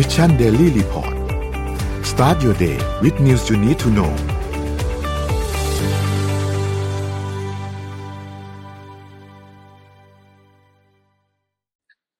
[0.00, 1.14] Mission Daily Report
[2.10, 4.12] start your day with news you need to know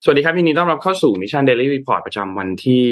[0.05, 2.85] สวัสดีครับยินดีต้อนรับเข้าสู่ Mission Daily Report ประจำวันที่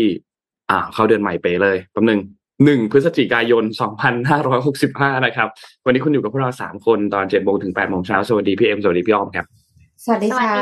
[0.71, 2.21] อ่า เข้าเดือนใหม่ไปเลยแป๊บนึง
[2.65, 3.65] หนึ่งพฤศจิกายน
[4.45, 5.49] 2565 นะครับ
[5.85, 9.47] วันนี้คุณอยู่กับพวกเราสามคนตอน7โมงถึง8โมงเช้า สวัสดีพี่เอ็มสวัสดีพี่ออมครับ
[10.05, 10.55] สวัสดีค่ะ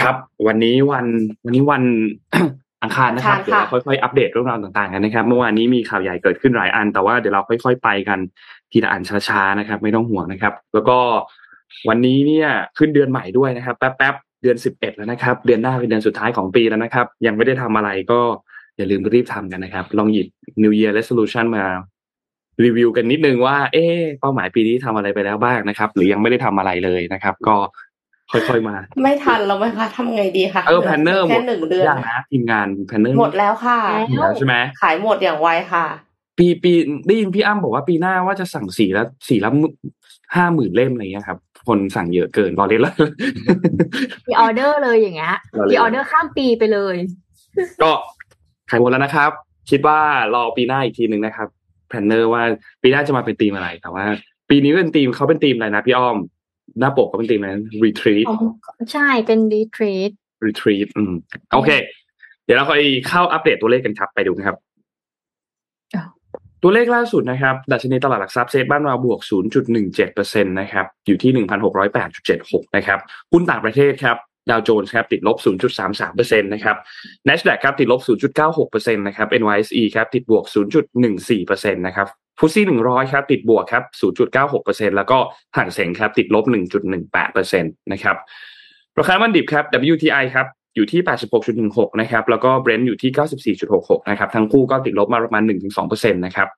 [0.00, 0.16] ครับ
[0.46, 1.06] วันนี้วัน
[1.44, 1.82] วันนี้วัน
[2.82, 8.18] อังคารนะครับอังคารเดี๋ยวเราค่ะค่อยๆอัปเดตเรื่องราวต่างๆกันนะครับ เมื่อวานนี้มีข่าวใหญ่เกิดขึ้นหลายอัน แต่ว่าเดี๋ยวเราค่อย ๆ ไปกัน
[8.72, 10.98] ทีละอันช้าๆนะครับ ไม่ต้องห่วงนะครับ แล้วก็
[11.88, 12.48] วันนี้เนี่ย
[12.78, 18.20] ขึ้นเดือนใหม่ด้วยนะครับ แป๊บๆเดือนสิบเอ็ดแล้วนะครับ เดือนหน้าเป็นเดือนสุดท้ายของปีแล้วนะครับ ยังไม่ได้ทำอะไรก็
[18.76, 20.26] อย่าลืมรีบทำกันนะครับ ลองหยิบ
[20.62, 21.64] New Year Resolution มา
[22.64, 27.56] รีวิวกันนิดนึงว่า เอ๊ะเป้าหมายปีนี้ทำอะไรไปแล้วบ้างนะครับ หรือยังไม่ได้ทำอะไรเลยนะครับ ก็
[28.32, 33.78] ค่อยๆมา ไม่ทันแล้วไหมคะทำไงดีคะเออ planner หมดแค่หนึ่งเดือนอย่างนะทีมงาน planner หมดแล้วค่ะ
[34.20, 35.86] แล้วใช่ไหมขายหมดอย่างไวค่ะ
[36.38, 36.72] ปีปี
[37.06, 39.50] ได้ยินพี่อ้ำบอกว่าปีหน้าว่าจะสั่งสีละสีละ
[40.36, 41.38] ห้าหมื่นเล่มอะไรเงี้ยครับ
[41.68, 42.94] คนสั่งเยอะเกินล้อเล่นแล้ว
[44.28, 46.96] มีออเดอร์เลยอย่างเงี้ยเราเลยมีออเดอร์ข้ามปีไปเลย
[47.82, 47.92] ก็
[48.70, 49.30] ขายหมดแล้วนะครับ
[49.70, 49.98] คิดว่า
[50.34, 51.48] รอปีหน้าอีกทีหนึ่งนะครับ
[51.88, 52.42] planner ว่า
[52.82, 54.04] ปีหน้าจะมาเป็นธีมอะไรแต่ว่า
[54.50, 56.16] ปีนี้เป็นธีมเขาเป็นธีมอะไรนะพี่อ้อม
[56.78, 57.52] หน้าปกเขาเป็นธีมอะไร
[57.84, 58.26] retreat
[58.92, 60.10] ใช่เป็นดีทรีต
[60.46, 61.14] retreat อืม
[61.54, 61.70] โอเค
[62.44, 64.56] เดี๋ยวเราค่อยเข้าอัปเดตตัวเลขกันครับไปดูนะครับ
[65.94, 66.08] อ้าว
[66.62, 69.20] ตัวเลขล่าสุดนะครับ ดัชนีตลาดหลักทรัพย์เซตบ้านเราบวก
[69.80, 71.46] 0.17%นะครับ อยู่ที่
[72.06, 72.98] 1,608.76 นะครับ
[73.32, 74.16] หุ้นต่างประเทศครับ
[74.50, 75.36] ดาวโจนส์ครับติดลบ
[75.90, 76.76] 0.33%นะครับ
[77.28, 78.00] NASDAQ ครับติดลบ
[78.48, 80.44] 0.96%นะครับ NYSE ครับติดบวก
[81.04, 82.08] 0.14%นะครับ
[82.40, 85.18] FTSE หนึ่งร้อยครับติดบวกครับศูนย์จุดเก้าหกเปอร์เซ็นแล้วก็
[85.56, 88.16] ฮั่งเส็งครับติดลบหนึ่งจุดหนึ่งแปดเปอร์เซ็นต์นะครับ
[88.98, 96.48] ราคาน้ำมันดิบครับ WTI ครับอยู่ที่แปดสิบหกจุดหนึ่งหกนะครับ แล้วก็เบรนท์อยู่ที่เก้าสิบสี่จุดหกหกนะครับ ทั้งคู่ก็ติดลบมาประมาณหนึ่งถึงสองเปอร์เซ็นต์นะครับ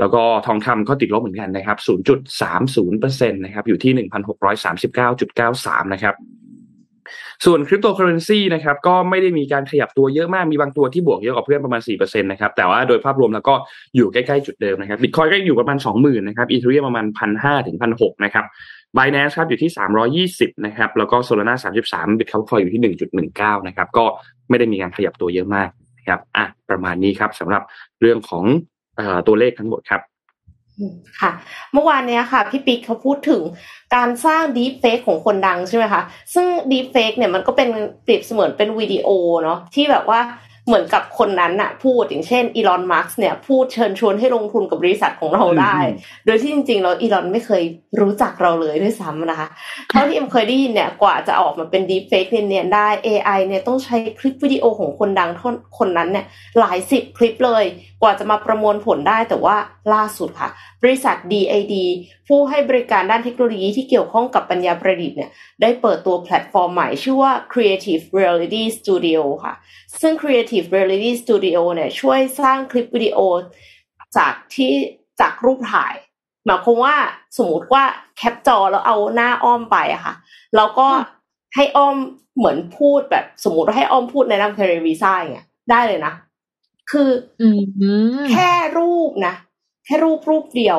[0.00, 6.14] แล้วก็ทองคำก็ติดลบเหมือนกันนะครับศูนย์จุดสามศูนย์เปอร์เซ็นต์นะครับ อยู่ที่หนึ่งพันหกร้อยสามสิบเก้าจุดเก้าสามนะครับ
[7.44, 13.54] ส่วนคริปโตเคอเรนซีนะครับก็ไม่ได้มีการขยับตัวเยอะมากมีบางตัวที่บวกเยอะกว่าเพื่อนประมาณ4%นะครับแต่ว่าโดยภาพรวมแล้วก็
[13.96, 17.04] อยู่ใกล้ๆจุดเดิมนะครับบิตคอยก็อยู่ประมาณ 20,000นะครับอีเทเรียมประมาณ
[17.40, 18.44] 1,500ถึง1,600นะครับ
[18.96, 19.70] Binance ครับอยู่ที่
[20.50, 21.54] 320นะครับแล้วก็ Solana
[21.86, 22.82] 33 Bitcoin Coin อยู่ที่
[23.30, 24.04] 1.19นะครับก็
[24.48, 25.68] ไม่ได้มีการขยับตัวเยอะมาก
[25.98, 27.62] นะครับอะประมาณนี้ครับสำหรับ
[28.00, 28.44] เรื่องของ
[28.98, 30.00] ออตัวเลขทั้งหมดครับ
[31.20, 31.30] ค่ะ
[31.72, 33.42] เมื่อวานเนี้ยค่ะ พี่ปิ๊กเขาพูดถึง
[33.94, 36.02] การสร้างดีเฟกของคนดังใช่ไหมคะ
[36.34, 37.68] ซึ่งดีเฟกเนี่ยมันก็เป็น
[38.02, 39.08] เปรียบเสมือนเป็นวิดีโอ
[39.42, 40.20] เนาะที่แบบว่า
[40.66, 47.62] เหมือนกับคนนั้นน่ะ พูดอย่างเช่นอีลอนมัสก์เนี่ย พูดเชิญชวนให้ลงทุนกับบริษัทของเราได้อืมโดยที่จริงๆแล้วอีลอนไม่เคย
[48.00, 49.48] รู้จักเราเลยด้วยซ้ำนะคะ
[49.88, 56.26] เท่าที่เอ็มเคยได้ยินเนี่ยกว่าจะออกมาเป็น deepfake เนียนๆได้ AI เนี่ยต้องใช้คลิปวิดีโอของคนดังท่อนคนนั้นเนี่ย
[56.58, 57.64] หลายสิบคลิปเลย
[58.02, 59.56] กว่าจะมาประมวลผลได้แต่ว่า
[59.94, 60.50] ล่าสุดค่ะ
[60.82, 61.74] บริษัท D-ID
[62.28, 65.30] ผู้ให้บริการด้านเทคโนโลยีที่เกี่ยวข้องกับปัญญาประดิษฐ์เนี่ย
[65.62, 69.54] ได้เปิดตัวแพลตฟอร์มใหม่ชื่อว่า Creative Reality Studio ค่ะ
[70.00, 73.18] ซึ่ง Creative Reality Studio เนี่ยช่วยสร้างคลิปวิดีโอ
[74.16, 74.72] จากที่
[75.20, 75.94] จากรูปถ่าย
[76.46, 76.94] หมายความว่า
[77.38, 77.84] สมมติว่า
[78.16, 80.14] แคปจอแล้วเอาหน้าอ้อมไปอะค่ะ
[80.56, 80.88] แล้วก็
[81.54, 81.96] ให้อ้อม
[82.36, 86.12] เหมือนพูดแบบสมมติว่าให้อ้อมพูดในนามเคเรวีซ่าอย่างเงี้ยได้เลยนะ
[86.90, 87.60] คืออืม
[88.30, 89.34] แค่รูปนะ
[89.84, 90.78] แค่รูปรูปเดียว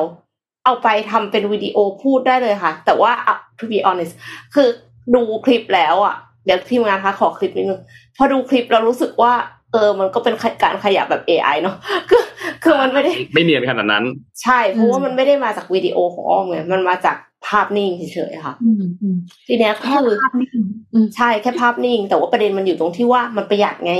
[0.64, 4.14] เอาไปทำเป็นวิดีโอพูดได้เลยค่ะ แต่ว่าอะ to be honest
[4.54, 4.68] คือ
[5.14, 7.80] ดูคลิปแล้วอะ เดี๋ยวทีมงานคะขอคลิปนิดนึง
[8.16, 9.32] พอดูคลิปเรารู้สึกว่า
[9.72, 11.76] เออ มันก็เป็นการขยับแบบ AI เนาะ
[12.10, 12.22] คือ
[12.62, 14.04] คือมันไม่ได้ ไม่เนียนขนาดนั้น
[14.42, 17.16] ใช่เพราะว่ามันไม่ได้มาจากวิดีโอของอ้อมไงมันมาจาก
[17.46, 19.16] ภาพนิ่งเฉยๆค่ะอืมอืม
[19.48, 20.50] ทีเนี้ยก็แค่คือภาพนิ่ง
[20.92, 23.94] อืมใช่แค่ภาพนิ่ง แต่ว่าประเด็นมันอยู่ตรงที่ว่ามันประหยัดไง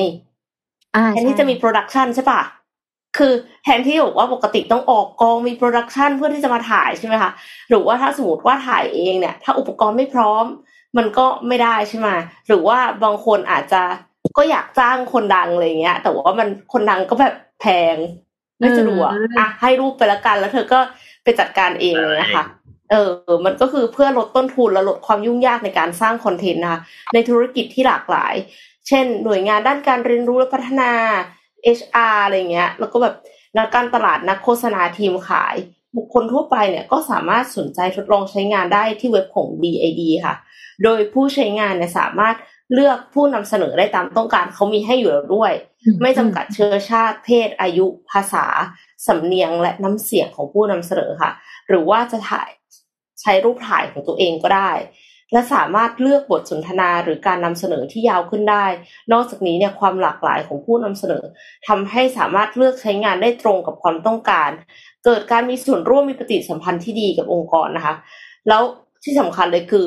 [0.97, 2.43] อ่าแทนที่จะมี production ใช่ปะ
[3.19, 3.33] คือ
[3.65, 7.31] แทนที่บอกว่าปกติต้องออกกองมี production เพื่อที่จะมาถ่ายใช่ไหมคะ
[7.69, 10.45] หรือว่าถ้าสมมติว่าถ่ายเองเนี่ย ถ้าอุปกรณ์ไม่พร้อม
[10.97, 12.09] มันก็ไม่ได้ใช่ไหม
[12.49, 13.83] หรือว่าบางคนอาจจะ
[14.37, 17.97] ก็อยากจ้างคนดังอะไรเงี้ย แต่ว่ามันคนดังก็แบบแพง
[18.59, 20.79] ไม่สะดวกอะให้รูปไปละกัน แล้วเธอก็
[21.23, 22.45] ไปจัดการเองเลยนะคะ
[22.91, 23.11] เออ
[23.45, 26.81] มันก็คือเพื่อลดต้นทุนและลดความยุ่งยากในการสร้าง content นะคะ
[27.15, 28.35] ในธุรกิจที่หลากหลาย
[28.89, 30.91] เช่น หน่วยงานด้านการเรียนรู้และพัฒนา
[31.79, 33.15] HR อะไรเงี้ย แล้วก็แบบ
[33.59, 35.57] นักการตลาดนักโฆษณาทีมขาย
[35.97, 40.35] บุคคลทั่วไปเนี่ยก็สามารถสนใจทดลองใช้งานได้ที่เว็บของ DID ค่ะ
[40.85, 42.37] โดยผู้ใช้งานเนี่ยสามารถ
[42.75, 45.53] เลือกผู้นำเสนอได้ตามต้องการเขามีให้อยู่แล้วด้วย
[46.03, 48.47] ไม่จำกัดเชื้อชาติเพศอายุภาษา
[49.07, 51.31] สำเนียงและน้ำเสียงของผู้นำเสนอค่ะ
[51.69, 52.51] หรือว่าจะถ่าย
[53.21, 54.73] ใช้รูปถ่ายของตัวเองก็ได้
[55.33, 58.67] และสามารถเลือกบทสนทนาหรือการนำเสนอที่ยาวขึ้นได้
[59.13, 61.25] นอกจากนี้เนี่ยความหลากหลายของผู้นำเสนอ
[61.69, 64.51] ทำให้สามารถเลือกใช้งานได้ตรงกับความต้องการ
[65.05, 67.95] เกิดการมีส่วนร่วมมีปฏิสัมพันธ์ที่ดีกับองค์กรนะคะ
[68.49, 68.63] แล้ว
[69.05, 69.87] ที่สำคัญเลยคือ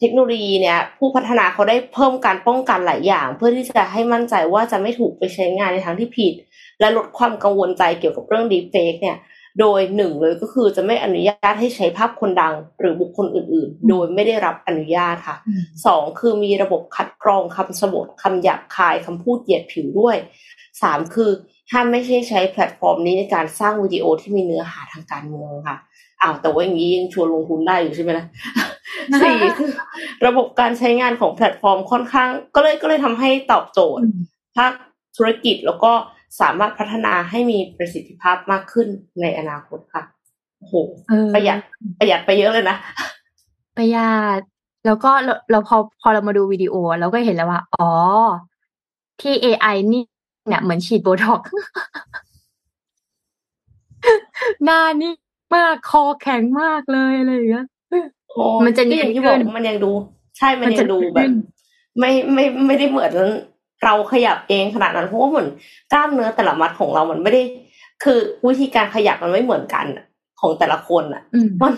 [0.00, 6.34] เทคโนโลยีเนี่ย ผู้พัฒนาเขาได้เพิ่มการป้องกันหลายอย่าง เพื่อที่จะให้มั่นใจว่าจะไม่ถูกไปใช้งานในทางที่ผิด
[6.80, 9.18] และลดความกังวลใจเกี่ยวกับเรื่อง deepfake เนี่ย
[9.60, 20.16] โดยหนึ่งเลยก็คือจะไม่อนุญาตให้ใช้ภาพคนดัง หรือบุคคลอื่น ๆ โดยไม่ได้รับอนุญาตค่ะอืมสองคือมีระบบคัดกรองคำสบถคำหยาบคายคำพูดเหยียดผิวด้วย
[20.82, 21.30] สามคือ
[21.72, 25.76] ห้ามไม่ใช่ใช้แพลตฟอร์มนี้ในการสร้างวิดีโอที่มีเนื้อหาทางการเมืองค่ะ
[26.22, 28.26] อ้าวแต่ว่าอย่างนี้ยังชวนลงทุนได้อยู่ใช่ไหมนะ
[29.20, 29.70] สี่คือ
[30.26, 34.04] ระบบการใช้งานของแพลตฟอร์มค่อนข้าง ก็เลยก็เลยทำให้ตอบโจทย์
[34.56, 34.72] ภาค
[35.16, 35.92] ธุรกิจแล้วก็
[36.40, 38.88] สามารถพัฒนาให้มีประสิทธิภาพมากขึ้น
[39.20, 40.02] ในอนาคตค่ะ
[40.58, 40.74] โอ้โห
[41.08, 41.58] เออประหยัด
[41.98, 42.76] ประหยัดไปเยอะเลยนะ
[43.76, 44.40] ประหยัด
[44.86, 47.90] แล้วก็เราเราพอพอเรามาดูวิดีโอเราก็เห็นแล้วว่า อ๋อ
[49.20, 50.04] ที่ AI นี่
[50.46, 51.52] เนี่ยเหมือนฉีดโบท็อกซ์
[54.64, 55.12] หน้านี่
[55.54, 57.66] มากคอแข็งมากเลยอะไรอย่างเงี้ย
[58.30, 59.92] โอ้มันจะก็อย่างที่บเนีอยกนขึ้นมันยังดู
[60.38, 61.32] ใช่มันมันยัจะงดูเนียนแบบขึ้น
[61.98, 63.12] ไม่ไม่ไม่ได้เหมือน
[63.84, 65.48] เราขยับเองขนาดนั้นเพราะว่าเหมือน
[65.92, 67.42] กล้ามเนื้อแต่ละมัดของเรามันไม่ได้
[68.04, 70.04] คือวิธีการขยับมันไม่เหมือนกันอะ
[70.40, 71.74] ของแต่ละคนอะอืมมัน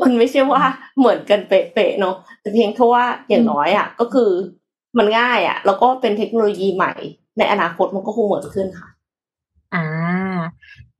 [0.00, 0.62] มันไม่ใช่ว่า
[0.98, 4.30] เหมือนกันเป๊ะๆเนาะแต่เพียงแค่ว่าอย่างน้อยอะ ก็คือ
[4.98, 6.92] มันง่ายอะ แล้วก็เป็นเทคโนโลยีใหม่
[7.38, 8.88] ในอนาคตมันก็คงเหมือนขึ้นค่ะ
[9.74, 9.84] อ่า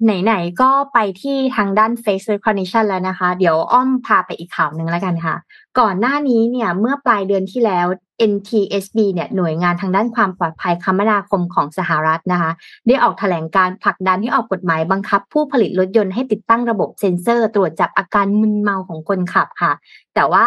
[0.04, 5.36] ไหนๆก็ไปที่ทางด้าน face recognition แล้วนะคะ เดี๋ยวอ้อมพาไปอีกข่าวหนึ่งแล้วกันค่ะ
[5.78, 7.86] ก่อนหน้านี้เนี่ยเมื่อปลายเดือนที่แล้ว
[8.32, 12.50] NTSB เนี่ยหน่วยงานทางด้านความปลอดภัยคมนาคมของสหรัฐนะคะ
[12.86, 19.72] ได้ออกแถลงการผลักดันให้ออกกฎหมายบังคับ ผู้ผลิตรถยนต์ให้ติดตั้งระบบเซ็นเซอร์ ตรวจจับอาการมึนเมาของคนขับค่ะ
[20.14, 20.46] แต่ว่า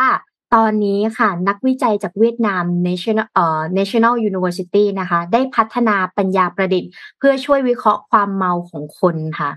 [0.53, 9.51] ตอนนี้ค่ะนักวิจัยจากเวียดนาม National เอ่อ National University นะคะ ได้พัฒนาปัญญาประดิษฐ์ เพื่อช่วยวิเคราะห์ความเมาของคนค่ะ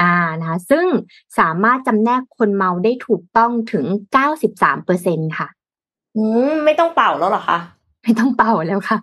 [0.00, 0.86] อ่านะคะซึ่ง
[1.38, 3.84] สามารถจำแนกคนเมาได้ถูกต้องถึง
[4.60, 5.48] 93%ค่ะ
[6.16, 7.58] อืม ไม่ต้องเป่าแล้วหรอคะ
[8.02, 8.98] ไม่ต้องเป่าแล้วค่ะ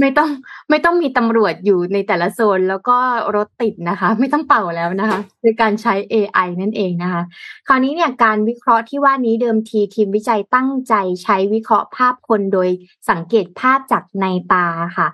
[0.00, 0.30] ไม่ต้อง
[0.70, 2.96] ไม่ต้องมีตำรวจอยู่ในแต่ละโซนแล้วก็
[3.36, 7.22] รถติดนะคะ ไม่ต้องเป่าแล้วนะคะโดยการใช้ AI นั่นเองนะคะ
[7.68, 12.68] คราวนี้เนี่ยการวิเคราะห์ที่ว่านี้เดิมทีทีมวิจัยตั้งใจใช้วิเคราะห์ภาพคนโดย
[13.10, 14.66] สังเกตภาพจากในตา
[14.98, 15.08] ค่ะ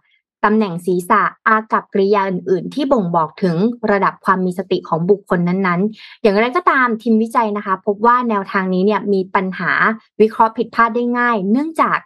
[0.47, 3.57] ตำแหน่งศีรษะอากับกริยาอื่น ๆ ที่บ่งบอกถึง
[3.91, 9.73] ระดับความมีสติของบุคคลนั้นๆ อย่างไรก็ตามทีมวิจัยนะคะ พบว่าแนวทางนี้เนี่ยมีปัญหา
[10.21, 11.99] วิเคราะห์ผิดพลาดได้ง่าย เนื่องจาก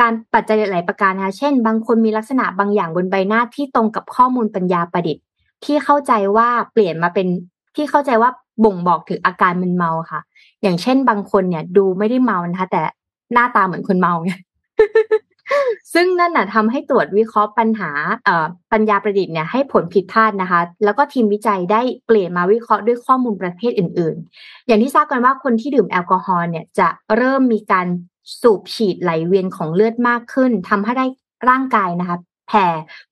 [0.00, 5.24] การปัจจัยหลายประการนะคะเช่น บางคนมีลักษณะบางอย่างบนใบหน้าที่ตรงกับข้อมูลปัญญาประดิษฐ์
[5.64, 7.26] ที่เข้าใจว่าเปลี่ยนมาเป็น
[7.76, 8.30] ที่เข้าใจว่า
[8.64, 10.20] บ่งบอกถึงอาการมึนเมาค่ะ
[10.62, 12.82] อย่างเช่น บางคนเนี่ย ดูไม่ได้เมานะคะ แต่
[13.32, 14.32] หน้าตาเหมือนคนเมาไง
[15.94, 17.90] ซึ่งนั่นน่ะทำให้ตรวจวิเคราะห์ปัญหา
[18.24, 27.86] เอ่อปัญญาประดิษฐ์เนี่ยให้ผลผิดพลาดนะคะ แล้วก็ทีมวิจัยได้เปลี่ยนมาวิเคราะห์ด้วยข้อมูลประเภทอื่น ๆ อย่างที่ทราบกันว่าคนที่ดื่มแอลกอฮอล์เนี่ยจะเริ่มมีการ
[28.40, 31.06] สูบฉีดไหลเวียนของเลือดมากขึ้นทำให้ได้
[31.48, 32.18] ร่างกายนะคะ
[32.48, 32.66] แผ่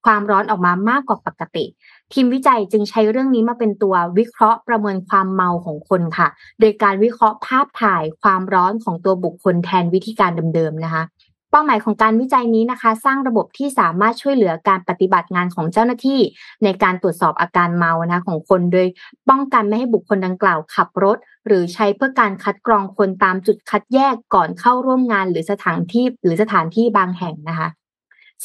[0.05, 1.65] ความร้อนออกมามากกว่าปกติ
[2.13, 6.29] ทีมวิจัยจึงใช้เรื่องนี้มาเป็นตัววิเคราะห์ประเมินความเมาของคนค่ะ
[6.61, 11.03] โดยการวิเคราะห์ภาพถ่ายความร้อนของตัวบุคคลแทนวิธีการเดิมๆนะคะ
[11.51, 16.21] เป้าหมายของการวิจัยนี้นะคะ สร้างระบบที่สามารถช่วยเหลือการปฏิบัติงานของเจ้าหน้าที่
[16.65, 18.87] ในการตรวจสอบอาการเมานะของคนโดย
[19.29, 27.69] ป้องกันไม่ให้บุคคลดังกล่าวขับรถ หรือใช้เพื่อการคัดกรองคนตามจุดคัดแยกก่อนเข้าร่วมงาน หรือสถานที่หรือสถานที่บางแห่งนะคะ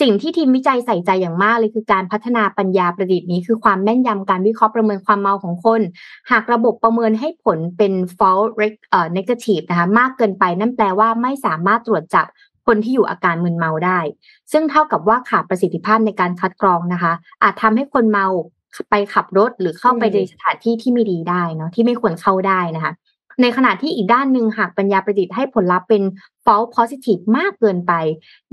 [0.01, 5.81] สิ่งที่ทีมวิจัยใส่ใจอย่างมากเลยคือการพัฒนาปัญญาประดิษฐ์นี้คือความแม่นยำการวิเคราะห์ประเมินความเมาของคน
[6.31, 8.49] หากระบบประเมินให้ผลเป็น false
[9.17, 12.27] negative นะคะมากเกินไปนั่นแปลว่าไม่สามารถตรวจจับ
[12.67, 13.99] คนที่อยู่อาการมึนเมาได้
[14.51, 18.27] ซึ่งเท่ากับว่าขาดประสิทธิภาพในการคัดกรองนะคะ อาจทำให้คนเมา
[18.89, 22.93] ไปขับรถหรือเข้าไปอืมในสถานที่ที่ไม่ดีได้เนาะที่ไม่ควรเข้าได้นะคะ
[23.41, 26.03] ในขณะที่อีกด้านหนึ่งหากปัญญาประดิษฐ์ให้ผลลัพธ์เป็น
[26.45, 27.93] false positive มากเกินไป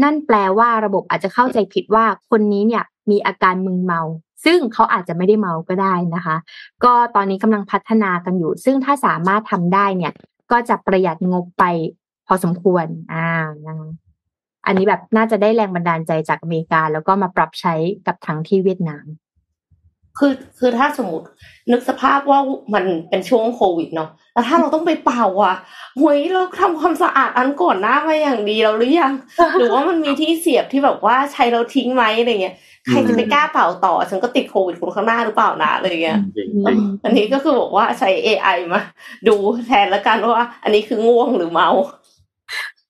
[0.03, 4.01] นั่นแปลว่าระบบอาจจะเข้าใจผิดว่าคนนี้เนี่ยมีอาการมึนเมา
[4.45, 6.37] ซึ่งเขาอาจจะไม่ได้เมาก็ได้นะคะ
[6.85, 10.13] ก็ตอนนี้กำลังพัฒนากันอยู่ ซึ่งถ้าสามารถทำได้เนี่ย
[10.51, 11.65] ก็จะประหยัดงบไป
[12.00, 12.00] พ
[12.33, 13.29] อสมควร อ่า
[13.67, 13.91] นะคะ
[14.67, 17.75] อันนี้แบบน่าจะได้แรงบันดาลใจจากอเมริกา แล้วก็มาปรับใช้
[18.07, 19.07] กับทั้งที่เวียดนาม
[20.19, 21.27] คือคือถ้าสมมติ
[21.71, 22.41] นึกสภาพว่า
[22.75, 25.57] มันเป็นช่วงโควิดเนาะแล้วถ้าเราต้องไปเป่าอะ
[25.99, 29.13] เฮ้ยเราทำความสะอาดอันก่อนหน้ามาอย่างดีแล้วหรือยัง
[29.59, 32.57] หรือว่ามันมีที่เสียบที่แบบว่าใช้เราทิ้งไหมอะไรเงี้ย
[32.89, 38.81] ใครจะไปกล้าเป่าต่อ ฉันก็ติดโควิดคนข้างหน้าหรือเปล่านะอะไรเงี้ยจริงอืจริงมอันนี้ก็คือบอกว่าใช้ AI มา
[39.29, 39.35] ดู
[39.67, 41.69] แทนแล้วกันว่า อันนี้คือง่วงหรือเมา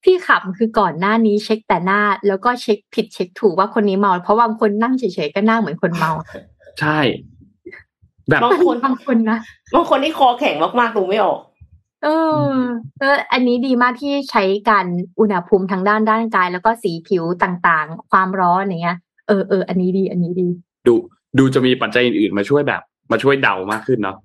[0.05, 6.13] ที่ขำคือก่อนหน้านี้เช็คแต่หน้า แล้วก็เช็คผิดเช็คถูกว่าคนนี้เมา เพราะบางคนนั่งเฉยๆก็หน้าเหมือนคนเมา
[6.81, 6.99] ใช่
[8.29, 9.39] แบบบางคนบางคนนะ
[9.75, 11.39] บางคนที่คอแข็งมากๆดูไม่ออก
[12.05, 12.09] เอ
[12.47, 12.51] อ
[13.01, 14.87] เอออันนี้ดีมากที่ใช้การ
[15.21, 20.49] อุณหภูมิทางด้านร่างกาย แล้วก็สีผิวต่างๆ ความร้อนอย่างเงี้ยเออเอออันนี้ดี อันนี้ดี
[20.87, 20.95] ดู
[21.39, 24.17] ดูจะมีปัจจัยอื่นๆมาช่วยแบบ มาช่วยเดามากขึ้นเนาะ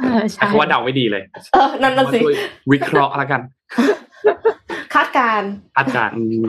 [0.00, 2.34] เออแต่ใช่คำว่าเดาไม่ดีเลย เออ นั่นน่ะมาสิช่วย
[2.72, 3.40] วิเคราะห์ละกัน
[4.94, 6.46] คาดการณ์คาดการณ์อืม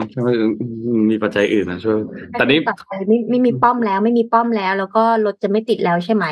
[0.60, 1.98] อืมมีปัจจัยอื่นมาช่วย
[2.32, 6.26] แต่นี้ต่อไปไม่ไม่มีป้อมแล้ว ไม่มีป้อมแล้ว แล้วก็รถจะไม่ติดแล้วใช่ไหม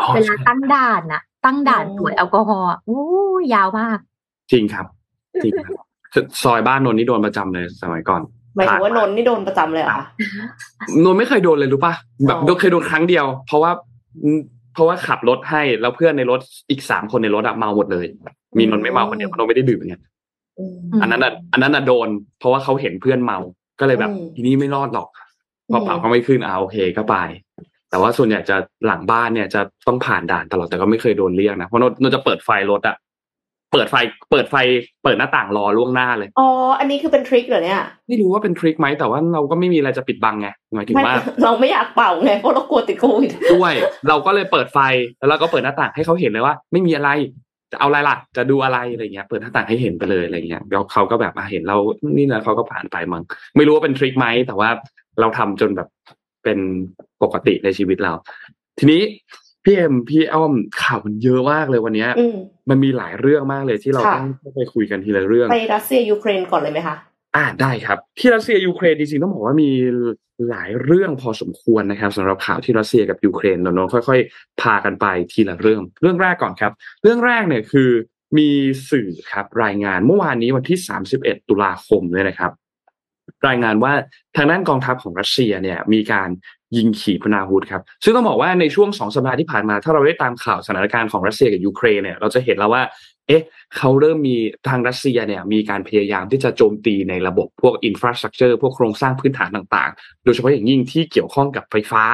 [0.00, 3.00] อ๋อเวลาตั้งด่านน่ะตั้งด่านตรวจแอลกอฮอล์อะอู้
[3.54, 3.98] ยาวมาก
[4.52, 4.86] จริงครับ
[5.44, 5.74] จริงครับ
[6.42, 8.22] ซอยบ้านนนท์นี่โดนประจำเลยสมัยก่อน
[8.56, 10.04] หมายถึงว่านนท์นี่โดนประจำเลยเหรอคะ
[11.04, 11.94] นนท์ไม่เคยโดนเลยรู้ป่ะ
[12.26, 13.70] แบบอ๋อโดนเคยโดนครั้งเดียว เพราะว่า
[14.22, 14.38] อืม
[14.74, 18.06] เพราะว่าขับรถให้แล้วเพื่อนในรถอีกสามคนในรถอะเมาหมดเลย
[18.58, 20.17] มีนนท์ไม่เมาคนเดียวเพราะนนท์ไม่ได้ดื่มไงอืมม
[21.02, 23.38] อันนั้นอะอันนั้นอะโดน เพราะว่าเขาเห็นเพื่อนเมา
[23.80, 25.08] ก็เลยแบบอืมทีนี้ไม่รอดหรอก
[25.72, 27.16] พออืมเป่าก็ไม่ขึ้นอ่าโอเคก็ไป
[27.90, 32.96] แต่ว่าส่วนใหญ่จะหลังบ้านเนี่ยจะต้องผ่านด่านตลอดแต่ก็ไม่เคยโดนเรียกนะเพราะนนท์นนท์จะเปิดไฟรถอะ
[33.72, 33.96] เปิดไฟ
[34.30, 34.56] เปิดไฟ
[35.02, 36.48] เปิดหน้าต่างรอล่วงหน้าเลยอ๋อ
[36.78, 43.74] อันนี้คือเป็นทริคเหรอเนี่ยไม่รู้ว่าเป็นทริคไหมแต่ว่าเราก็ไม่มีอะไรจะปิดบังไงหมายถึงไม่ว่าเราไม่อยากเป่าไงเพราะเรากลัวติดโควิดด้วย
[44.08, 44.78] เราก็เลยเปิดไฟ
[45.18, 47.10] แล้วเราก็เปิดหน้าต่างให้เขาเห็นเลยว่า ไม่มีอะไร
[47.72, 51.76] จะเอาอะไรล่ะ จะดูอะไรอะไรเงี้ย เปิดหน้าต่างให้เห็นไปเลยอะไรเงี้ยแล้วเขาก็แบบมาเห็นเรา
[52.16, 53.22] นี่นะเขาก็ผ่านไปมั้ง
[53.56, 54.70] ไม่รู้ว่าเป็นทริคไหมแต่ว่า
[55.20, 55.88] เราทำจนแบบ
[56.44, 56.58] เป็น
[57.22, 58.12] ปกติในชีวิตเรา
[58.78, 59.02] ทีนี้
[59.64, 62.36] พี่เอ็มพี่อ้อมข่าวมันเยอะมากเลยวันเนี้ยอืม
[62.70, 66.96] มันมีหลายเรื่องมากเลยที่เราค่ะต้องไปคุยกันทีละเรื่อง ไปรัสเซียยูเครนก่อนเลยไหมคะ
[67.38, 69.70] อ่าได้ครับ ที่รัสเซียยูเครนจริงๆต้องบอกว่ามี
[70.48, 77.90] หลายเรื่องพอสมควรนะครับสำหรับข่าวที่รัสเซียกับยูเครนเราเนอะค่อย ๆ พากันไปทีละเรื่อง เรื่องแรกก่อนครับ เรื่องแรกเนี่ยคือ
[78.38, 78.48] มี
[78.90, 80.78] สื่อครับรายงานเมื่อวานนี้วันที่
[81.14, 82.52] 31 ตุลาคมเลยนะครับ
[83.48, 83.92] รายงานว่า
[84.36, 86.28] ทางด้านกองทัพของรัสเซียเนี่ยมีการ
[86.76, 92.82] ยิงขีปนาวุธครับ ซึ่งต้องบอกว่าในช่วงสองสัปดาห์ที่ผ่านมา ถ้าเราได้ตามข่าวสถานการณ์ของรัสเซียกับยูเครนเนี่ยเราจะเห็นแล้วว่า
[93.28, 93.42] เอ๊ะ
[93.76, 94.36] เขาเริ่มมี
[94.68, 102.04] ทางรัสเซียเนี่ยมีการพยายามที่จะโจมตีในระบบพวก infrastructure พวกโครงสร้างพื้นฐานต่างๆ โดยเฉพาะอย่างยิ่งที่เกี่ยวข้องกับไฟฟ้า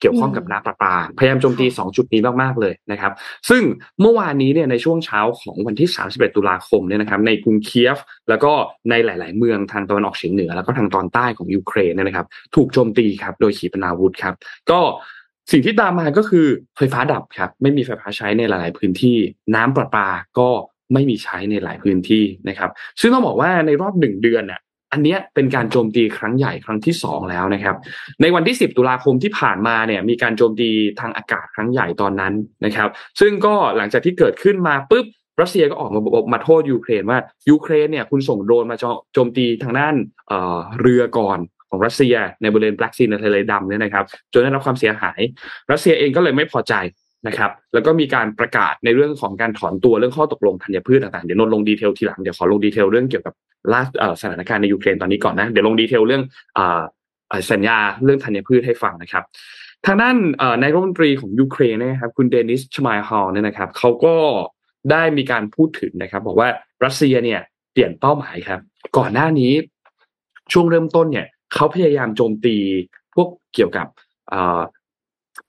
[0.00, 3.12] เกี่ยวข้องกับน้ำประปา พยายามโจมตี 2 จุดนี้มากๆเลยนะครับ
[3.48, 3.62] ซึ่ง
[4.00, 8.52] เมื่อวานนี้เนี่ยในช่วงเช้าของวันที่ 31 ตุลาคมเนี่ยนะครับในกรุงเคียฟ แล้วก็
[8.90, 14.34] ในหลาย ๆ เมืองทางตะวันออกเฉียงเหนือ แล้วก็ทางตอนใต้ของยูเครนเนี่ยนะครับ ถูกโจมตีครับโดยขีปนาวุธครับ
[14.70, 14.80] ก็
[15.52, 19.16] สิ่งที่ตามมาก็คือไฟฟ้าดับครับไม่มีไฟฟ้าใช้ในหลาย ๆ พื้นที่
[19.54, 20.48] น้ำประปาก็
[20.92, 24.60] ไม่มีใช้ในหลายพื้นที่นะครับ ซึ่งต้องบอกว่าในรอบหนึ่งเดือนน่ะ
[24.92, 27.76] อันเนี้ยเป็นการโจมตีครั้งใหญ่ครั้งที่สองแล้วนะครับ
[28.22, 32.88] ในวันที่ 10 ตุลาคมที่ผ่านมาเนี่ยมีการโจมตีทางอากาศครั้งใหญ่ตอนนั้นนะครับ
[33.20, 35.06] ซึ่งก็หลังจากที่เกิดขึ้นมาปุ๊บ
[35.40, 37.18] รัสเซียก็ออกมาบอกมาโทษยูเครนว่า
[37.50, 38.76] ยูเครนเนี่ยคุณส่งโดรนมา
[39.14, 39.94] โจมตีทางด้าน
[40.28, 41.38] เอ่อเรือก่อน
[41.70, 45.20] ของรัสเซียในบริเวณ Black Sea ในทะเลดำเนี่ยนะครับจนได้รับความเสียหาย
[45.70, 46.74] รัสเซียเองก็เลยไม่พอใจ
[47.26, 53.34] นะครับ แล้วก็มีการประกาศในเรื่องของการถอนตัวเรื่องข้อตกลงธัญพืชต่างๆ เดี๋ยวนนลง detail ทีหลัง เดี๋ยวขอลง detail เรื่องเกี่ยวกับ
[53.72, 53.82] ล่า
[54.20, 56.22] สถานการณ์ในยูเครนตอนนี้ก่อนนะ เดี๋ยวลง detail เรื่อง
[56.58, 56.60] อ
[57.52, 59.24] สัญญาเรื่องธัญพืชให้ฟังนะครับ
[59.86, 60.16] ทางด้าน
[60.60, 64.14] นายกรัฐมนตรีของยูเครนนะครับ คุณเดนิสชมายฮอลเนี่ยนะครับเขาก็
[64.90, 66.48] ได้มีการพูดถึงนะครับ บอกว่า
[66.84, 67.40] รัสเซียเนี่ย
[67.72, 68.60] เปลี่ยนเป้าหมายครับ
[68.96, 69.52] ก่อนหน้านี้
[70.52, 72.56] ช่วงเริ่มต้นเนี่ยเขาพยายามโจมตี
[73.14, 73.86] พวกเกี่ยวกับ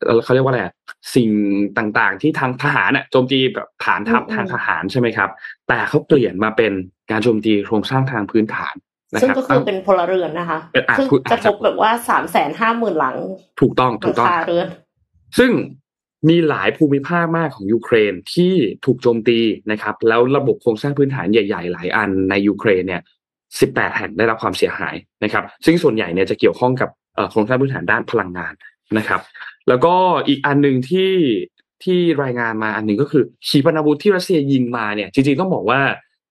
[0.05, 0.73] เอ่อเขาเรียกว่าอะไรอะ
[1.15, 1.29] สิ่ง
[1.77, 5.29] ต่างๆ ที่ทางทหารน่ะโจมตีแบบฐานทัพอืมทางทหารใช่ไหมครับ
[5.67, 6.73] แต่เขาเปลี่ยนมาเป็น
[7.11, 8.75] การโจมตีโครงสร้างทางพื้นฐาน
[9.11, 13.17] นะซึ่งครับก็คือเป็นพลเรือนนะคะเป็นอะซึ่งพูดกระทบแบบว่าสามแสนห้าหมื่นหลัง
[13.61, 14.67] ถูกต้องหถูลักต้องคาเรือน
[15.37, 15.51] ซึ่ง
[16.29, 18.53] มีหลายภูมิภาคมากของยูเครนที่
[18.85, 19.39] ถูกโจมตี
[19.71, 23.01] นะครับ แล้วระบบโครงสร้างพื้นฐานใหญ่ๆ หลายอันในยูเครนเนี่ย
[23.49, 28.53] 18 แห่งได้รับความเสียหายนะครับ ซึ่งส่วนใหญ่เนี่ยจะเกี่ยวข้องกับเอ่อโครงสร้างพื้นฐานด้านพลังงาน
[28.97, 29.21] นะครับ
[29.69, 29.95] แล้วก็
[30.27, 31.11] อีกอันหนึ่งที่
[31.83, 35.81] ที่รายงานมาอันหนึ่งก็คือขีปนาวุธที่รัสเซียยิงมาเนี่ย จริงๆต้องบอกว่า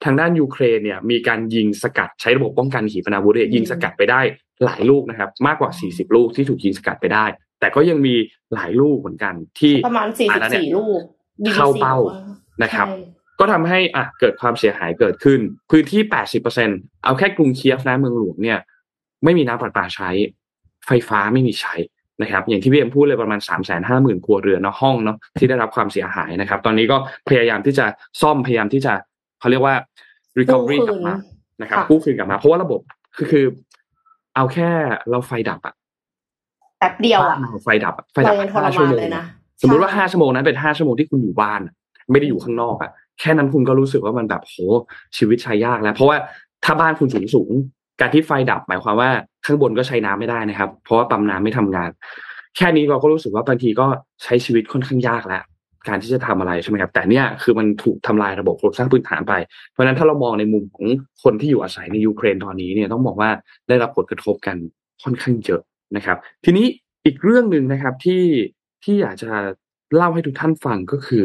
[0.04, 4.20] ทางด้านยูเครนเนี่ยมีการยิงสกัดใช้ระบบป้องกันขีปนาวุธเนี่ยยิงสกัดไปได้
[4.64, 7.24] หลายลูกนะครับ มากกว่า 40 ลูกที่ถูกยิงสกัดไปได้
[7.60, 8.14] แต่ก็ยังมี
[8.54, 11.00] หลายลูกเหมือนกันที่ประมาณสี่อัสินบนั้นเนี่ยสี่ลูก
[11.44, 12.16] BBC เข้าเป้าบอกว่
[12.62, 15.40] นะครับใช่ก็ทำให้อะเกิดความเสียหายเกิดขึ้น
[15.70, 16.00] พื้นที่
[16.52, 18.58] 80%เอาแค่กรุงเคียฟนะเมืองหลวงเนี่ย
[19.24, 20.10] ไม่มีน้ำประปาใช้
[20.86, 21.74] ไฟฟ้าไม่มีใช้
[22.22, 26.96] นะครับอย่างที่พี่เอ็มพูดเลยประมาณ3 5 0 0 0 0ครัวเรือนเนาะห้องเนาะที่ได้รับความเสียหายนะครับ ตอนนี้ก็
[27.28, 27.86] พยายามที่จะ
[28.22, 28.92] ซ่อมพยายามที่จะ
[29.40, 29.74] เขาเรียกว่า
[30.38, 31.14] recovery กู้คืนกลับมา
[31.62, 32.80] นะครับค่ะกู้คืนกลับมา เพราะว่าระบบ
[33.16, 33.44] คือคือ
[34.34, 34.70] เอาแค่
[35.10, 35.74] เราไฟดับอะ
[36.78, 39.24] แป๊บเดียวอะบ้านเราไฟดับอะไฟดัเราบยังทรห้าชั่วมานโมงเลยนะ
[39.62, 41.74] สมมติว่าใช่ห้าชั่วโมงนั้นเป็นห้าชั่วโมงที่คุณอยู่บ้านอะ
[42.10, 44.54] ไม่ได้อยู่ข้างนอกอะแค่นั้นคุณก็รู้สึกว่ามันแบบโห
[45.16, 46.16] ชีวิตใช้ยากแล้ว เพราะว่า
[46.64, 47.52] ถ้าบ้านคุณสูงสูง
[48.00, 49.10] การที่ไฟดับหมายความว่า
[49.46, 51.90] ข้างบนก็ใช้น้ำไม่ได้นะครับ เพราะว่าปั๊มน้ำไม่ทำงาน
[52.56, 53.86] แค่นี้เราก็รู้สึกว่าบางทีก็
[54.24, 55.42] ใช้ชีวิตค่อนข้างยากแล้ว
[55.88, 59.34] การที่จะทำอะไรใช่ไหมครับแต่เนี่ยคือมันถูกทำลายระบบโครงสร้างพื้นฐานไป
[59.70, 60.86] เพราะฉะนั้นถ้าเรามองในมุมของ
[61.22, 63.30] คนที่อยู่อาศัยในยูเครนตอนนี้เนี่ยต้องบอกว่า
[63.68, 64.56] ได้รับผลกระทบกัน
[65.02, 65.62] ค่อนข้างเยอะ
[65.96, 66.66] นะครับ ทีนี้
[67.04, 68.24] อีกเรื่องหนึ่งนะครับที่
[68.84, 69.30] ที่อยากจะ
[69.96, 71.24] เล่าให้ทุกท่านฟังก็คือ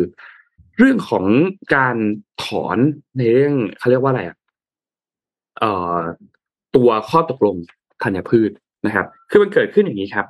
[0.78, 1.26] เรื่องของ
[1.76, 1.96] การ
[2.44, 2.78] ถอน
[3.18, 4.38] ในเรื่องเขาเรียกว่าอะไรอะ
[5.60, 6.00] เอ่อ
[6.76, 7.56] ตัวข้อตกลง
[8.04, 8.52] ธัญพืช
[8.86, 10.28] นะครับ คือมันเกิดขึ้นอย่างนี้ครับ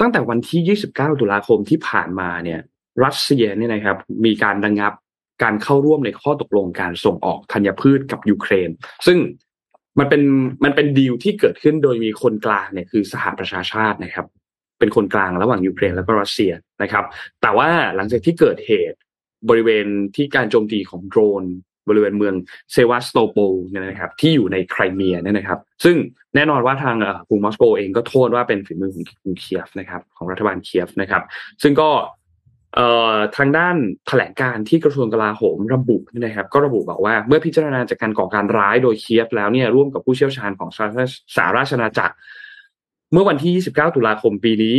[0.00, 2.60] ตั้งแต่วันที่ 29 ตุลาคมที่ผ่านมาเนี่ย
[3.04, 4.92] รัสเซียเนี่ยนะครับ มีการระงับ
[5.42, 8.70] การเข้าร่วมในข้อตกลงการส่งออกธัญพืชกับยูเครน
[9.06, 9.18] ซึ่ง
[9.98, 10.22] มันเป็น
[10.64, 14.26] มันเป็นดีลที่เกิดขึ้นโดยมีคนกลางเนี่ยคือสหประชาชาตินะครับ
[14.78, 17.04] เป็นคนกลางระหว่างยูเครนแล้วก็รัสเซียนะครับ
[17.42, 18.98] แต่ว่าหลังจากที่เกิดเหตุ
[19.48, 21.44] บริเวณที่การโจมตีของโดรน
[21.88, 22.34] บริเวณเมือง
[22.72, 23.38] เซวาสโตโพล
[23.68, 25.96] เนี่ยนะครับ ที่อยู่ในไครเมียเนี่ยนะครับ ซึ่ง
[26.34, 26.96] แน่นอนว่าทาง
[27.28, 31.22] กรุงมอสโกเองก็โทษว่าเป็นฝีมือของกรุงเคียฟนะครับ ของรัฐบาลเคียฟนะครับ
[31.62, 31.90] ซึ่งก็
[33.36, 40.70] ทางด้านแถลงการที่กระทรวงกลาโหมระบุนะครับ ก็ระบุบอกว่าเมื่อพิจารณาจากการก่อการร้ายโดยเคียฟแล้วเนี่ยร่วมกับผู้เชี่ยวชาญของ
[41.36, 42.14] สาราชนาจักร
[43.12, 44.78] เมื่อวันที่ 29 ตุลาคมปีนี้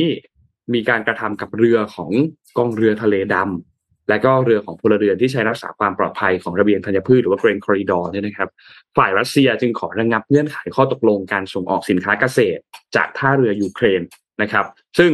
[0.74, 2.12] มีการกระทำกับเรือของ
[2.57, 3.72] กองเรือทะเลดำ
[4.10, 8.50] และก็เรือของพลเรือนที่ใช้รักษาความปลอดภัยของระเบียงธัญพืชหรือว่าเกรนคอริดอร์เนี่ยนะครับ
[8.98, 12.62] ฝ่ายรัสเซียจึงขอระงงับเงื่อนไขข้อตกลงการส่งออกสินค้าเกษตร
[12.95, 14.01] จากท่าเรือยูเครน
[14.41, 14.65] นะครับ
[15.00, 15.12] ซึ่ง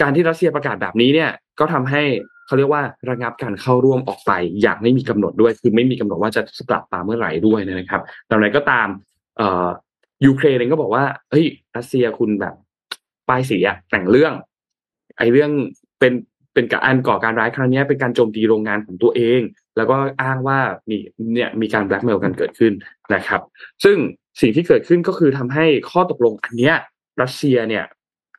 [0.00, 1.30] การที่รัสเซียประกาศแบบนี้เนี่ย
[1.60, 2.02] ก็ทำให้
[2.46, 4.32] เขาเรียกว่าระงับการเข้าร่วมออกไป
[4.62, 8.88] อย่างไม่มีกำหนดด้วย คือไม่มีกำหนดว่าจะกลับมาเมื่อไหร่ด้วยนะครับแต่อะไรก็ตาม
[9.36, 9.68] เอ่อ
[10.26, 12.54] ยูเครนเองก็บอกว่าเฮ้ยรัสเซียคุณแบบ
[13.28, 14.32] ป้ายสีอะแต่งเรื่อง
[15.18, 15.50] ไอ้เรื่อง
[16.00, 16.12] เป็น
[16.54, 19.40] เป็นการก่อการร้ายครั้งนี้เป็นการโจมตีโรงงานของตัวเอง
[19.76, 20.58] แล้วก็อ้างว่า
[20.90, 20.96] มี
[21.34, 22.72] เนี่ยมีการแบล็กเมลกันเกิดขึ้น
[23.14, 23.40] นะครับ
[23.84, 23.96] ซึ่ง
[24.40, 26.74] สิ่งที่เกิดขึ้นก็คือทำให้ข้อตกลงอันเนี้ย
[27.22, 27.84] รัสเซียเนี่ย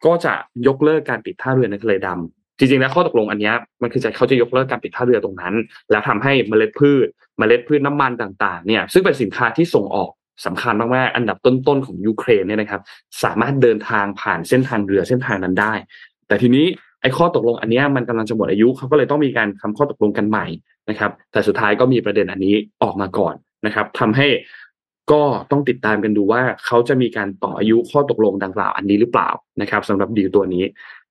[0.05, 0.33] ก็จะ
[0.67, 5.55] ยกเลิกการปิดท่าเรือในทะเลดำจริงๆแล้วข้อตกลงอันนี้มันคือจะเขาจะยกเลิกการปิดท่าเรือตรงนั้น
[5.91, 10.09] แล้วทำให้เมล็ดพืช เมล็ดพืชน้ำมันต่างๆเนี่ยซึ่งเป็นสินค้าที่ส่งออก
[10.45, 12.81] สำคัญมากๆ อันดับต้นๆของยูเครนเนี่ยนะครับ
[13.23, 15.73] สามารถเดินทางผ่านเส้นทางเรือเส้นทางนั้นได้
[16.27, 16.65] แต่ทีนี้
[17.03, 20.45] ไอ้ข้อตกลงอันนี้มันกำลังจะหมดอายุเขาก็เลยต้องมีการทำข้อตกลงกันใหม่
[20.89, 23.35] นะครับ แต่สุดท้ายก็มีประเด็นอันนี้ออกมาก่อน
[23.65, 24.27] นะครับทำให้
[25.11, 29.29] ก็ต้องติดตามกันดูว่าเขาจะมีการต่ออายุข้อตกลงดังกล่าวอันนี้หรือเปล่า
[29.61, 30.63] นะครับสำหรับดีลตัวนี้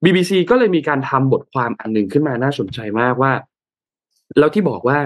[0.04, 3.32] BBC ก็เลยมีการทำบทความอันหนึ่งขึ้นมาน่าสนใจมากว่า
[4.38, 4.98] แล้วที่บอกว่า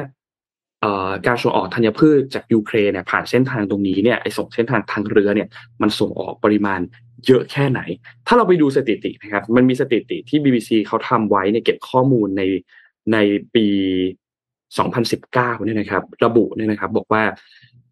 [1.27, 5.49] การส่งออกธัญพืชจากยูเครนเนี่ยผ่านเส้นทางตรงนี้เนี่ยไอส่งเส้นทางทางเรือเนี่ย
[5.83, 6.81] มันส่งออกปริมาณ
[7.27, 7.81] เยอะแค่ไหน
[8.27, 12.43] ถ้าเราไปดูสถิตินะครับ มันมีสถิติที่ BBC เขาทำไว้เนี่ยเก็บข้อมูลใน
[13.13, 13.17] ใน
[13.55, 13.67] ปี
[14.47, 17.23] 2019เนี่ยนะครับ ระบุเนี่ยนะครับ บอกว่า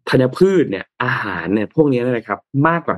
[0.09, 2.97] ธัญพืชเนี่ยอาหารเนี่ยพวกนี้นะครับ มากกว่า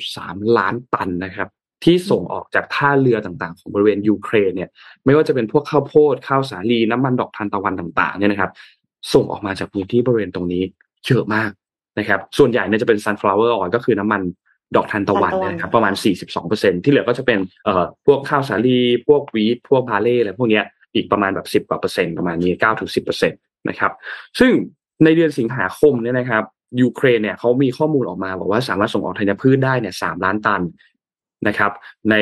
[0.00, 1.48] 9.3 ล้านตันนะครับ
[1.84, 4.70] ที่ส่งออกจากท่าเรือต่างๆ ของบริเวณยูเครนเนี่ย
[5.04, 8.50] ไม่ว่าจะเป็นพวกข้าวโพดข้าวสาลีน้ำมันดอกทานตะวันต่างๆเนี่ยนะครับ
[9.14, 10.62] ส่งออกมาจากพื้นที่บริเวณตรงนี้
[11.06, 11.50] เยอะมาก
[11.98, 14.22] นะครับ ส่วนใหญ่เนี่ยจะเป็น sunflower oil ก็คือน้ำมัน
[14.76, 15.94] ดอกทานตะวันนะครับประมาณ
[16.38, 18.78] 42%ที่เหลือก็จะเป็นเอ่อพวกข้าวสาลี
[19.08, 20.60] พวกวีทพวกบาเล่อะไรพวกนี้
[20.94, 23.92] อีกประมาณแบบ10กว่าเปอร์เซ็นต์ประมาณนี้9ถึง10%นะครับ
[24.38, 24.52] ซึ่ง
[25.04, 26.44] ในเดือนสิงหาคมเนี่ยนะครับ
[26.80, 30.62] ยูเครนเนี่ยเขามีข้อมูลออกมาบอกว่าสามารถส่งออกธัญพืชได้เนี่ยสามล้านตัน
[31.48, 31.72] นะครับ
[32.10, 32.14] ใน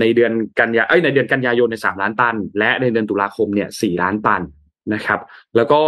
[0.00, 4.42] ในเดือนกันยาเอ้ยในเดือนกันยายนในสามล้านตัน และในเดือนตุลาคมเนี่ยสี่ล้านตัน
[4.94, 5.20] นะครับ
[5.56, 5.82] แล้วก็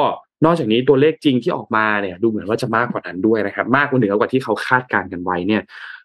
[0.45, 5.63] นอกจากนี้ตัวเลขจริงที่ออกมาเนี่ยดูเหมือนว่าจะมากกว่านั้นด้วยนะครับ มากกว่าเหนือกว่าที่เขาคาดการณ์กันไว้เนี่ย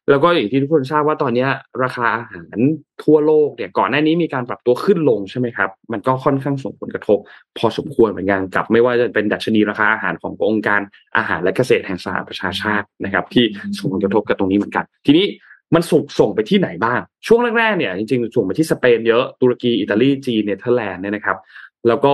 [0.09, 1.47] แล้วก็อย่างที่ทุกคนทราบว่าตอนนี้
[1.83, 2.57] ราคาอาหาร
[3.03, 7.17] ทั่วโลกเนี่ยก่อนหน้านี้มีการปรับตัวขึ้นลงใช่ไหมครับ มันก็ค่อนข้างส่งผลกระทบ
[7.57, 10.81] พอสมควรเหมือนกันกับ ไม่ว่าจะเป็นดัชนีราคาอาหารขององค์การ
[11.17, 13.45] อาหารและเกษตรแห่งสหประชาชาตินะครับ ที่
[13.77, 15.25] ส่งผลกระทบกับตรงนี้เหมือนกัน ทีนี้
[15.75, 21.37] มันส่งส่งไปที่ไหนบ้าง ช่วงแรกๆเนี่ยจริงๆส่งไปที่สเปนเยอะตุรกีอิตาลีจีนเนเธอร์แลนด์เนี่ยนะครับ
[21.87, 22.13] แล้วก็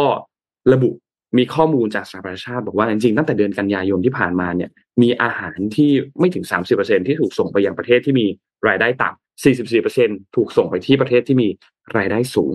[0.73, 0.89] ระบุ
[1.38, 4.69] มีข้อมูลจากสหประชาชาติบอกว่าจริงๆตั้งแต่เดือนกันยายนที่ผ่านมาเนี่ย
[5.02, 6.45] มีอาหารที่ไม่ถึง
[6.76, 8.26] 30%ที่ถูกส่งไปยังประเทศที่มี
[8.67, 11.48] รายได้ต่ำ44%ถูกส่งไปที่ประเทศที่มี
[11.98, 12.52] รายได้สูง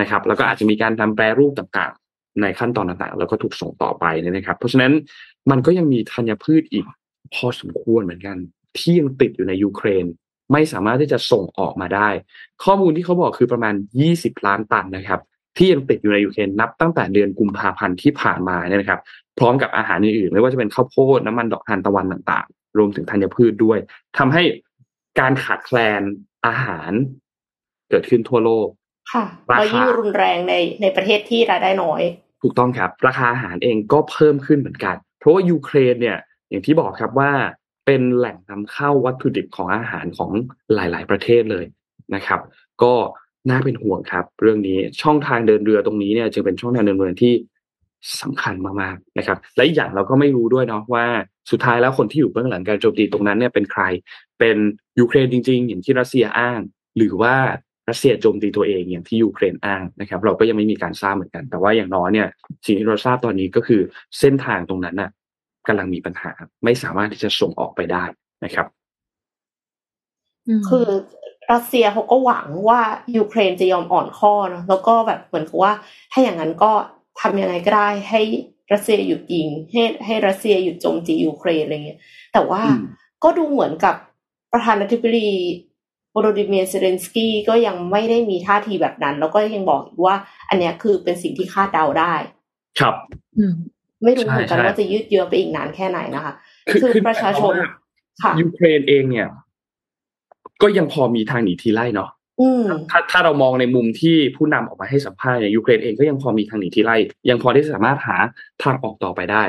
[0.00, 4.92] นะครับ แล้วก็อาจจะมีการทำแปรรูปต่างๆ ในขั้นตอนต่างๆ แล้วก็ถูกส่งต่อไปนะครับ เพราะฉะนั้น
[5.50, 6.84] มันก็ยังมีธัญพืชอีก
[7.34, 8.36] พอสมควรเหมือนกัน
[8.78, 10.06] ที่ยังติดอยู่ในยูเครน
[10.52, 12.08] ไม่สามารถที่จะส่งออกมาได้
[12.64, 13.74] ข้อมูลที่เขาบอกคือประมาณ
[14.10, 15.20] 20 ล้านตันนะครับ
[15.56, 19.00] ที่ยังติดอยู่ในยูเครนนับตั้งแต่เดือนกุมภาพันธ์ที่ผ่านมาเนี่ยนะครับ
[19.38, 23.78] พร้อมกับอาหารอื่นๆไม่ว่าจะเป็นข้าวโพดน้ำมันดอกทานตะวันต่างๆ รวมถึงธัญพืชด้วย
[24.18, 24.42] ทำให้
[25.20, 26.02] การขาดแคลน
[26.46, 26.92] อาหาร
[27.90, 28.68] เกิดขึ้นทั่วโลก
[29.12, 32.02] ค่ะแล้วยิ่งรุนแรงในในประเทศที่รายได้น้อย
[32.42, 37.30] ถูกต้องครับ ราคาอาหารเองก็เพิ่มขึ้นเหมือนกัน เพราะว่ายูเครนเนี่ย อย่างที่บอกครับว่า
[37.86, 40.30] เป็นแหล่งนำเข้าวัตถุดิบของอาหารของ
[40.74, 41.64] หลาย ๆ ประเทศเลย
[42.14, 42.40] นะครับ
[42.82, 42.94] ก็
[43.48, 47.34] น่าเป็นห่วงครับ เรื่องนี้ช่องทางเดินเรือตรงนี้เนี่ยจึงเป็นช่องทางเดินเรือที่
[48.22, 51.06] สำคัญมากๆนะครับ และอีกอย่างเราก็ไม่รู้ด้วยเนาะว่า
[51.50, 53.82] สุดท้ายแล้วคนที่อยู่เบื้องหลังการโจมตีตรงนั้นเนี่ยเป็นใคร
[54.38, 54.56] เป็น
[54.98, 56.60] ยูเครนจริง ๆ อย่างที่รัสเซียอ้าง
[56.96, 57.34] หรือว่า
[57.88, 62.28] รัสเซียโจมตีตัวเองอย่างที่ยูเครนอ้างนะครับ เราก็ยังไม่มีการทราบเหมือนกัน แต่ว่าอย่างน้อยเนี่ย
[62.66, 63.80] สิ่งที่เราทราบตอนนี้ก็คือ
[64.18, 65.10] เส้นทางตรงนั้นน่ะ
[65.68, 66.32] กำลังมีปัญหา
[66.64, 68.04] ไม่สามารถที่จะส่งออกไปได้
[68.44, 68.66] นะครับ
[70.68, 70.88] คือ
[71.52, 72.80] รัสเซียเขาก็หวังว่า
[73.16, 75.72] ยูเครนจะยอมอ่อนข้อเนาะแล้วก็แบบเหมือนกับว่า
[76.12, 76.72] ถ้าอย่างนั้นก็
[77.20, 78.22] ทำยังไงก็ได้ให้
[78.72, 82.00] รัสเซียหยุดยิงให้ให้รัสเซียหยุดโจมตียูเครนอะไรเงี้ย
[82.32, 82.62] แต่ว่า
[83.24, 83.94] ก็ดูเหมือนกับ
[84.52, 85.30] ประธานาธิบดี
[86.12, 90.16] โวโลดิเมียร์ เซเลนสกี้ก็ยังไม่ได้มีท่าทีแบบนั้น แล้วก็ยังบอกว่า
[90.48, 92.14] อันเนี้ยคือเป็นสิ่งที่คาดเดาได้
[92.80, 92.94] ครับ
[94.04, 96.34] ไม่รู้เหมือนกันว่าจะยืดเยื้อไปอีกนานแค่ไหนนะคะ
[96.82, 97.54] คือประชาชน
[98.22, 99.28] ค่ะยูเครนเองเนี่ย
[100.62, 102.10] ก็ยังพอมีทางหนีทีไล่เนาะ
[102.90, 106.96] ถ้าถ้าเรามองในมุมที่ผู้นำออกมาให้สัมภาษณ์อย่างยูเครนเองก็ยังพอมีทางหนีที่ไล่
[107.28, 108.16] ยังพอที่จะสามารถหา
[108.62, 109.42] ทางออกต่อไปได้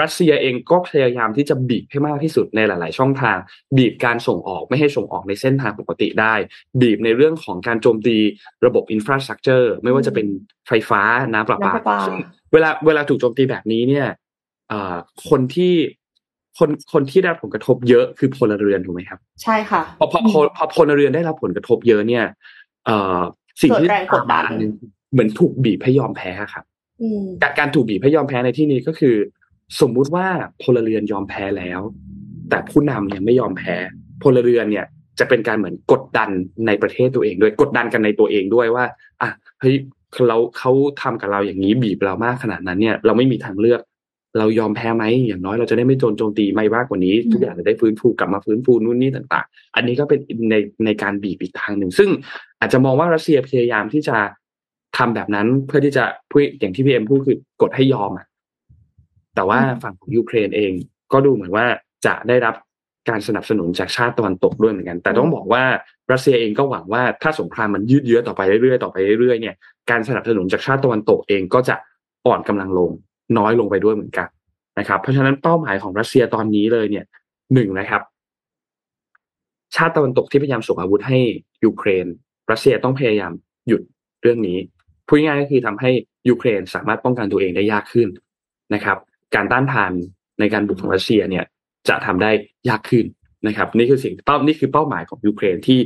[0.00, 3.36] รัสเซียเองก็พยายามที่จะบีบให้มากที่สุดในหลาย ๆ ช่องทาง
[3.76, 6.34] บีบการส่งออกไม่ให้ส่งออกในเส้นทางปกติได้
[6.80, 8.16] บีบในเรื่องของการโจมตี
[8.66, 10.26] ระบบอินฟราสตรักเจอร์ไม่ว่าจะเป็น
[10.68, 11.02] ไฟฟ้า
[11.32, 11.98] น้ำประปา
[12.52, 14.08] เวลาเวลาถูกโจมตีแบบนี้เนี่ย
[15.28, 15.74] คนที่
[16.58, 20.20] คนคนที่ได้รับผลกระทบเยอะคือพลเรือนถูกไหมครับ ใช่ค่ะพอพอ
[20.56, 22.24] พอพลเรือนได้รับผลกระทบเยอะเนี่ย
[22.86, 23.20] เอ่อ
[23.62, 24.44] สิ่งที่แรงกดดัน
[25.12, 26.64] เหมือนถูกบีบให้ยอมแพ้ครับ
[27.42, 29.16] การการถูกบีบให้ยอมแพ้ในที่นี้ก็คือ
[29.80, 30.26] สมมุติว่า
[30.62, 31.80] พลเรือนยอมแพ้แล้ว
[32.50, 33.74] แต่ผู้นำเนี่ยไม่ยอมแพ้
[34.22, 34.86] พลเรือนเนี่ย
[35.18, 36.30] จะเป็นการเหมือนกดดัน
[36.66, 38.84] ในประเทศตัวเองด้วยกดดันกันในตัวเองด้วยว่า
[39.20, 39.74] อะเฮ้ย
[40.28, 43.80] เราเขาทำกับเราอย่างนี้บีบเรามากขนาดนั้นเนี่ย เราไม่มีทางเลือก
[44.38, 50.20] เรายอมแพ้ไหมอย่างน้อยเราจะได้ไม่โจนโจมตีไม่มากกว่านี้ ทุกอย่างจะได้ฟื้นฟูกลับมาฟื้นฟูนู่นนี่ต่าง ๆ อันนี้ก็เป็น
[50.50, 52.08] ในในการบีบอีกทางหนึ่ง ซึ่ง
[52.60, 54.16] อาจจะมองว่ารัสเซียพยายามที่จะ
[54.96, 58.26] ทำแบบนั้นเพื่อที่จะพูดอย่างที่พีเอ็มพูดคือกดให้ยอมอะ
[59.34, 60.72] แต่ว่าฝั่งของยูเครนเอง
[61.12, 61.66] ก็ดูเหมือนว่า
[62.06, 62.54] จะได้รับ
[63.08, 65.64] การสนับสนุนจากชาติตะวันตกด้วยเหมือนกัน แต่ต้องบอกว่า
[66.12, 69.54] รัสเซียเองก็หวังว่าถ้าสงครามมันยืดเยื้อต่อไปเรื่อยๆต่อไปเรื่อยๆเนี่ย
[69.90, 71.76] การสนับสนุนจากชาติตะวันตกเองก็จะ
[72.26, 72.90] อ่อนกำลังลง
[73.38, 74.28] น้อยลงไปด้วยเหมือนกัน
[74.78, 77.04] นะครับ เพราะฉะนั้นเป้าหมายของรัสเซียตอนนี้เลยเนี่ย
[77.54, 78.02] หนึ่งนะครับ
[79.74, 81.18] ชาติตะวันตกที่พยายามส่งอาวุธให้
[81.64, 82.06] ยูเครน
[82.50, 83.32] รัสเซียต้องพยายาม
[83.68, 83.82] หยุด
[84.22, 84.58] เรื่องนี้
[85.06, 85.90] พูดง่ายก็คือทำให้
[86.28, 88.08] ยูเครนสามารถป้องกันตัวเองได้ยากขึ้น
[88.74, 88.98] นะครับ
[89.34, 89.92] การต้านทาน
[90.40, 91.44] ในการบุกของรัสเซียเนี่ย
[91.88, 92.30] จะทำได้
[92.68, 93.04] ยากขึ้น
[93.46, 95.78] นะครับ นี่คือสิ่งเป้านี่คือเป้าหมายของยูเครนที่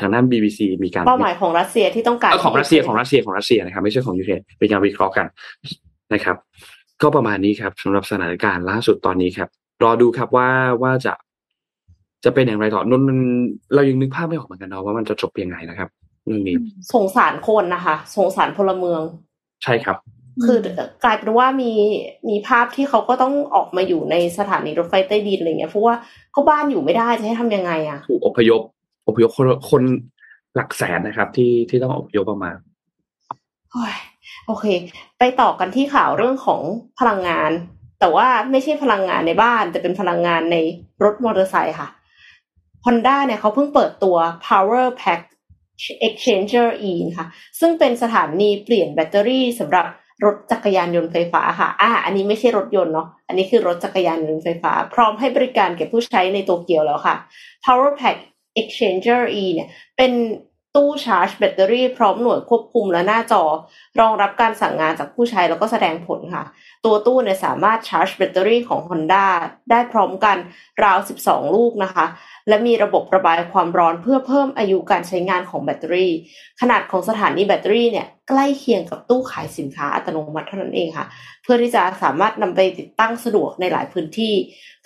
[0.00, 5.26] ทางด้าน BBC มีการเป้าหมายของรัสเซียที่ต้องการของรัสเซียของรัสเซียของรัสเซียนะครับ ไม่ใช่ของยูเครนเป็นการวิเคราะห์กัน
[6.14, 6.36] นะครับ
[7.02, 9.48] ก็ประมาณนี้ครับสำหรับสถานการณ์ล่าสุดตอนนี้ครับ
[9.82, 10.48] รอดูครับว่า
[10.82, 11.14] ว่าจะ
[12.24, 13.18] จะเป็นอย่างไรต่อนนมัน
[13.74, 15.88] เรายังนึกภาพไม่ออกเหมือนกันเนาะว่ามันจะจบยังไงนะครับ
[16.26, 16.56] เรื่องนี้
[16.92, 19.02] สงสารคนนะคะ สงสารพลเมือง
[19.64, 19.96] ใช่ครับ
[20.44, 20.58] คือ
[21.04, 21.72] กลายเป็นว่ามี
[22.28, 25.94] มีภาพที่เขาก็ต้องออกมาอยู่ในสถานีรถไฟใต้ดินอะไรเงี้ยเพราะว่า
[26.32, 28.60] เขาบ้านอยู่ไม่ได้จะให้ทำยังไงอะถูกอพยพ
[29.08, 29.82] อพยพคนคน
[30.54, 32.56] หลักแสนนะครับ ที่ที่ต้องอพยพประมาณ
[34.46, 34.64] โอเค
[35.18, 36.62] ไปต่อกันที่ข่าวเรื่องของ
[36.98, 37.50] พลังงาน
[38.00, 40.56] แต่ว่าไม่ใช่พลังงานในบ้าน แต่เป็นพลังงานใน
[41.04, 41.88] รถมอเตอร์ไซค์ค่ะ
[42.84, 44.16] Honda เนี่ยเขาเพิ่งเปิดตัว
[44.48, 45.20] Power Pack
[46.06, 47.26] Exchanger E ค่ะ
[47.60, 49.86] ซึ่งเป็นสถานีเปลี่ยนแบตเตอรี่สำหรับ
[50.24, 57.16] รถจักรยานยนต์ไฟฟ้าค่ะ อ่า อันนี้ไม่ใช่รถยนต์เนาะ อันนี้คือรถจักรยานยนต์ไฟฟ้า พร้อมให้บริการแก่ผู้ใช้ในโตเกียวแล้วค่ะ
[57.64, 58.16] Power Pack
[58.60, 60.12] Exchanger E เนี่ย เป็น
[60.76, 63.42] ตู้ชาร์จแบตเตอรี่พร้อมหน่วยควบคุมและหน้าจอ
[64.00, 66.44] รองรับการสั่งงานจากผู้ใช้แล้วก็แสดงผลค่ะ
[66.84, 69.26] ตัวตู้เนี่ยสามารถชาร์จแบตเตอรี่ของ Honda
[69.70, 70.36] ได้พร้อมกัน
[70.84, 72.06] ราว 12 ลูกนะคะ
[72.48, 76.12] และมีระบบระบายความร้อนเพื่อเพิ่มอายุการใช้งานของแบตเตอรี่
[76.60, 81.06] ขนาดของสถานีแบตเตอรี่เนี่ยใกล้เคียงกับตู้ขายสินค้าอัตโนมัติเท่านั้นเองค่ะ
[81.42, 84.34] เพื่อที่จะสามารถนำไปติดตั้งสะดวกในหลายพื้นที่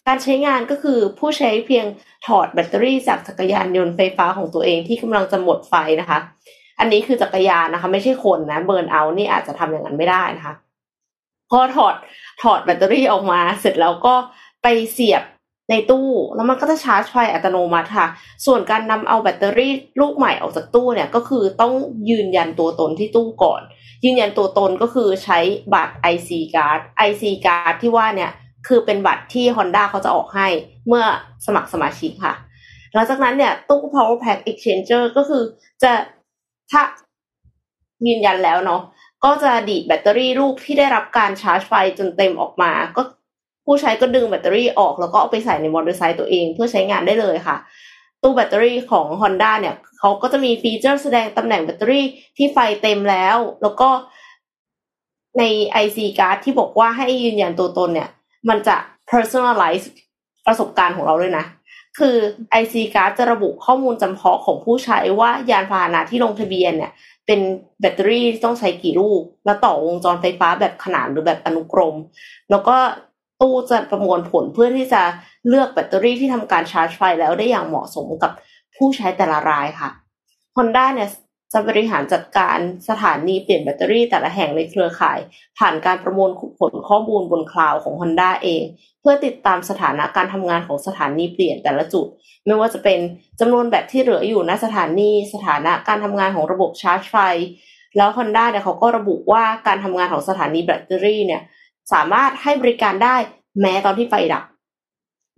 [0.07, 1.87] การใช้งานก็คือผู้ใช้เพียง
[2.27, 6.19] ถอดแบตเตอรี่จากจักรยานยนต์ไฟฟ้าของตัวเองที่กำลังจะหมดไฟนะคะ
[6.79, 10.55] อันนี้คือจักรยานนะคะ ไม่ใช่คนนะ burnout นี่อาจจะทำอย่างนั้นไม่ได้นะคะ
[11.51, 11.95] พอถอด
[12.43, 14.15] ถอดแบตเตอรี่ออกมา เสร็จแล้วก็
[14.63, 15.23] ไปเสียบ
[15.71, 18.09] ในตู้แล้วมันก็จะชาร์จไฟอัตโนมัติค่ะ
[18.47, 21.73] ส่วนการนำเอาแบตเตอรี่ลูกใหม่ออกจากตู้เนี่ยก็คือต้อง
[22.11, 23.63] ยืนยันตัวตนที่ตู้ก่อน
[24.05, 25.39] ยืนยันตัวตนก็คือใช้
[25.75, 28.31] บัตร IC card IC card ที่ว่าเนี่ย
[28.67, 30.49] คือเป็นบัตรที่ Honda เขาจะออกให้
[30.89, 31.05] เมื่อ
[31.47, 32.35] สมัครสมาชิกค่ะ
[32.95, 35.43] หลังจากนั้นเนี่ยตู้ power pack exchanger ก็คือ
[35.83, 35.93] จะ
[36.71, 36.83] ถ้า
[38.07, 38.83] ยืนยันแล้วเนาะ
[39.25, 43.03] ก็จะดีดแบตเตอรี่ลูกที่ได้รับการชาร์จไฟจนเต็มออกมา ก็
[43.65, 47.57] ผู้ใช้ก็ดึงแบตเตอรี่ออกแล้วก็เอาไปใส่ในมอเตอร์ไซค์ตัวเองเพื่อใช้งานได้เลยค่ะ
[48.23, 52.05] ตู้แบตเตอรี่ของ Honda เนี่ยเขาก็จะมีฟีเจอร์แสดงตำแหน่งแบตเตอรี่
[52.37, 53.89] ที่ไฟเต็มแล้ว แล้วก็
[55.39, 55.43] ใน
[55.85, 58.09] IC card ที่บอกว่าให้ยืนยันตัวตนเนี่ย
[58.49, 58.77] มันจะ
[59.11, 59.87] personalize
[60.47, 61.47] ประสบการณ์ของเราเลยนะ
[61.99, 62.17] คือ
[62.61, 66.93] IC card จะระบุข้อมูลจำเพาะของผู้ใช้ว่ายานพาหนะที่ลงทะเบียนเนี่ย
[67.27, 67.41] เป็น
[67.81, 71.97] แบตเตอรี่ต้องใช้กี่ลูก แล้วต่อวงจรไฟฟ้าแบบขนานหรือแบบอนุกรม
[72.51, 72.77] แล้วก็
[73.41, 75.03] ตู้จะประมวลผลเพื่อที่จะ
[75.49, 78.33] เลือกแบตเตอรี่ที่ทำการชาร์จไฟแล้วได้อย่างเหมาะสมกับ
[78.77, 79.91] ผู้ใช้แต่ละรายค่ะ
[80.57, 81.09] Honda เนี่ย
[81.53, 85.19] จะบริหารจัดการสถานีเปลี่ยนแบตเตอรี่แต่ละแห่งในเครือข่าย
[85.59, 88.63] ผ่านการประมวลผลข้อมูลบนคลาวด์ของ Honda เอง
[89.01, 92.07] เพื่อติดตามสถานะการทำงานของสถานีเปลี่ยนแต่ละจุด
[92.47, 92.99] ไม่ว่าจะเป็น
[93.41, 97.17] จำนวนแบตที่เหลืออยู่ณสถานี สถานะการทำงานของระบบชาร์จไฟ
[97.97, 101.43] แล้ว Honda เนี่ยเขาก็ระบุว่าการทำงานของสถานีแบตเตอรี่เนี่ย
[101.93, 103.17] สามารถให้บริการได้
[103.61, 104.45] แม้ตอนที่ไฟดับ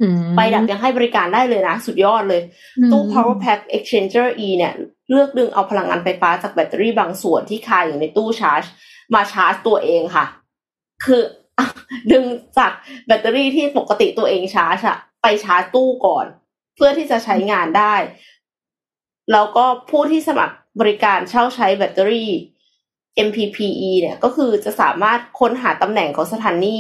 [0.01, 2.43] อืมไฟดับยังให้บริการได้เลยนะ สุดยอดเลย
[2.91, 4.73] ตู้ power pack exchanger e เนี่ย
[5.11, 8.63] เลือกดึงเอาพลังงานไฟฟ้าจากแบตเตอรี่บางส่วนที่คาอยู่ในตู้ชาร์จ
[9.15, 10.27] มาชาร์จตัวเองค่ะ
[11.05, 11.23] คือ
[12.13, 12.25] ดึง
[12.59, 12.73] จาก
[13.07, 16.27] แบตเตอรี่ที่ปกติตัวเองชาร์จอะไปชาร์จตู้ก่อน
[16.77, 17.95] เพื่อที่จะใช้งานได้
[19.33, 22.31] แล้วก็ผู้ที่สมัครบริการเช่าใช้แบตเตอรี่
[23.29, 26.79] MPPE เนี่ยก็คือจะสามารถค้นหาตำแหน่งของสถานี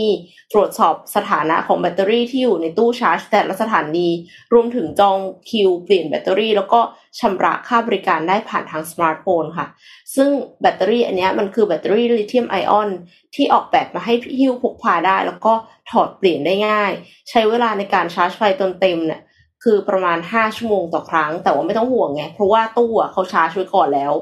[0.53, 4.09] ตรวจสอบสถานะของแบตเตอรี่ที่อยู่ในตู้ชาร์จ แต่ละสถานี
[4.53, 5.19] รวมถึงจอง
[5.51, 6.81] คิวเปลี่ยนแบตเตอรี่ แล้วก็
[7.21, 9.67] ชำระค่าบริการได้ผ่านทางสมาร์ทโฟนค่ะ
[10.15, 12.91] ซึ่งแบตเตอรี่อันนี้มันคือแบตเตอรี่ลิเธียมไอออน
[13.35, 15.53] ที่ออกแบบมาให้หิ้วพกพาได้ แล้วก็
[15.91, 16.93] ถอดเปลี่ยนได้ง่าย
[17.31, 19.23] ใช้เวลาในการชาร์จไฟจนเต็มเนี่ย
[19.65, 24.13] คือประมาณ 5 ชั่วโมงต่อครั้ง แต่ว่าไม่ต้องห่วงไงเพราะว่าตู้อะเขาชาร์จไว้ก่อนแล้ว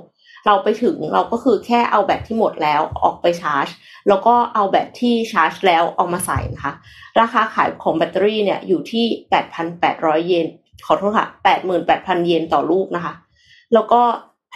[0.47, 3.69] เราไปถึงเราก็คือแค่เอาแบตที่หมดแล้วออกไปชาร์จ
[4.09, 6.73] แล้วก็เอาแบตที่ชาร์จแล้วเอามาใส่นะคะ
[7.21, 9.05] ราคาขายของแบตเตอรี่เนี่ยอยู่ที่
[9.67, 10.47] 8,800 เยน
[10.87, 11.29] ขอโทษค่ะ
[11.77, 13.15] 88,000 เยนต่อลูกนะคะ
[13.75, 14.01] แล้วก็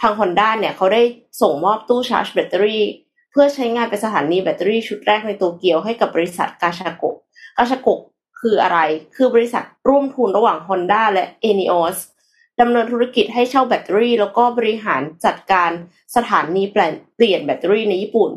[0.01, 1.01] ทาง Honda เนี่ยเขาได้
[1.41, 2.83] ส่งมอบตู้ชาร์จแบตเตอรี่
[3.31, 7.99] เพื่อใช้งานเป็นสถานีแบตเตอรี่ชุดแรกในโตเกียวให้กับบริษัท Gachaco Gachaco
[8.39, 8.79] คืออะไร
[9.15, 11.97] คือบริษัทร่วมทุนระหว่าง Honda และ ENEOS
[12.59, 15.71] ดำเนินธุรกิจให้เช่าแบตเตอรี่ แล้วก็บริหารจัดการ
[16.15, 18.31] สถานีเปลี่ยนเปลี่ยนแบตเตอรี่ในญี่ปุ่น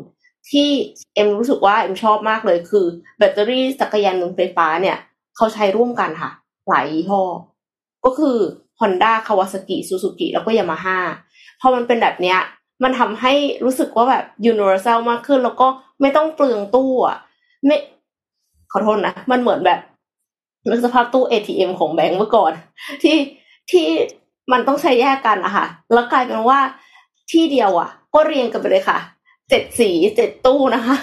[0.51, 0.69] ที่
[1.15, 2.85] เอ็มรู้สึกว่าเอ็มชอบมากเลยคือ
[3.17, 4.97] แบตเตอรี่จักรยานยนต์ไฟฟ้าเนี่ย
[5.35, 6.31] เขาใช้ร่วมกันค่ะ
[6.67, 7.23] หลายยี่ห้อ
[8.05, 8.37] ก็คือ
[8.79, 10.97] Honda Kawasaki Suzuki แล้วก็ Yamaha
[11.61, 12.39] พอมันเป็นแบบเนี้ย
[12.83, 13.33] มันทำให้
[13.65, 15.67] รู้สึกว่าแบบ universal มากขึ้น แล้วก็
[16.01, 17.17] ไม่ต้องเปลืองตู้อะ
[17.65, 17.77] ไม่
[18.71, 19.79] ขอโทษนะ มันเหมือนแบบ
[20.69, 22.51] นึกสภาพตู้ ATM ของแบงก์เมื่อก่อน
[23.03, 23.15] ที่
[23.71, 23.89] ที่
[24.51, 26.59] มันต้องใช้แยกกันอะค่ะ แล้วกลายเป็นว่า
[27.31, 28.99] ที่เดียวอะก็เรียงกันไปเลยค่ะ
[29.49, 30.95] เจ็ดสีเจ็ดตู้นะคะ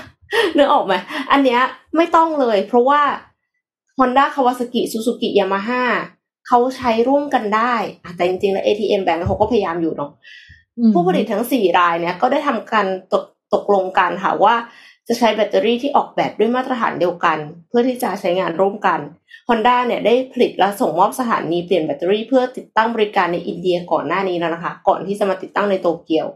[0.57, 0.94] นึกออกไหม
[1.33, 1.61] อันเนี้ย
[1.96, 3.02] ไม่ต้องเลย เพราะว่า
[3.98, 5.85] Honda Kawasaki Suzuki Yamaha
[6.46, 10.11] เขาใช้ร่วมกันได้อะแต่จริงๆแล้ว ATM Bank เขาก็พยายามอยู่เนาะ
[10.78, 14.54] อืมผู้ผลิตทั้งสี่รายเนี่ยก็ได้ทำการตกตกลงกันค่ะว่า
[15.08, 19.00] จะใช้แบตเตอรี่ที่ออกแบบด้วยมาตรฐานเดียวกัน เพื่อที่จะใช้งานร่วมกัน
[19.48, 26.26] Honda เนี่ยได้ผลิตและส่งมอบสถานีเปลี่ยนแบตเตอรี่เพื่อติดตั้งบริการในอินเดียก่อนหน้านี้แล้วนะคะ ก่อนที่จะมาติดตั้งในโตเกียว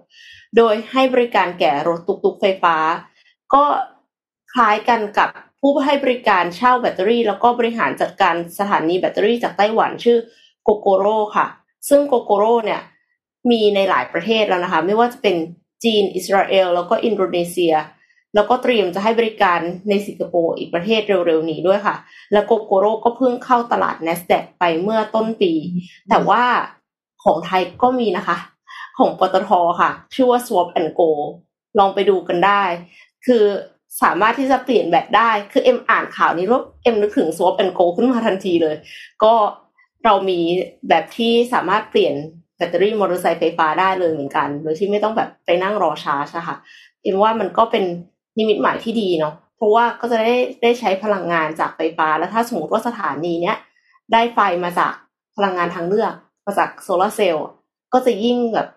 [0.56, 2.76] โดยให้บริการแก่รถตุ๊กๆไฟฟ้า
[3.54, 3.64] ก็
[4.54, 5.28] คล้ายกันกับ
[5.60, 10.18] ผู้ให้บริการเช่าแบตเตอรี่ แล้วก็บริหารจัดการสถานีแบตเตอรี่จากไต้หวันชื่อ
[10.64, 11.46] Gogoro ค่ะ
[11.88, 12.80] ซึ่ง Gogoro เนี่ย
[13.50, 15.36] มีในหลายประเทศแล้วนะคะ ไม่ว่าจะเป็น
[15.84, 17.74] จีน อิสราเอล แล้วก็อินโดนีเซีย
[18.34, 21.96] แล้วก็เตรียมจะให้บริการในสิงคโปร์อีกประเทศเร็วๆนี้ด้วยค่ะ
[22.32, 25.52] และ Gogoro ก็เพิ่งเข้าตลาด NASDAQ ไปเมื่อต้นปี
[26.10, 26.42] แต่ว่า
[27.24, 28.36] ของไทยก็มีนะคะ
[28.98, 31.10] ของปตทค่ะ ชื่อว่า Swap and Go
[31.78, 32.62] ลองไปดูกันได้
[33.26, 33.44] คือ
[34.02, 38.76] สามารถที่จะเปลี่ยนแบตได้ คือเอ็มอ่านข่าวนี้แล้เอ็มนึกถึง Swap and Go ขึ้นมาทันทีเลย
[39.22, 39.34] ก็
[40.04, 40.40] เรามี
[40.88, 42.14] แบบที่สามารถเปลี่ยน
[42.56, 46.56] แบตเตอรี่มอเตอร์ไซค์ไฟฟ้าได้เลยเหมือนกัน โดยที่ไม่ต้องแบบไปนั่งรอชาร์จอะค่ะ
[47.02, 47.84] เอ็มว่ามันก็เป็น
[48.38, 53.56] นิมิตหมายที่ดีเนาะเพราะว่าก็จะได้ได้ใช้พลังงานจากไฟฟ้า แล้วถ้าสมมติว่าสถานีเนี้ย
[54.12, 54.92] ได้ไฟมาจาก
[55.36, 56.12] พลังงานทางเลือก
[56.46, 57.46] มาจากโซลาร์เซลล์
[57.92, 58.68] ก็จะยิ่งแบบ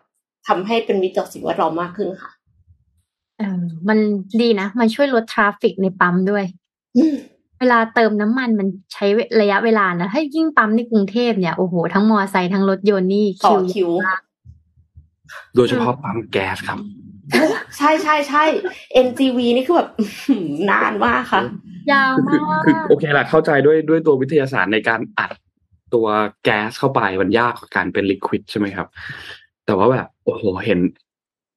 [0.48, 2.32] ทำให้เป็นมิตรต่อสิ่งแวดล้อมมากขึ้นค่ะ
[3.38, 3.98] เออมัน
[4.42, 6.44] ดีนะ มันช่วยลด traffic ในปั๊มด้วย
[6.98, 7.16] อืม
[7.60, 9.06] เวลาเติมน้ำมันมันใช้
[9.42, 14.22] ระยะเวลานะ ถ้ายิ่งปั๊มในกรุงเทพเนี่ย โอ้โห ทั้งมอไซค์ทั้งรถยนต์นี่ต่อคิวคิวมาก
[15.56, 16.80] โดยเฉพาะปั๊มแก๊สครับ
[17.78, 18.44] ใช่ใช่ใช่
[19.06, 21.42] NGV นี่คือแบบอื้อหือนานมากค่ะ
[21.92, 25.32] ยาวคือมาคือกคือโอเคแหละเข้าใจด้วยด้วยตัววิทยาศาสตร์ในการอัด
[25.94, 26.08] ตัว
[26.44, 28.88] แก๊สเข้าไปมันยากกว่าการเป็นลิควิดใช่ไหมครับ
[29.66, 30.80] แต่ว่าแบบ โอ้โหเห็น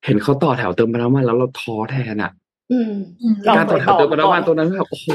[0.07, 2.33] เห็นเขาต่อแถวเติมน้ำมันแล้วเราท้อแทนอะ
[2.73, 5.09] อืมอืมเราการต่อแถวเติมน้ำมันตัวนั้นแบบโอ้โห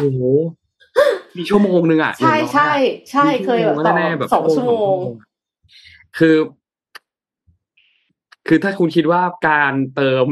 [1.38, 2.72] มีชั่วโมงนึงอะใช่ใช่
[3.12, 3.96] ใช่เคยแบบต่อ
[4.34, 4.98] สองชั่วโมง
[6.18, 6.36] คือ
[8.48, 10.26] คือถ้าคุณคิดว่าการเติม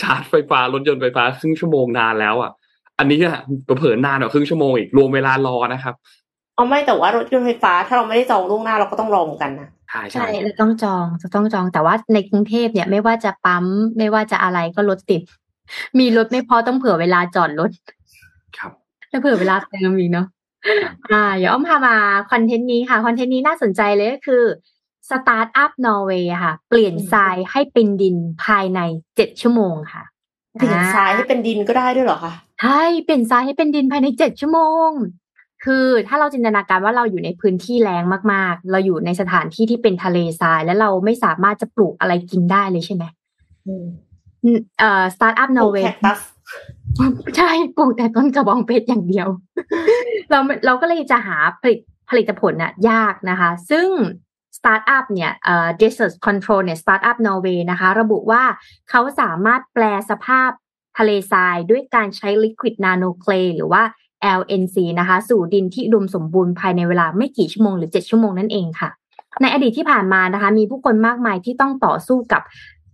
[0.00, 2.50] ชาร์จไฟฟ้ารถยนต์ไฟฟ้าครึ่งชั่วโมงนานแล้วอะ
[2.98, 3.40] อันนี้อะ
[3.78, 5.94] เผินนานกว่าครึ่งชั่วโมงอีกรวมเวลารอนะครับ
[6.54, 13.64] เอาไม่แต่ว่ารถยนต์ไฟฟ้า ถ้าเราไม่ได้จองล่วงหน้าเราก็ต้องรอเหมือนกันนะใช่ใช่เราต้องจองจะต้องจองแต่ว่าในกรุงเทพเนี่ยไม่ว่าจะปั๊ม
[13.98, 15.22] ไม่ว่าจะอะไรก็รถติด
[15.98, 17.70] มีรถไม่พอต้องเผื่อเวลาจอดรถ
[18.58, 18.72] ครับ
[19.10, 20.26] แล้วเผื่อเวลาเติมอีกเนาะ
[21.12, 21.96] อ่าเดี๋ยวอ้อมพามา
[22.30, 24.42] คอนเทนต์นี้ค่ะคอนเทนต์นี้น่าสนใจเลยก็คือ
[25.10, 28.80] สตาร์ทอัพนอร์เวย์ค่ะ เปลี่ยนทรายให้เป็นดินภายใน
[29.16, 30.02] เจ็ดชั่วโมงค่ะ
[30.58, 34.90] เปลี่ยนทรายให้เป็นดินก็ได้ด้วยเหรอคะใช่เปลี่ยนทรายให้เป็นดินภายในเจ็ดชั่วโมง
[35.64, 43.04] คือถ้าเราจินตนาการว่าเราอยู่ในพื้นที่แล้งมากๆ เราอยู่ในสถานที่ที่เป็นทะเลทราย แล้วเราไม่สามารถจะปลูกอะไรกินได้เลยใช่ไหม
[44.78, 45.94] เอ่อสตาร์ทอัพนอร์เวย์
[47.36, 49.28] ใช่ปลูกแต่ต้นกระบองเพชรอย่างเดียว
[50.30, 53.88] เราเราก็เลยจะหาผลิตผลิตผลน่ะ ยากนะคะ ซึ่ง
[54.56, 58.42] สตาร์ทอัพเนี่ยเอ่อ Desert Control เนี่ยสตาร์ทอัพนอร์เวย์นะคะ ระบุว่า
[58.90, 60.50] เขาสามารถแปรสภาพ
[60.98, 63.82] ทะเลทรายด้วยการใช้ Liquid Nano Clay หรือว่า
[64.40, 68.90] LNC นะคะ สู่ดินที่อุดมสมบูรณ์ภายในเวลาไม่กี่ชั่วโมงหรือ 7 ชั่วโมงนั่นเองค่ะ
[69.42, 72.42] ในอดีตที่ผ่านมานะคะ มีผู้คนมากมายที่ต้องต่อสู้กับ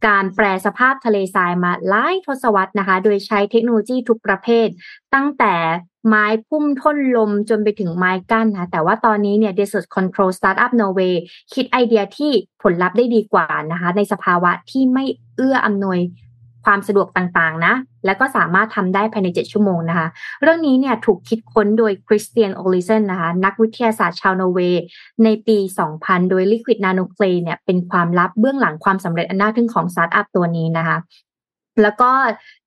[0.07, 4.69] การแปรสภาพทะเลทรายมาหลายทศวรรษนะคะ โดยใช้เทคโนโลยีทุกประเภท
[5.15, 5.55] ตั้งแต่
[6.09, 11.15] ไม้พุ่มทนลมจนไปถึงไม้กั้นนะ แต่ว่าตอนนี้เนี่ย Desert Control Startup Norway
[11.55, 15.05] คิดไอเดียที่ผลลัพธ์ได้ดีกว่านะคะ ในสภาวะที่ไม่
[15.37, 15.99] เอื้ออำนวย
[16.65, 17.75] ความสะดวกต่างๆ นะ
[18.07, 20.09] และก็สามารถทำได้ภายใน 7 ชั่วโมงนะคะ
[20.43, 24.83] เรื่องนี้เนี่ยถูกคิดค้นโดยคริสเตียนโอลิเซนนะคะ นักวิทยาศาสตร์ชาวนอร์เวย์
[25.25, 25.57] ในปี
[25.95, 30.99] 2000 โดย Liquid Nano Clay เนี่ยเป็นความลับเบื้องหลังความสำเร็จอันน่าทึ่งของสตาร์ทอัพตัวนี้นะคะ
[31.83, 32.11] แล้วก็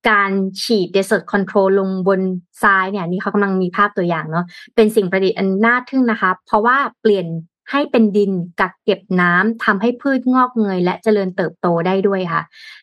[0.09, 0.31] การ
[0.61, 2.21] ฉีด Desert Control ลงบน
[2.63, 7.25] ทรายเนี่ยนี่เขากำลังมีภาพตัวอย่างเนาะเป็นสิ่งประดิษฐ์อันน่าทึ่งนะคะ เพราะว่าเปลี่ยน
[7.71, 12.41] ให้เป็นดินกักเก็บน้ำทำให้พืชงอกเงย และเจริญเติบโตได้ด้วยค่ะ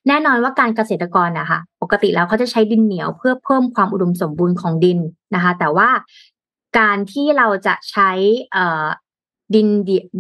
[0.09, 4.99] แน่นอนว่าการเกษตรกรนะคะปกติแล้วเขาจะใช้ดินเหนียวเพื่อเพิ่มความอุดมสมบูรณ์ของดิน
[5.35, 5.88] นะคะ แต่ว่า
[6.79, 8.11] การที่เราจะใช้
[9.55, 9.68] ดิน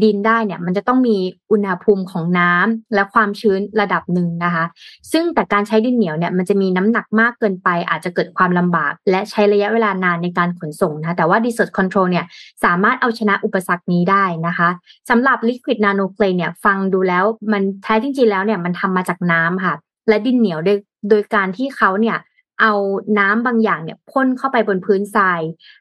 [0.02, 1.16] ดินได้เนี่ย มันจะต้องมี
[1.50, 4.64] อุณหภูมิของน้ำและความชื้นระดับหนึ่งนะคะ
[5.12, 12.24] ซึ่งแต่การใช้ดินเหนียวเนี่ยมันจะมีน้ำหนักมากเกินไป อาจจะเกิดความลำบาก และใช้ระยะเวลานานในการขนส่งนะแต่ว่า Desert Control เนี่ย
[12.64, 14.68] สามารถเอาชนะอุปสรรคนี้ได้นะคะ
[15.10, 19.74] สำหรับ Liquid Nano Clay เนี่ยฟังดูแล้วมันแท้จริงๆแล้วเนี่ยมันทำมาจากน้ำค่ะ
[20.08, 20.78] และดินเหนียวโดย
[21.10, 22.18] โดยการที่เขาเนี่ย
[22.60, 22.72] เอา
[23.18, 25.40] น้ำบางอย่างเนี่ยพ่นเข้าไปบนพื้นทราย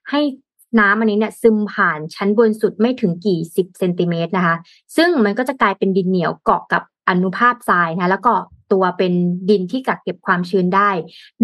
[0.10, 0.22] ให้
[0.80, 4.56] น้ำอันนี้เนี่ยซึมผ่านชั้นบนสุดไม่ถึงกี่สิบเซนติเมตรนะคะ
[4.96, 8.34] ซึ่งมันก็จะกลายเป็นดินเหนียวเกาะกับอนุภาคทรายนะแล้วก็
[8.72, 9.14] ตัวเป็น
[9.50, 10.90] ดินที่กักเก็บความชื้นได้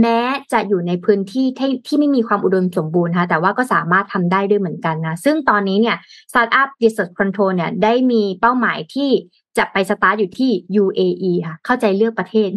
[0.02, 0.20] แม้
[0.52, 5.98] จะอยู่ในพื้นที่ที่ที่ไม่มีความอุดมสมบูรณ์นะคะแต่ว่าก็สามารถทำได้ด้วยเหมือนกันนะ ซึ่งตอนนี้เนี่ย
[6.32, 9.10] สตาร์ทอัพ Desert Control เนี่ยได้มีเป้าหมายที่
[9.58, 10.52] จะไปสตาร์ทอยู่ที่
[10.84, 12.50] UAE ค่ะเข้าใจเลือกประเทศ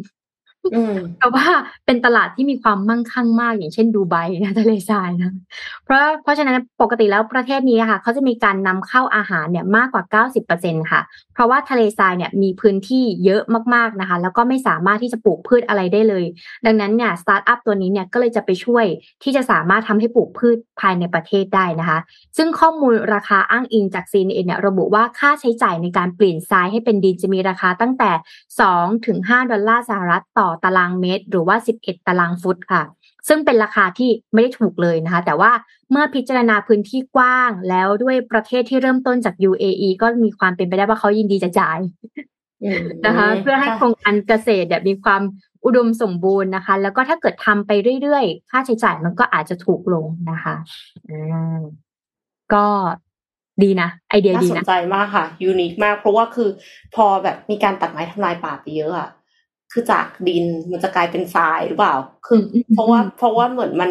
[1.18, 1.46] เพราะว่า
[1.86, 5.32] เป็นตลาดที่มีความมั่งคั่งมากอย่างเช่นดูไบนะทะเลทรายนะ
[5.84, 11.00] เพราะเพราะฉะนั้นปกติแล้วประเทศนี้ค่ะเขาจะมีการนำเข้าอาหารเนี่ยมากกว่า 90%ค่ะ
[11.34, 13.42] เพราะว่าทะเลทรายเนี่ยมีพื้นที่เยอะ
[13.74, 16.24] มากๆนะคะ แล้วก็ไม่สามารถที่จะปลูกพืชอะไรได้เลย
[16.66, 18.84] ดังนั้นเนี่ยสตาร์ทอัพตัวนี้เนี่ยก็เลยจะไปช่วย
[19.22, 21.98] ที่จะสามารถทำให้ปลูกพืชภายในประเทศได้นะคะ
[22.36, 28.10] ซึ่งข้อมูลราคาอ้างอิงจากซีนเเนี่ยระบุว่าค่าใช้จ่ายในการเปลี่ยนทรายให้เป็นดินจะมีราคาตั้งแต่
[28.58, 32.82] 2ถึง5ดอลลาร์สหรัฐต่อตารางเมตร หรือว่า 11 ตารางฟุตค่ะ
[33.28, 35.50] ซึ่งเป็นราคาที่ไม่ได้ถูกเลยนะคะ แต่ว่า
[35.90, 41.78] เมื่อพิจารณาพื้นที่กว้างแล้วด้วยประเทศที่เริ่มต้นจาก UAE ก็มีความเป็นไปได้ว่าเขายินดีจะจ่าย
[43.06, 45.22] นะคะเพื่อให้โครงการเกษตรแบบมีความ
[45.64, 47.70] อุดมสมบูรณ์นะคะ แล้วก็ถ้าเกิดทำไป
[48.02, 50.54] เรื่อยๆ ค่าใช้จ่ายมันก็อาจจะถูกลงนะคะ
[52.54, 52.64] ก็
[53.62, 56.50] ดีนะ ไอเดียดีนะสนใจมากค่ะ ยูนิคมาก เพราะว่าคือ
[56.94, 59.08] พอแบบมีการตัดไม้ทำลายป่าไปเยอะอะ
[59.72, 61.94] คือจากดินมันจะกลายเป็นทรายหรือเปล่า
[62.26, 62.40] คือ
[62.74, 63.90] เพราะว่าเพราะว่าเหมือนมัน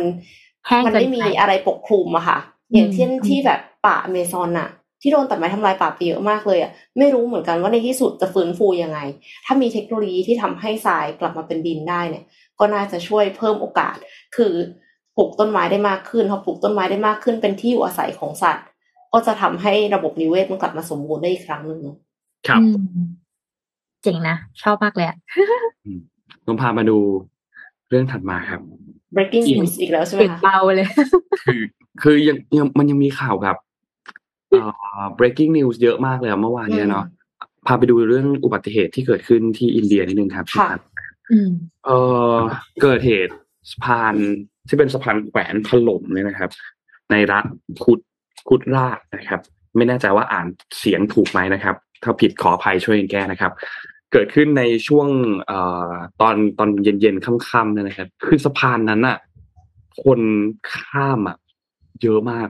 [0.85, 2.39] มันไม่มีอะไรปกคลุมอะค่ะ
[2.73, 4.69] อย่างเช่นที่แบบป่าเมซอนอะ
[5.01, 8.99] ที่โดนตัดไม้ทำลายป่าไปเยอะมากเลยอะไม่รู้เหมือนกันว่าในที่สุดจะฟื้นฟูยังไง
[9.45, 12.23] ถ้ามีเทคโนโลยีที่ทำให้ทรายกลับมาเป็นดินได้เนี่ย
[12.59, 13.95] ก็น่าจะช่วยเพิ่มโอกาส
[14.36, 14.53] คือ
[15.17, 18.65] ปลูกต้นไม้ได้มากขึ้นพอปลูกต้นไม้ได้มากขึ้นเป็นที่อยู่อาศัยของสัตว์
[19.13, 21.82] ก็จะทำให้ระบบนิเวศมันกลับมาสมบูรณ์ได้อีกครั้งหนึ่ง
[22.47, 22.61] ครับ
[24.04, 25.18] เจ๋งนะ ชอบมากเลยอะ
[26.45, 26.97] ผมพามาดู
[27.89, 28.62] เรื่องถัดมาครับ
[29.16, 30.88] breaking news อีกแล้วใช่ไหมเบาเลย
[31.45, 31.62] คือ
[32.02, 33.58] คือยังยังมันยังมีข่าวแบบ
[34.50, 34.62] เอ่
[35.00, 37.06] อ breaking news เยอะมากเลยเมื่อวานเนี่ยเนาะ
[37.68, 40.70] พาไปดูเรื่องอุบัติเหตุที่เกิดขึ้นที่อินเดียนิดนึงครับค่ะ
[41.86, 41.89] เอ
[42.34, 42.36] อ
[42.82, 43.34] เกิดเหตุ
[43.72, 44.16] สะพาน
[44.68, 46.50] ที่เป็นสะพานแขวนถล่มเลยนะครับ
[47.12, 47.45] ในรัฐ
[47.84, 48.00] คุด
[48.50, 49.41] คุดราชนะครับ
[49.78, 50.47] ไม่แน่ใจว่าอ่าน
[50.80, 53.52] เสียงถูกไหมนะครับ ถ้าผิดขออภัยช่วยแก้นะครับ
[54.12, 55.07] เกิดขึ้นในช่วง
[55.49, 55.51] อ
[56.22, 59.18] ตอนตอนเย็นๆค่ำๆนะครับคือสะพานนั้นน่ะ
[60.03, 60.22] คน
[60.74, 61.38] ข้ามอะ
[62.01, 62.49] เยอะมาก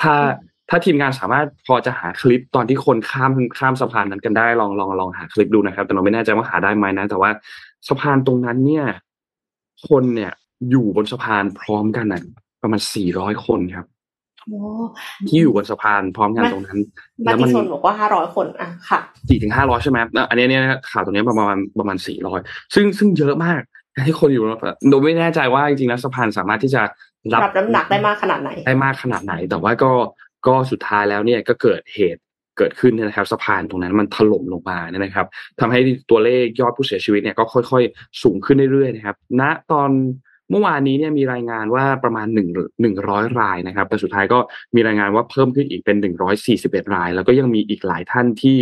[0.00, 0.14] ถ้า
[0.68, 7.30] ถ้าทีมงานสามารถพอจะหาคลิปตอนที่คนข้ามข้ามสะพานนั้นกันได้ลองลองลองหาคลิปดูนะครับ แต่เราไม่แน่ใจว่าหาได้ไหมนะ แต่ว่า
[7.88, 8.86] สะพานตรงนั้นเนี่ย
[9.88, 10.32] คนเนี่ย
[10.70, 12.22] อยู่บนสะพานพร้อมกันน่ะ
[12.62, 13.86] ประมาณสี่ร้อยคนครับ
[15.28, 16.78] ที่อยู่บนสะพานพร้อมกันตรงนั้น
[17.26, 18.98] มาแล้วติมันชนบอกว่าห้าร้อยคนอะค่ะ
[19.28, 22.40] สี่ถึงห้าร้อยใช่ไหมแล้วอันเนี้ยเนี่ยข่าวตรงเนี้ยประมาณประมาณสี่ร้อย
[22.74, 23.62] ซึ่งซึ่งเยอะมาก
[24.06, 26.82] ที่คนอยู่บนสะพานโดยไม่แน่ใจว่าจริงๆแล้วสะพานสามารถที่จะ
[27.32, 29.92] รับรับน้ำหนักได้มากขนาดไหน ได้มากขนาดไหน แต่ว่าก็
[30.46, 32.20] ก็สุดท้ายแล้วเนี่ยก็เกิดเหตุ
[32.58, 35.26] เกิดขึ้นเนี่ยนะครับสะพานตรงนั้นมันถล่มลงมาเนี่ยนะครับ
[35.60, 35.80] ทำให้
[36.10, 39.42] ตัวเลขยอดผู้เสียชีวิตเนี่ยก็ค่อย ๆ สูงขึ้นเรื่อยๆนะครับ ณ
[39.72, 39.90] ตอน
[40.50, 42.48] เมื่อวานนี้เนี่ยมีรายงานว่าประมาณหนึ่ง
[42.80, 44.38] หนึ่งร้อยรายนะครับ แต่สุดท้ายก็
[44.74, 48.58] มีรายงานว่าเพิ่มขึ้นอีกเป็นหนึ่งร้อยสี่สิบเอ็ดราย แล้วก็ยังมีอีกหลายท่านที่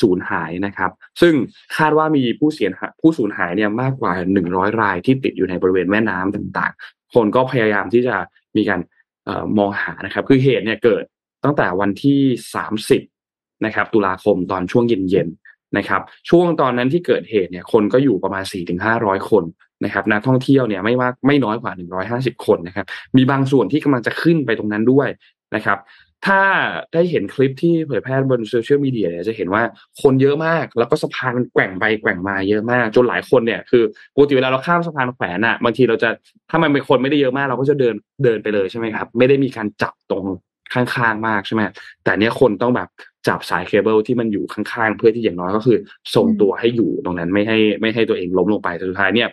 [0.00, 1.34] สูญหายนะครับ ซึ่ง
[1.76, 8.16] คาดว่ามีผู้เสียหายผู้สูญหายเนี่ยมากกว่าหนึ่งร้อยรายที่ติดอยู่ในบริเวณแม่น้ำต่างๆ คนก็พยายามที่จะ
[8.56, 8.80] มีการ
[9.28, 11.04] ออมองหานะครับ คือเหตุเนี่ยเกิด
[11.44, 12.20] ตั้งแต่วันที่
[12.54, 13.02] สามสิบ
[13.64, 19.44] นะครับ ตุลาคมตอนช่วงเย็นๆนะครับ ช่วงตอนนั้นที่เกิดเหตุเนี่ย คนก็อยู่ประมาณสี่ถึงห้าร้อยคน
[19.84, 25.08] นะครับนักท่องเที่ยวเนี่ยไม่มากไม่น้อยกว่าหนึ่งร้อยห้าสิบคนนะครับ มีบางส่วนที่กำลังจะขึ้นไปตรงนั้นด้วย
[25.54, 25.78] นะครับ
[26.26, 26.40] ถ้า
[26.94, 29.62] ได้เห็นคลิปที่เผยแพร่บนโซเชียลมีเดียเนี่ยจะเห็นว่า
[30.02, 33.82] คนเยอะมาก แล้วก็สะพานมันแกว่งไปแกว่งมาเยอะมาก จนหลายคนเนี่ยคือ
[34.14, 36.08] ปกติเวลาเราข้ามสะพานแขวนอะบางทีเราจะ
[36.50, 40.24] ถ้ามันเป็นคนไม่ได้เยอะมาก เราก็จะเดินเดินไปเลยใช่ไหมครับ ไม่ได้มีการจับตรง
[40.74, 41.62] ข้างๆมากใช่ไหม
[42.04, 42.88] แต่เนี้ยคนต้องแบบ
[43.28, 45.78] จับสายเคเบิลที่มันอยู่ข้างๆ เพื่อที่อย่างน้อยก็คือ
[46.14, 49.28] ส่งตัวให้อยู่ตรงนั้นไม่ให้ไม่ให้ตัวเองล้มลงไปแต่สุดท้ายเนี่ย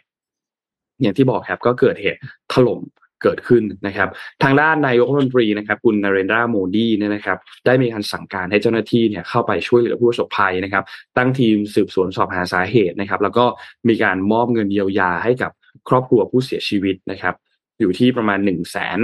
[1.01, 2.19] อย่างที่บอกครับก็เกิดเหตุ
[2.53, 2.81] ถล่ม
[3.23, 4.09] เกิดขึ้นนะครับ
[4.43, 10.83] ทางด้านนายกรัฐมนตรีนะครับคุณนเรนทราโมดีเนี่ยนะครับ ได้มีการสั่งการให้เจ้าหน้าที่เนี่ยเข้าไปช่วยเหลือผู้ประสบภัยนะครับ
[11.17, 13.45] ตั้งทีมสืบสวนสอบหาสาเหตุนะครับ แล้วก็
[13.87, 15.51] มีการมอบเงินเยียวยาให้กับ
[15.89, 17.35] ครอบครัวผู้เสียชีวิตนะครับ
[17.79, 18.99] อยู่ที่ประมาณหนึ่งแสน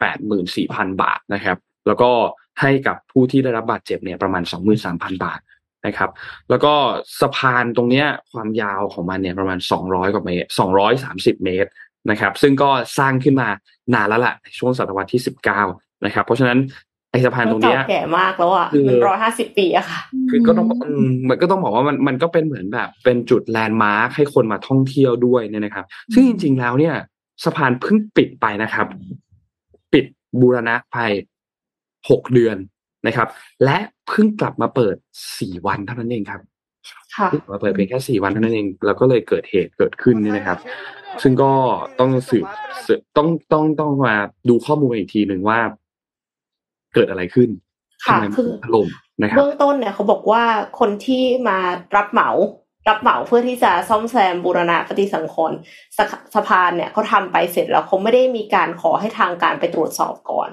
[0.00, 2.10] แปดหมื่นสี่พันบาทนะครับ แล้วก็
[2.60, 5.40] ให้กับผู้ที่ได้รับบาดเจ็บเนี่ยประมาณสองหมื่นสามพันบาท
[5.86, 6.10] นะครับ
[6.50, 6.72] แล้วก็
[7.20, 11.70] สะพานตรงเนี้ยความยาวของมันเนี่ยประมาณสองร้อยกว่าเมตรสองร้อยสามสิบเมตร
[12.10, 13.48] นะครับ ซึ่งก็สร้างขึ้นมา
[13.94, 15.62] นานแล้วล่ะในช่วงศตวรรษที่สิบเก้า
[16.04, 16.58] นะครับ เพราะฉะนั้น
[17.10, 25.84] ไอสะพานตรงเนี้ยเก่าแก่มากแล้วอะคือมันร้อยห้าสิบปีอะค่ะ คือก็ต้องอืมมันก็ต้องบอกว่ามันมันก็เป็นเหมือนแบบเป็นจุดแลนด์มาร์คให้คนมาท่องเที่ยวด้วยเนี่ยนะครับ
[26.14, 26.94] ซึ่งจริง ๆ แล้วเนี่ย
[27.44, 28.86] สะพานเพิ่งปิดไปนะครับ
[29.92, 30.04] ปิด
[30.40, 30.96] บูรณะไป
[32.10, 32.56] หกเดือน
[33.06, 33.28] นะครับ
[33.64, 33.78] และ
[34.08, 34.96] เพิ่งกลับมาเปิด
[35.38, 36.40] สี่วันเท่านั้นเองครับ
[37.14, 40.58] ค่ะเพิ่งกลับมาเปิดเพียงแค่สี่วันเท่านั้นเองแล้วก็เลยเกิดเหตุเกิดขึ้นเนี่ยนะครับ
[41.22, 41.52] ซึ่งก็
[42.00, 42.46] ต้องสืบ
[42.86, 44.14] สืบต้องต้องต้องมา
[44.48, 45.60] ดูข้อมูลอีกทีหนึ่งว่า
[46.94, 47.50] เกิดอะไรขึ้น
[48.04, 48.88] ค่ะทำไมมันคือถล่ม
[49.22, 50.42] นะครับเบื้องต้นเนี่ยเขาบอกว่า
[50.78, 51.58] คนที่มา
[51.96, 52.30] รับเหมา
[52.88, 55.58] รับเหมาเพื่อที่จะซ่อมแซมบูรณะปฏิสังขรณ์
[55.96, 56.04] สะ
[56.34, 60.48] สะพานเนี่ยเขาทำไปเสร็จแล้วเขาไม่ได้มีการขอให้ทางการไปตรวจสอบก่อน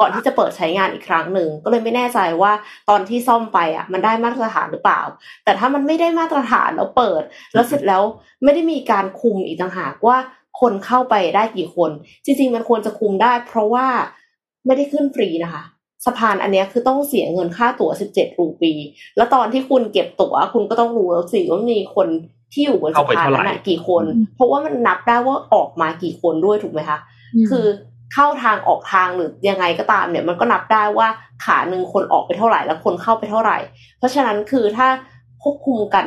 [0.00, 2.52] ก่อนที่จะเปิดใช้งานอีกครั้งหนึ่งก็เลยไม่แน่ใจว่า
[2.88, 5.00] ตอนที่ซ่อมไปอะ มันได้มาตรฐานหรือเปล่า
[5.44, 7.22] แต่ถ้ามันไม่ได้มาตรฐานแล้วเปิด
[7.54, 8.02] แล้วเสร็จแล้ว
[8.44, 10.16] ไม่ได้มีการคุมอีกต่างหากว่า
[10.60, 11.90] คนเข้าไปได้กี่คน
[12.24, 13.86] จริง ๆ มันควรจะคุมได้ เพราะว่า
[14.66, 15.62] ไม่ได้ขึ้นฟรีนะคะ
[16.04, 18.72] สะพานอันเนี้ยคือต้องเสียเงินค่าตั๋ว 17 รูปี
[19.16, 22.08] แล้วตอนที่คุณเก็บตั๋ว คุณก็ต้องรู้แล้วสิว่ามีคน
[22.52, 26.98] ที่อยู่บนสะพานนั้นนะกี่คน เพราะว่ามันนับได้ว่าออกมากี่คนด้วยถูกไหมคะ
[27.50, 27.66] คือ
[28.14, 31.08] เข้าทางออกทางหรือยังไงก็ตามเนี่ย มันก็นับได้ว่า
[31.44, 33.58] ขาหนึ่งคนออกไปเท่าไหร่ แล้วคนเข้าไปเท่าไหร่
[33.98, 34.88] เพราะฉะนั้นคือถ้า
[35.42, 36.06] ควบคุมกัน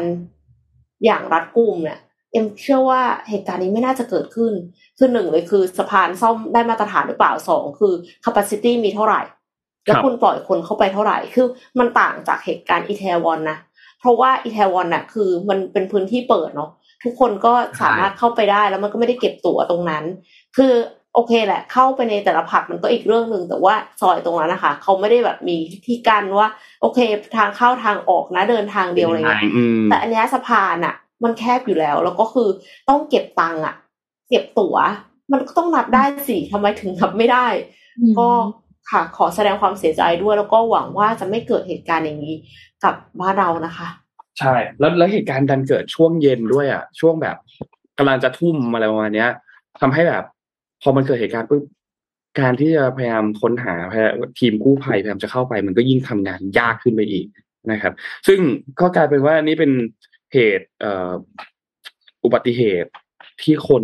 [1.06, 2.00] อย่างรัดกุมเนี่ย
[2.32, 4.54] เอ็มเชื่อว่าเหตุการณ์นี้ไม่น่าจะเกิดขึ้น
[4.98, 7.94] คือหนึ่งเลยคือสะพานซ่อมได้มาตรฐานหรือเปล่าสองคือ
[8.26, 9.22] capacity มีเท่าไหร่
[9.86, 11.48] แล้วคุณปล่อยคนเข้าไปเท่าไหร่ คือ
[11.80, 13.58] มันต่างจากเหตุการณ์อิตาลีนะ
[14.00, 16.72] เพราะว่าอิตาลีน่ะคือมันเป็นพื้นที่เปิดเนาะ
[17.04, 20.04] ทุกคนก็สามารถเข้าไปได้แล้วมันก็ไม่ได้เก็บตั๋วตรงนั้น
[20.58, 20.74] คือ
[21.14, 26.48] โอเคแหละ เข้าไปในแต่ละผับมันก็อีกเรื่องหนึ่งแต่ว่าซอยตรงนั้นนะคะเขาไม่ได้แบบมีที่กั้นว่า
[26.82, 27.00] โอเค
[27.36, 32.50] ทางเข้าทางออกนะเดินทางเดียวอะไรเงี้ยอืมแต่อันเนี้ยสะพานอะมันแคบอยู่แล้ว แล้วก็คือ
[32.90, 33.76] ต้องเก็บตังค์อะ
[34.30, 34.76] เก็บตั๋ว
[35.32, 37.48] มันก็ต้องนับได้สิทำไมถึงนับไม่ได้
[38.20, 38.30] ก็
[38.92, 42.36] ค่ะขอแสดงความเสียใจด้วย แล้วก็หวังว่าจะไม่เกิดเหตุการณ์อย่างนี้
[42.84, 43.88] กับบ้านเรานะคะ
[44.40, 47.38] ใช่ แล้วแล้วเหตุการณ์ดันเกิดช่วงเย็นด้วยอะ ช่วงแบบ
[47.98, 49.30] กำลังจะทุ่มอะไรประมาณเนี้ย
[49.82, 50.24] ทำให้แบบ
[50.82, 51.64] พอมันเกิดเหตุการณ์ปุ๊บ
[52.40, 53.76] การที่จะพยายามค้นหา
[54.40, 57.28] ทีมกู้ภัยพยายามจะเข้าไป มันก็ยิ่งทำงานยากขึ้นไปอีก
[57.72, 57.94] นะครับ
[58.28, 58.40] ซึ่ง
[58.80, 59.72] ก็กลายเป็นว่านี่เป็น
[60.34, 60.68] เหตุ
[62.24, 62.92] อุบัติเหตุ
[63.42, 63.84] ที่คน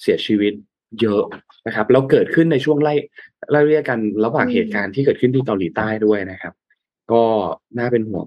[0.00, 0.52] เสียชีวิต
[1.00, 1.24] เยอะ
[1.66, 2.94] นะครับแล้วเกิดขึ้นในช่วงไล่
[3.50, 6.54] ไล่เรียกกันระหว่างเหตุการณ์ที่เกิดขึ้นที่เกาหลีใต้ด้วยนะครับ
[7.12, 7.22] ก็
[7.78, 8.24] น่าเป็นห่วง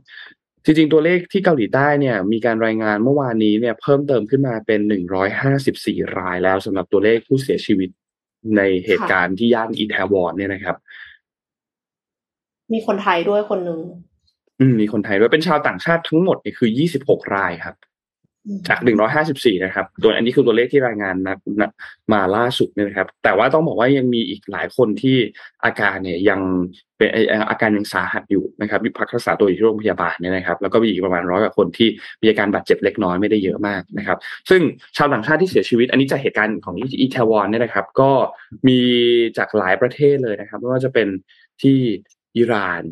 [0.65, 7.89] จริงๆตัวเลขที่เกาหลีใต้เนี่ย มีการรายงานเมื่อวานนี้เนี่ย เพิ่มเติมขึ้นมาเป็นหนึ่งร้อยห้าสิบสี่รายแล้วสำหรับตัวเลขผู้เสียชีวิต
[8.57, 10.75] ในเหตุการณ์ที่ย่านอินแทวอนเนี่ยนะครับ
[12.73, 13.79] มีคนไทยด้วยคนหนึ่ง
[14.59, 17.75] อืมมีคนไทยด้วยเป็นชาวต่างชาติทั้งหมดเนี่ยคือยี่สิบหกรายครับ
[18.67, 21.71] จากหนึ่งร้อยห้าสิบสี่นะครับ ตัวอันนี้คือตัวเลขที่รายงานนะนะ
[22.13, 25.17] มาล่าสุดนี่ยนะครับ แต่ว่าต้องบอกว่ายังมีอีกหลายคนที่
[25.63, 26.39] อาการเนี่ยยัง
[26.97, 27.09] เป็น
[27.49, 31.89] อาการยังสาหัสอยู่นะครับมีพักรักษาตัวอยู่ที่โรงพยาบาลเนี่ยนะครับ แล้วก็มีอีกประมาณร้อยกว่าคนที่
[32.21, 34.17] มีอาการบาดเจ็บเล็กน้อยไม่ได้เยอะมากนะครับ
[34.49, 34.61] ซึ่ง
[34.97, 38.11] ชาวต่างชาติที่เสียชีวิต อันนี้จากเหตุการณ์ของอิแทวอนเนี่ยนะครับ ก็
[38.67, 38.79] มี
[39.37, 41.07] จากหลายประเทศเลยนะครับ ไม่ว่าจะเป็น
[41.61, 41.77] ที่
[42.37, 42.83] อิหร่าน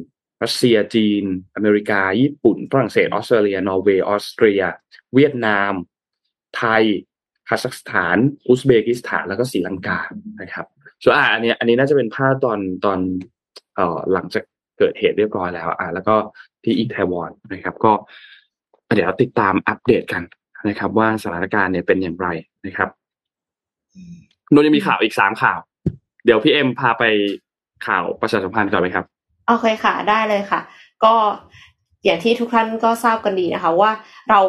[0.44, 1.24] รัสเซียจีน
[1.56, 4.62] อเมริกา ญี่ปุ่น ฝรั่งเศส ออสเตรเลีย นอร์เวย์ ออสเตรีย
[5.16, 5.72] เวียดนาม
[6.58, 6.84] ไทย
[7.50, 8.18] คาซัคสถาน
[8.48, 10.00] อุซเบกิสถาน แล้วก็ศรีลังกา
[10.42, 10.66] นะครับ
[11.04, 13.00] ส่วนอ่าอันนี้อันนี้น่าจะเป็นภาพตอนตอน
[13.76, 14.44] เอ่อหลังจาก
[14.78, 16.16] เกิดเหตุเรียบร้อยแล้ว อ่าแล้วก็
[16.64, 17.92] ที่อีไทวอนนะครับ ก็
[18.96, 20.24] เดี๋ยวติดตามอัปเดตกัน
[20.70, 22.28] นะครับ ว่าสถานการณ์เนี่ยเป็นอย่างไร
[22.66, 22.90] นะครับ
[24.54, 25.60] นนยังมีข่าวอีกสามข่าว
[26.26, 27.04] เดี๋ยวพี่เอ็มพาไป
[27.88, 29.06] ข่าวประชาสัมพันธ์ก่อนไหมครับ
[29.48, 30.60] โอเคค่ะ ได้เลยค่ะ
[31.04, 31.14] ก็
[32.06, 33.92] อย่างที่ทุกท่านก็ทราบกันดีนะคะ ว่า
[34.30, 34.42] เรา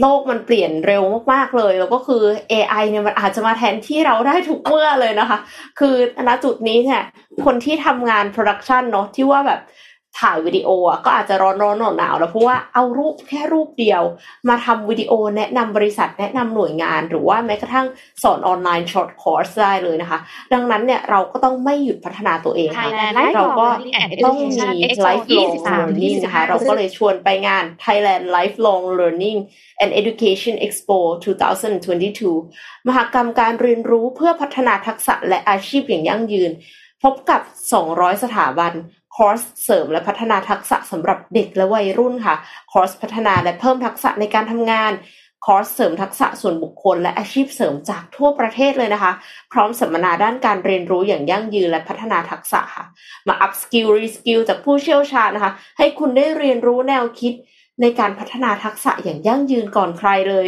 [0.00, 1.02] โลกมันเปลี่ยนเร็ว
[1.32, 2.22] มากๆเลย แล้วก็คือ
[2.52, 5.38] AI เนี่ยมันอาจจะมาแทนที่เราได้ทุกเมื่อเลยนะคะ
[5.78, 5.94] คือ
[6.28, 7.02] ณจุดนี้เนี่ย
[7.44, 9.60] คนที่ทำงาน production เนาะที่ว่าแบบ
[10.18, 14.02] ถ่ายวิดีโออะก็อาจจะร้อนร้อนหนาวหนาวแล้วเพราะว่าเอารูปแค่รูปเดียว
[14.48, 17.86] มาทำวิดีโอแนะนำบริษัทแนะนำหน่วยงาน หรือว่าแม้กระทั่ง
[18.22, 20.18] สอนออนไลน์ short course ได้เลยนะคะ
[20.52, 22.88] ดังนั้นเนี่ยเราก็ต้องไม่หยุดพัฒนาตัวเองค่ะ
[23.36, 23.66] เราก็
[24.24, 24.68] ต้องมี
[25.06, 29.38] lifelong learning นะคะเราก็เลยชวนไปงาน Thailand Lifelong Learning
[29.82, 30.98] and Education Expo
[31.74, 36.50] 2022 มหกรรมการเรียนรู้เพื่อพัฒนาทักษะและอาชีพอย่างยั่งยืน
[37.02, 37.40] พบกับ
[37.82, 38.76] 200 สถาบันค
[39.26, 42.34] อร์สเสริมและพัฒนาทักษะสำหรับเด็กและวัยรุ่นค่ะ
[42.72, 44.92] คอร์สพัฒนาและเพิ่มทักษะในการทำงาน
[45.46, 49.12] คอร์สเสริมทักษะส่วนบุคคล และอาชีพเสริมจากทั่วประเทศเลยนะคะ
[49.52, 52.84] พร้อมสัมมนาด้านการเรียนรู้อย่างยั่งยืนและพัฒนาทักษะค่ะ
[53.26, 57.34] มา up skill re skill จากผู้เชี่ยวชาญนะคะ ให้คุณได้เรียนรู้แนวคิด
[57.80, 60.46] ในการพัฒนาทักษะอย่างยั่งยืนก่อนใครเลย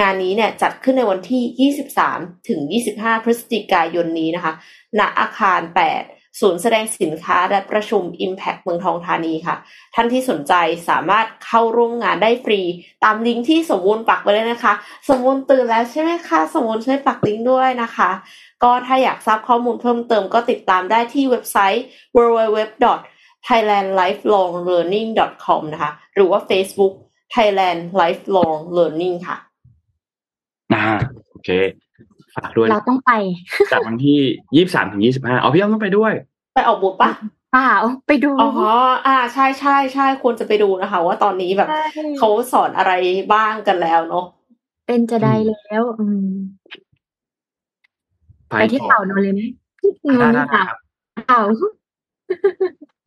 [0.00, 1.72] งานนี้เนี่ยจัดขึ้นในวันที่
[2.12, 2.60] 23 ถึง
[2.92, 4.52] 25 พฤศจิกายนนี้นะคะ
[4.98, 9.56] ณอาคาร 8 ศูนย์แสดงสินค้าและประชุม Impact เมืองทองธานีค่ะ
[9.94, 10.54] ท่านที่สนใจ
[10.88, 12.60] สามารถเข้าร่วมงานได้ฟรี
[13.04, 14.72] ตามลิงก์ที่สมบูรณ์ปักไว้เลยนะคะ
[15.08, 18.10] สมบูรณ์ตื่นแล้วใช่ไหมคะ สมบูรณ์ช่วยปักลิงก์ด้วยนะคะ
[18.62, 21.84] ก็ถ้าอยากทราบข้อมูลเพิ่มเติมก็ติดตามได้ที่เว็บไซต์
[22.16, 22.84] www
[23.48, 26.94] thailandlifelonglearning.com นะคะ หรือว่า Facebook
[27.34, 29.36] Thailand Lifelong Learning ค่ะ
[30.72, 30.84] อ่า
[31.30, 31.50] โอเค
[32.36, 33.12] ฝากด้วย เราต้องไป
[33.72, 34.18] จากวันที่
[34.54, 36.12] ยี่สามถึงยี่สิบห้าเอาพี่อ้อมต้องไปด้วย
[36.54, 37.10] ไปออกบูธปะ
[37.52, 37.72] เปล่า
[38.06, 38.50] ไปดูอ๋อ
[39.06, 41.84] อ่าใช่ใช่ใช่ควรจะไปดูนะคะ ว่าตอนนี้แบบใช่
[42.18, 42.92] เขาสอนอะไร
[43.34, 44.24] บ้างกันแล้วเนาะ
[44.86, 46.28] เป็นจะได้แล้ว อืม
[48.48, 49.40] ไปไปที่ต่อข่าวนนเลยไหม
[50.12, 50.78] นได้นได้ข่าวครับ
[51.30, 51.46] ข่าว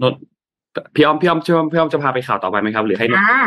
[0.01, 0.13] นน
[0.95, 3.39] พี่อ้อมพี่อ้อมพี่อ้อมพี่อ้อมจะพาไปข่าวต่อไปไหมครับ หรือให้นนอ่า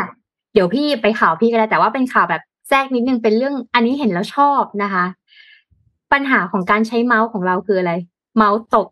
[0.53, 5.05] เดี๋ยวพี่ไปข่าวพี่ก็ได้แต่ว่าเป็นข่าวแบบแทรกนิดนึงเป็นเรื่อง อันนี้เห็นแล้วชอบนะคะ
[6.11, 7.93] ปัญหาของการใช้เมาส์ของเราคืออะไร
[8.37, 8.87] เมาส์ตก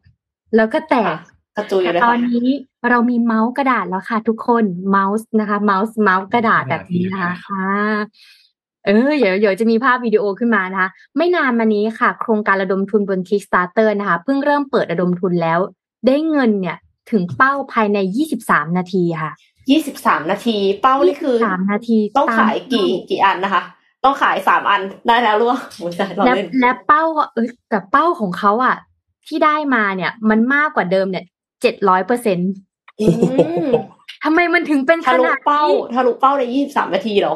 [0.55, 1.16] แล้วก็แตก
[1.55, 2.49] กระจุยแต่เลยตอค่ะนนี้
[2.89, 7.97] เรามีเมาส์กระดาษแล้วค่ะ ทุกคนเมาส์นะคะ เมาส์เมาส์กระดาษแบบนี้นะคะอ่า
[8.86, 15.59] เออเดี๋ยวเดี๋ยวจะมีภาพวิดีโอขึ้นมานะคะ ไม่นานมานี้ค่ะ โครงการระดมทุนบน Kickstarter นะคะ เพิ่งเริ่มเปิดระดมทุนแล้ว
[16.07, 16.78] ได้เงินเนี่ย
[17.11, 17.97] ถึงเป้าภายใน
[18.38, 19.32] 23 นาทีค่ะ
[19.72, 23.61] ยี่สิบสามนาที เป้านี่คือ23นาที ต้องตมขายกี่กี่อันนะคะ
[24.06, 28.76] ต้องขายสามอันได้แล้วหรือเปล่าโอ้ยเราและเล่นและเป้าก็เอ้ยแต่เป้าของเขาอะ
[29.28, 31.26] ที่ได้มาเนี่ย มันมากกว่าเดิมเนี่ย
[31.62, 32.39] เจ็ดร้อยเปอร์เซ็น
[32.99, 33.06] อื
[33.68, 33.70] ม
[34.24, 37.36] ทำไมมันถึงเป็นขทะลุนาดเป้านี้ทะลุเป้าในยี่สิบสามนาทีเหรอ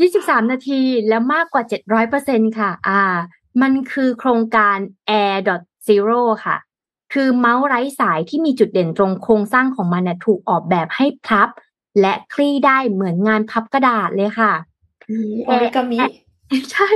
[0.00, 3.00] ยี่สิบสามนาทีแล้วมากกว่าเจ็ดร้อยเปอร์เซ็นค่ะ อ่า
[3.62, 4.76] มันคือโครงการ
[5.10, 5.36] Air
[5.88, 6.56] Zero ค่ะ
[7.12, 11.48] คือเมาส์ไร้สายที่มีจุดเด่นตรงโครงสร้างของมันเนี่ยถูกออกแบบให้พับ
[12.00, 14.52] และคลี่ได้เหมือนงานพับกระดาษเลยค่ะ
[15.48, 15.98] ออริกามิ
[16.72, 16.88] ใช่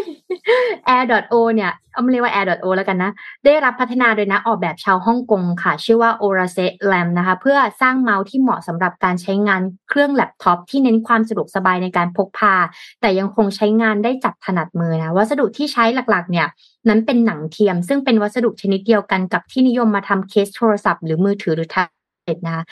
[0.96, 3.12] Air.o เนี่ยเอามาเรียกว่า Air.o แล้วกันนะ
[3.44, 12.54] ได้รับพัฒนาโดยนักออกแบบชาวฮ่องกงค่ะ ชื่อว่า o r a s e Lam นะคะ เพื่อสร้างเมาส์ที่เหมาะสำหรับการใช้งานเครื่องแล็ปท็อปที่เน้นความสะดวกสบายในการพกพา
[13.00, 16.46] แต่ยังคงใช้งานได้จับถนัดมือนะ วัสดุที่ใช้หลักๆ เนี่ย
[16.88, 21.88] นั้นเป็นหนังเทียม ซึ่งเป็นวัสดุชนิดเดียวกันกับที่นิยมมาทำเคสโทรศัพท์หรือมือถือหรือแท็บ
[22.24, 22.64] เล็ตนะคะ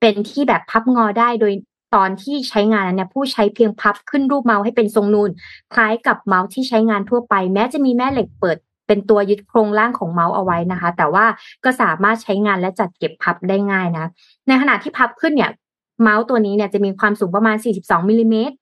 [0.00, 1.52] เป็นที่แบบพับงอได้โดย
[1.94, 5.30] ตอนที่ใช้งานนั้นเนี่ยผู้ใช้เพียงพับขึ้นรูปเมาส์ให้เป็นทรงนูน
[5.74, 11.24] คล้ายกับเมาส์ที่ใช้งานทั่วไป แม้จะมีแม่เหล็กเปิดเป็นตัวยึดโครงร่างของเมาส์เอาไว้นะคะ แต่ว่า
[11.64, 14.06] ก็สามารถใช้งานและจัดเก็บพับได้ง่ายนะ
[14.46, 15.50] ในขณะที่พับขึ้นเนี่ย
[16.02, 18.54] เมาส์ตัวนี้เนี่ยจะมีความสูงประมาณ 42มิลลิเมตร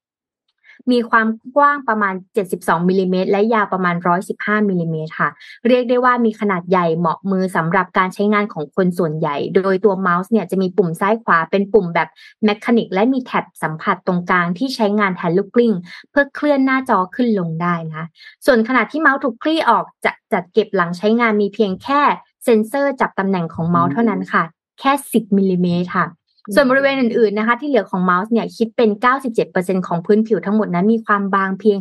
[0.91, 2.14] มีความกว้างประมาณ
[2.51, 3.95] 72มิลลิเมตรและยาวประมาณ
[4.33, 5.31] 115มิลลิเมตรค่ะ
[5.68, 12.09] เรียกได้ว่ามีขนาดใหญ่เหมาะมือสำหรับการใช้งานของคนส่วนใหญ่ โดยตัวเมาส์เนี่ยจะมีปุ่มซ้ายขวาเป็นปุ่มแบบ
[12.45, 15.72] แมชานิกและมีแท็บสัมผัสตรงกลางที่ใช้งานแทนลูกกลิ้ง
[16.11, 18.05] เพื่อเคลื่อนหน้าจอขึ้นลงได้นะ
[18.47, 22.01] ส่วนขนาดที่เมาส์ถูกคลี่ออกจะจัดเก็บหลังใช้งานมีเพียงแค่
[22.45, 24.43] เซ็นเซอร์จับตำแหน่งของเมาส์เท่านั้นค่ะ
[24.81, 26.07] แค่ 10มิลลิเมตรค่ะ
[26.55, 28.91] ส่วนบริเวณอื่นๆนะคะ ที่เหลือของเมาส์เนี่ยคิดเป็น
[29.39, 31.79] 97%ของพื้นผิวทั้งหมดนั้นมีความบางเพียง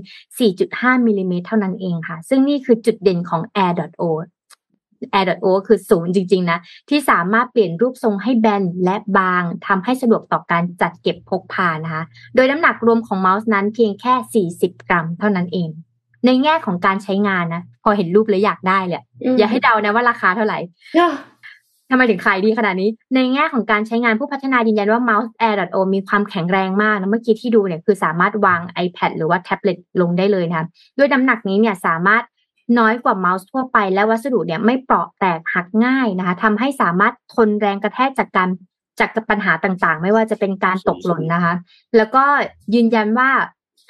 [0.51, 4.03] 4.5มิลลิเมตรเท่านั้นเองค่ะ ซึ่งนี่คือจุดเด่นของ Air.o
[5.13, 6.59] Air.o คือศูนย์จริง ๆ นะ
[6.89, 12.03] ที่สามารถเปลี่ยนรูปทรงให้แบนและบางทำให้สะดวกต่อการจัดเก็บพกพานะคะ
[12.35, 15.69] โดยน้ำหนักรวมของเมาส์นั้นเพียงแค่ 40 กรัมเท่านั้นเอง
[16.25, 19.01] ในแง่ของการใช้งานนะ พอเห็นรูปแล้วอยากได้เลย
[19.37, 20.59] อย่าให้เดานะว่าราคาเท่าไหร่
[21.34, 30.67] ทำไมถึงขายดีขนาดนี้ ในแง่ของการใช้งานผู้พัฒนายืนยันว่า Mouse Air.o มีความแข็งแรงมากนะเมื่อกี้ที่ดูเนี่ยคือสามารถวาง iPad หรือว่าแท็บเล็ตลงได้เลยนะ
[30.97, 32.23] ด้วยน้ำหนักนี้เนี่ยสามารถ
[32.79, 38.49] น้อยกว่าเมาส์ทั่วไป และวัสดุเนี่ยไม่เปราะแตกหักง่ายนะคะทำให้สามารถทนแรงกระแทกจากการ
[38.99, 41.53] จากปัญหาต่างๆ ไม่ว่าจะเป็นการตกหล่นนะคะ
[41.95, 42.23] แล้วก็
[42.73, 43.29] ยืนยันว่า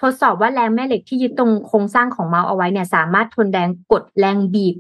[0.02, 4.76] ทดสอบว่าแรงแม่เหล็กที่ยึดตรงโครงสร้างของเมาส์เอาไว้เนี่ย สามารถทนแรงกดแรงบีบ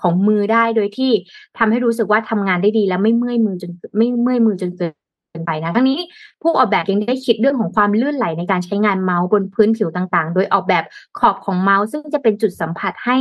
[0.00, 1.10] ของมือได้โดยที่
[1.58, 4.86] ทำให้รู้สึกว่าทำงานได้ดีและไม่เมื่อยมือจนไม่เมื่อยมือจนเกิ
[5.40, 5.98] นไปนะทั้งนี้
[6.42, 10.84] ผู้ออกแบบยังได้คิดเรื่องของความลื่นไหลในการใช้งานเมาส์บนพื้นผิวต่างๆ โดยออกแบบ
[11.18, 13.16] ขอบของเมาส์ซึ่งจะเป็นจุดสัมผัสให้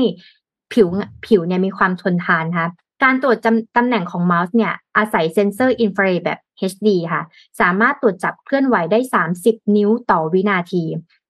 [0.74, 0.88] ผิว
[1.26, 2.68] ผิวเนี่ยมีความทนทานค่ะ
[3.04, 3.38] การตรวจ
[3.78, 6.40] ตำแหน่งของเมาส์เนี่ยอาศัยเซนเซอร์อินฟราเรดแบบ
[6.72, 7.22] HD ค่ะ
[7.60, 9.00] สามารถตรวจจับเคลื่อนไหวได้
[9.38, 10.84] 30 นิ้วต่อวินาที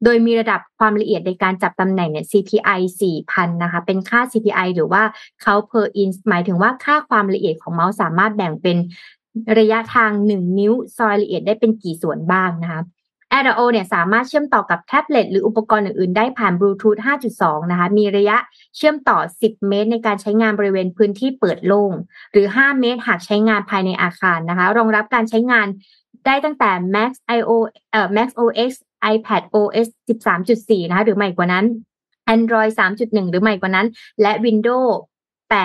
[0.03, 2.79] โดยมีระดับความละเอียดในการจับตำแหน่งเนี่ย CPI
[3.15, 5.03] 4,000 นะคะ เป็นค่า CPI หรือว่า
[5.41, 8.77] เขา per inch หมายถึงว่าค่าความละเอียดของเมาส์สามารถแบ่งเป็น
[9.59, 12.81] ระยะทาง 1 นิ้ว ซอยละเอียดได้เป็นกี่ส่วนบ้างนะคะ
[13.33, 16.97] AirDAO เนี่ยสามารถเชื่อมต่อกับแท็บเล็ตหรืออุปกรณ์อื่นๆ ได้ผ่านบลูทูธ
[17.33, 18.37] 5.2 นะคะ มีระยะ
[18.75, 21.91] เชื่อมต่อ 10 เมตร ในการใช้งานบริเวณพื้นที่เปิดโล่ง
[22.31, 25.67] หรือ 5 เมตร หากใช้งานภายในอาคารนะคะ รองรับการใช้งาน
[26.25, 27.51] ได้ตั้งแต่ Max IO
[27.91, 28.73] เอ่อ Max OS
[29.13, 31.65] iPad OS 13.4 นะคะหรือใหม่กว่านั้น
[32.35, 32.71] Android
[33.01, 33.87] 3.1 หรือใหม่กว่านั้น
[34.21, 34.91] และ Windows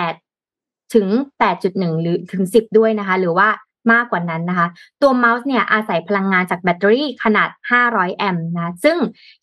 [0.07, 1.07] 8 ถึง
[1.51, 3.49] 8.1 หรือถึง 10 ด้วยนะคะ หรือว่า
[3.91, 4.67] มากกว่านั้นนะคะ
[5.01, 7.49] ตัวเมาส์เนี่ยอาศัยพลังงานจากแบตเตอรี่ขนาด
[7.83, 8.97] 500 แอมป์นะ ซึ่ง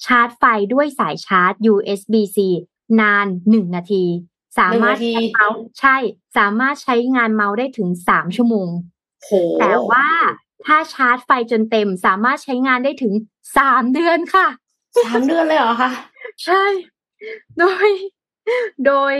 [0.04, 2.38] ชาร์จไฟด้วยสายชาร์จ USB-C
[3.00, 4.04] นาน 1 นาที
[4.58, 5.96] สามารถใช้เมาส์ใช่
[6.38, 8.70] สามารถใช้งานเมาส์ได้ถึง 3 ชั่วโมง
[9.60, 10.06] แต่ว่า
[10.66, 13.12] ถ้าชาร์จไฟจนเต็มสามารถใช้งานได้ถึง
[13.54, 14.46] 3เดือนค่ะ
[15.04, 15.90] สามเดือนเลยเหรอคะ
[16.44, 16.64] ใช่
[17.58, 17.88] โดย
[18.86, 19.14] โดย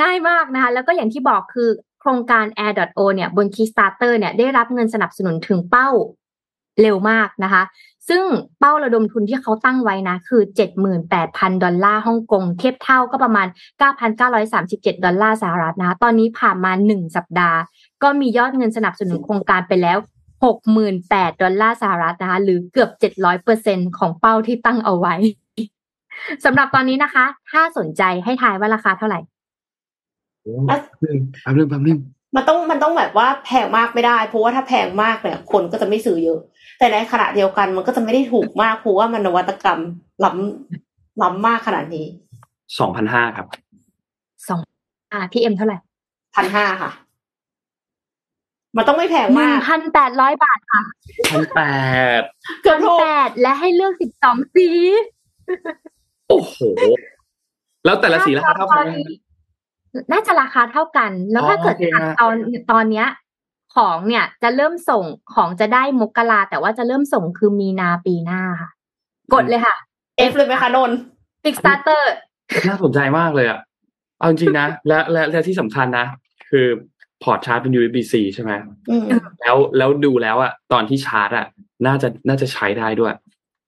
[0.00, 1.68] ง่ายมากนะคะ แล้วก็อย่างที่บอกคือ
[2.00, 5.90] โครงการ Air.o เนี่ยบน Kickstarter เนี่ยได้รับเงินสนับสนุนถึงเป้า
[6.82, 7.62] เร็วมากนะคะ
[8.08, 8.24] ซึ่ง
[8.60, 10.42] เป้าระดมทุนที่เขาตั้งไว้นะ คือ
[11.02, 13.46] 78,000 ดอลลาร์ฮ่องกง เทียบเท่าก็ประมาณ
[14.24, 17.58] 9,937 ดอลลาร์สหรัฐนะคะตอนนี้ผ่านมา 1 สัปดาห์
[18.02, 19.98] ก็มียอดเงินสนับสนุนโครงการไปแล้ว
[20.42, 22.90] 68,000ดอลลาร์สหรัฐนะคะ หรือเกือบ
[23.44, 25.14] 700%ของเป้าที่ตั้งเอาไว้
[26.44, 29.20] สำหรับตอนนี้นะคะ ถ้าสนใจให้ทายว่าราคาเท่าไหร่
[30.66, 31.98] แป๊บนึงแป๊บนึงแป๊บนึง
[32.36, 36.38] มันต้องมันต้องแบบว่าแพงมากไม่ได้ เพราะว่าถ้าแพงมากเนี่ย คนก็จะไม่ซื้อเยอะ
[36.78, 39.80] แต่ในขณะเดียวกันมันก็จะไม่ได้ถูกมากเพราะว่ามันนวัตกรรม
[40.24, 42.06] ล้ำล้ำมากขนาดนี้
[42.78, 43.46] สองพันห้าครับ
[44.48, 44.60] สอง
[45.12, 45.78] อ่าพี่เอ็มเท่าไหร่
[46.34, 46.90] พันห้าค่ะ
[48.76, 50.82] มันต้องไม่แพงมากพันแปดร้อยบาทค่ะ
[51.32, 51.60] พันแป
[52.20, 52.22] ด
[52.62, 54.68] เกือบแปดและให้เลือกสิบสองสี
[56.28, 56.56] โอ้โห
[57.84, 58.86] แล้วแต่ละสีราคาเท่ากัน
[60.12, 61.76] น่าจะราคาเท่ากัน แล้วถ้าเกิด
[62.20, 62.34] ตอน
[62.72, 63.08] ตอนเนี้ย
[63.76, 65.04] ของเนี่ยจะเริ่มส่ง
[65.34, 68.70] ของจะได้มกราแต่ว่าจะเริ่มส่งคือมีนาปีหน้าค่ะ
[69.34, 69.76] กดเลยค่ะ
[70.16, 72.12] F เลยไหมคะใน Kickstarter
[72.68, 73.58] น่าสนใจมากเลยอะ
[74.18, 76.06] เอาจริงนะ และและและที่สำคัญนะ
[76.50, 76.66] คือ
[77.22, 78.52] port ชาร์จเป็น USB-C ใช่ไหม
[79.40, 81.46] แล้วแล้วดูแล้วอะตอนที่ชาร์จอะ
[81.86, 83.12] น่าจะน่าจะใช้ได้ด้วย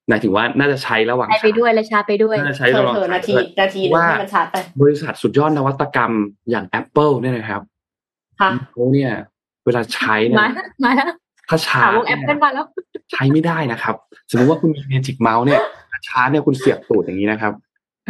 [0.09, 6.11] หมายถึงว่าน่าจะใช้ระหว่างใช้ไปด้วยและชาร์จไปด้วยน่าจะใช้ระหว่างนาทีนาทีว่ามันชาร์จไปบริษัทสุดยอดนวัตกรรม
[6.49, 7.61] อย่าง Apple เนี่ยนะครับ
[8.71, 9.11] เขาเนี่ย
[9.65, 11.07] เวลาใช้เนี่ยมาแล้ว
[11.49, 12.65] ถ้าชาร์จแอปเปิลมาแล้ว
[13.11, 13.95] ใช้ไม่ได้นะครับ
[14.29, 15.61] สมมติว่าคุณมี Magic Mouse เนี่ย
[16.07, 17.53] ชาร์จเนี่ยคุณเสียบตูดอย่างนี้นะครับ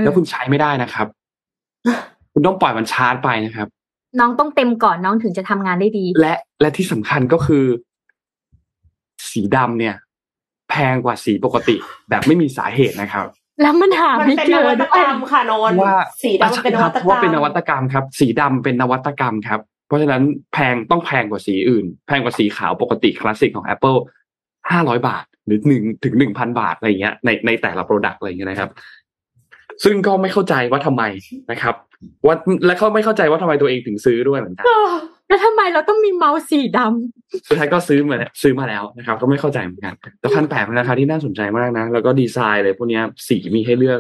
[0.04, 1.08] แล้วคุณใช้ไม่ได้นะครับ
[2.34, 3.68] คุณต้องปล่อยมันชาร์จไปนะครับ
[4.20, 7.66] น้องต้องเต็มก่อนน้องถึงจะทำงานได้ดี และและที่สำคัญก็คือ
[9.32, 9.96] สีดำเนี่ย
[10.70, 11.76] แพงกว่าสีปกติ
[12.10, 13.28] แบบไม่มีสาเหตุนะครับ
[13.62, 20.22] แล้วมันหามันไม่เป็นเจนอวัตด้กวยรรมค่ะนนท์ว่าสีดำเป็นนวัตกรรมว่าเป็นนวัตกรรมครับ สีดำเป็นนวัตกรรมครับ เพราะฉะนั้น
[20.54, 23.98] แพงต้องแพงกว่าสีอื่น แพงกว่าสีขาวปกติคลาสสิกของ Apple
[24.72, 28.70] ห้าร้อยบาท หรือหนึ่งถึงหนึ่งพันบาทอะไรเงี้ยในในแต่ละโปรดักต์อะไรเงี้ยนะครับ
[29.84, 31.04] ซึ่งก็ไม่เข้าใจว่าทำไม
[31.52, 31.76] นะครับ
[32.26, 32.36] ว่า
[32.66, 34.92] และเขาไม่เข้าใจว่าทำไมตัวเองถึงซื้อด้วยเหมือนกันเออ
[35.28, 44.00] แล้วทำไมเราต้องมีเมาส์สีดำสุดท้ายก็ซื้อมาซื้อมาแล้วนะครับ ก็ไม่เข้าใจเหมือนกัน แต่พันแปดเป็นราคาที่น่าสนใจมากนะ แล้วก็ดีไซน์เลยพวกเนี้ยสีมีให้เลือก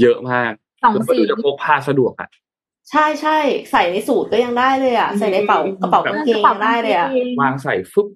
[0.00, 0.52] เยอะมาก
[0.84, 2.28] สองแล้วก็สีดูจะพกพาสะดวกอะ
[2.90, 3.38] ใช่ใช่
[3.70, 7.08] ใส่ในสูตรก็ยังได้เลยอะ ใส่ในเป๋ากระเป๋ากางเกงยังได้เลยอะ
[7.40, 8.06] วางใส่ฟึบ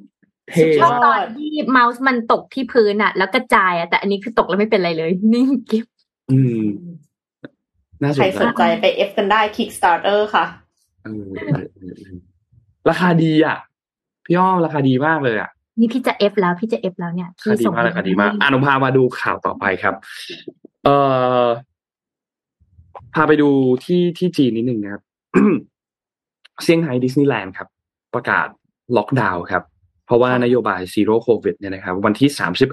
[0.50, 5.84] เท่สุดยชอบดตอนที่เมาส์มันตกที่พื้นอะแล้วกระจายอะแต่อันนี้คือตกแล้วไม่เป็นไรเลยนิ่งกิ๊บ
[6.32, 6.64] อืม
[8.02, 10.44] น่าสใครนสใจนใจไปเอฟกันได้ Kickstarter ค่ะ
[11.04, 12.16] เออเออเออเออ
[12.90, 13.56] ราคาดีอะ
[14.24, 19.94] พี่อ้อมราคาดีมากเลยอะนี่พี่จะ F แล้วพี่จะ F แล้วเนี่ยราคาดีมากราคาดีมากอะหนูพามาดูข่าวต่อไปครับ
[20.84, 20.96] เอ่
[21.42, 21.46] อ
[23.14, 23.48] พาไปดู
[23.84, 25.02] ที่ที่จีนนิดหนึ่งนะครับ
[26.62, 27.68] เซี่ยงไฮ้ดิสนีย์แลนด์ครับ
[28.14, 28.46] ประกาศ
[28.96, 29.62] ล็อกดาวน์ครับ
[30.06, 32.28] เพราะว่านโยบาย Zero COVID เนี่ยนะครับ วันที่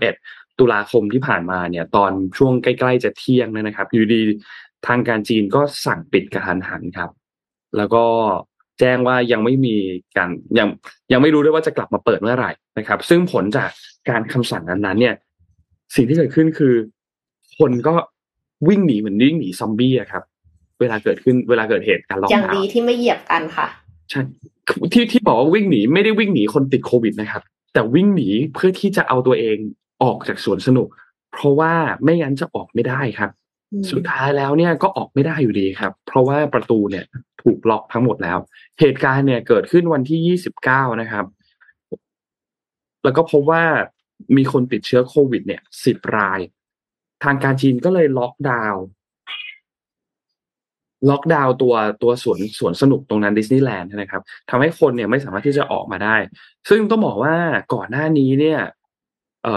[0.08, 4.22] 31ตุลาคมที่ผ่านมาเนี่ย ตอนช่วงใกล้ ๆ จะเที่ยงเนี่ยนะครับ อยู่ดี
[4.88, 7.10] ทางการจีนก็สั่งปิดกระทันหันครับ
[7.78, 8.04] แล้วก็
[8.80, 9.76] แจ้งว่ายังไม่มี
[10.18, 10.68] การยัง
[11.12, 13.70] ยังไม่รู้ด้วยว่าจะกลับมาเปิดเมื่อไหร่นะครับ ซึ่งผลจาก
[14.10, 15.16] การคำสั่งนั้นๆเนี่ย
[15.96, 16.74] สิ่งที่เกิดขึ้นคือ
[17.58, 17.96] คนก็
[18.68, 20.24] วิ่งหนีเหมือนวิ่งหนีซอมบี้อะครับ
[20.80, 23.68] เวลาเกิดขึ้นเวลาเกิดเหตุการณ์ล็อกอย่างดาวดีน์ที่ไม่เหยียบกันค่ะ
[24.10, 24.22] ใช่
[24.94, 29.58] ที่ที่บอกว่าวิ่งหนีไม่ได้วิ่งหนีคนติดโควิดนะครับ แต่วิ่งหนีเพื่อที่จะเอาตัวเอง
[30.04, 30.88] ออกจากสวนสนุก
[31.34, 31.74] เพราะว่า
[32.04, 33.49] ไม่งั้นจะออกไม่ได้ครับอืม
[33.92, 37.06] สุดท้ายแล้วเนี่ยก็ออกไม่ได้อยู่ดีครับ เพราะว่าประตูเนี่ย
[37.44, 38.38] ถูกล็อกทั้งหมดแล้ว
[38.80, 41.26] เหตุการณ์เนี่ยเกิดขึ้นวันที่ 29 นะครับ
[43.04, 43.64] แล้วก็พบว่า
[44.38, 46.40] มีคนติดเชื้อโควิด เนี่ย10ราย
[47.24, 48.84] ทางการจีนก็เลยล็อกดาวน์
[51.10, 56.16] ล็อกดาวน์ตัวตัวสวนสวนสนุกตรงนั้นดิสนีย์แลนด์นะครับทำให้คนเนี่ยไม่สามารถที่จะออกมาได้
[56.70, 57.36] ซึ่งต้องบอกว่า
[57.74, 58.60] ก่อนหน้านี้เนี่ย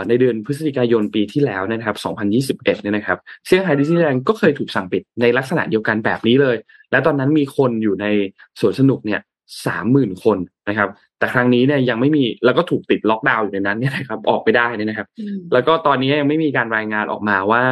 [0.08, 1.96] ในเดือนพฤศจิกายนปีที่แล้วนะครับ
[2.58, 6.56] 2021 เนี่ยนะครับเซี่ยงไฮ้ดิสนีย์แลนด์ก็เคยถูกสั่งปิดในลักษณะเดียวกันแบบนี้เลย
[6.90, 8.06] และตอนนั้นมีคนอยู่ใน
[8.60, 9.20] สวนสนุกเนี่ย
[9.66, 15.08] สามหมื่นคนนะครับ แต่ครั้งนี้เนี่ยยังไม่มีแล้วก็ถูกติดล็อกดาวน์อยู่ในนั้นเนี่ยนะครับออกไปได้เนี่ยนะครับ
[15.52, 17.64] แล้วก็ตอนนี้ยังไม่มีการรายงานออกมาว่า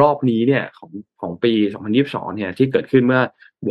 [0.00, 0.90] รอบนี้เนี่ยของ
[1.20, 1.52] ของปี
[1.94, 3.22] 2022 เนี่ยที่เกิดขึ้นเมื่อ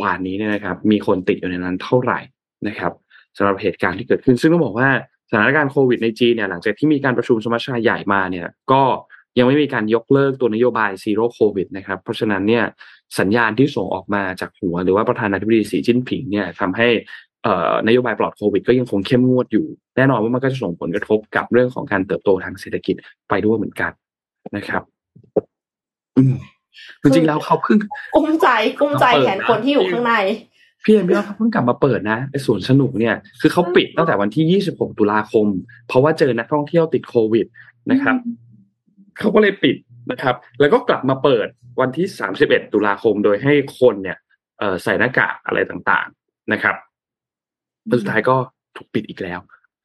[0.02, 2.18] วานนี้เนี่ยนะครับ มีคนติดอยู่ในนั้นเท่าไหร่
[2.68, 2.92] นะครับ
[3.36, 4.88] สำหรับเหตุการณ์ที่เกิดขึ้น ซึ่งต้องบอกว่า
[5.30, 8.82] สถานการณ์โควิดในจีนเนี่ยหลังจากที่มีการประชุมสมัชชาใหญ่มาเนี่ยก็
[9.38, 12.64] ยังไม่มีการยกเลิกตัวนโยบาย Zero COVID นะครับเพราะฉะนั้นเนี่ย
[13.18, 16.88] สัญญาณที่ส่งออกมาจากหัว หรือว่าประธานาธิบดีสีจิ้นผิงเนี่ยทำให้
[17.42, 19.66] เอ่อนโยบายปลอดโควิด ก็ยังคงเข้มงวดอยู่
[19.96, 22.94] แน่นอนว่ามันก็จะส่งผลกระทบกับเรื่องของการเติบโตทางเศรษฐกิจ
[23.28, 23.92] ไปด้วยเหมือนกัน
[24.56, 24.82] นะครับ
[26.16, 26.34] อืม
[27.02, 27.78] จริงๆแล้วเขาเพิ่ง
[28.14, 28.48] กุ้มใจ
[28.80, 30.14] กุ้มใจเปิดแทนคนที่อยู่ข้างใน
[30.86, 35.46] พี่เอ็มพี่ว่าเขาเพิ่งกลับมาเปิดนะไอ้สวนสนุกเนี่ยคือเขาปิดตั้งแต่วันที่ 26 ตุลาคม
[35.88, 37.46] เพราะว่าเจอนักท่องเที่ยวติดโควิด
[37.90, 38.16] นะครับ
[39.18, 39.76] เขาก็เลยปิด
[40.10, 41.46] นะครับ แล้วก็กลับมาเปิด
[41.80, 42.06] วันที่
[42.40, 44.18] 31 ตุลาคมโดยให้คนเนี่ย
[44.58, 46.76] เอ่อใส่หน้ากากอะไรต่างๆนะครับ
[47.86, 48.36] แล้วสุดท้ายก็
[48.76, 49.40] ถูกปิดอีกแล้ว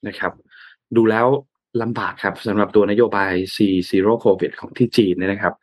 [0.08, 0.32] นะครับ
[0.96, 1.28] ดูแล้ว
[1.82, 3.58] ลำบากครับสำหรับตัวนโยบาย C
[3.90, 5.54] Zero Covid ของที่จีนเนี่ยนะครับ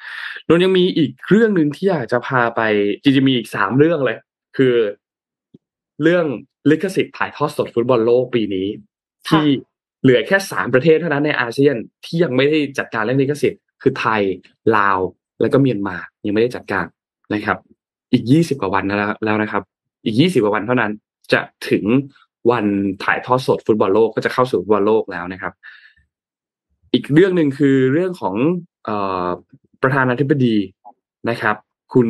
[0.48, 2.60] นนยังมีอีกเรื่องหนึ่งที่อยากจะพาไป
[3.02, 4.18] จริงๆมีอีกสามเรื่องเลย
[4.56, 4.74] คือ
[6.02, 6.26] เรื่อง
[6.70, 8.66] ลิขสิทธิ์ถ่ายทอดสดฟุตบอลโลกปีนี้
[9.28, 9.46] ค่ะที่
[10.02, 14.22] เหลือแค่สามประเทศเท่านั้นในอาเซียนที่ยังไม่ได้จัดการเรื่องลิขสิทธิ์คือไทย
[14.76, 14.98] ลาว
[15.40, 15.96] แล้วก็เมียนมา
[16.26, 16.86] ยังไม่ได้จัดการ
[17.34, 17.58] นะครับ
[18.12, 19.62] อีกยี่สิบกว่าวันแล้วแล้วนะครับ
[20.04, 20.92] อีกยี่สิบกว่าวันเท่านั้น
[21.32, 21.40] จะ
[21.70, 21.84] ถึง
[22.50, 22.66] วัน
[23.04, 25.52] ถ่ายทอดสดฟุตบอลโลกก็จะเข้าสู่ฟุตบอลโลกแล้วนะครับ
[26.92, 28.34] อีกเรื่องหนึ่งคือเรื่องของ
[28.84, 28.90] เอ
[29.26, 29.28] อ
[29.82, 30.56] ประธานาธิบดี
[31.30, 31.56] นะครับ
[31.94, 32.08] คุณ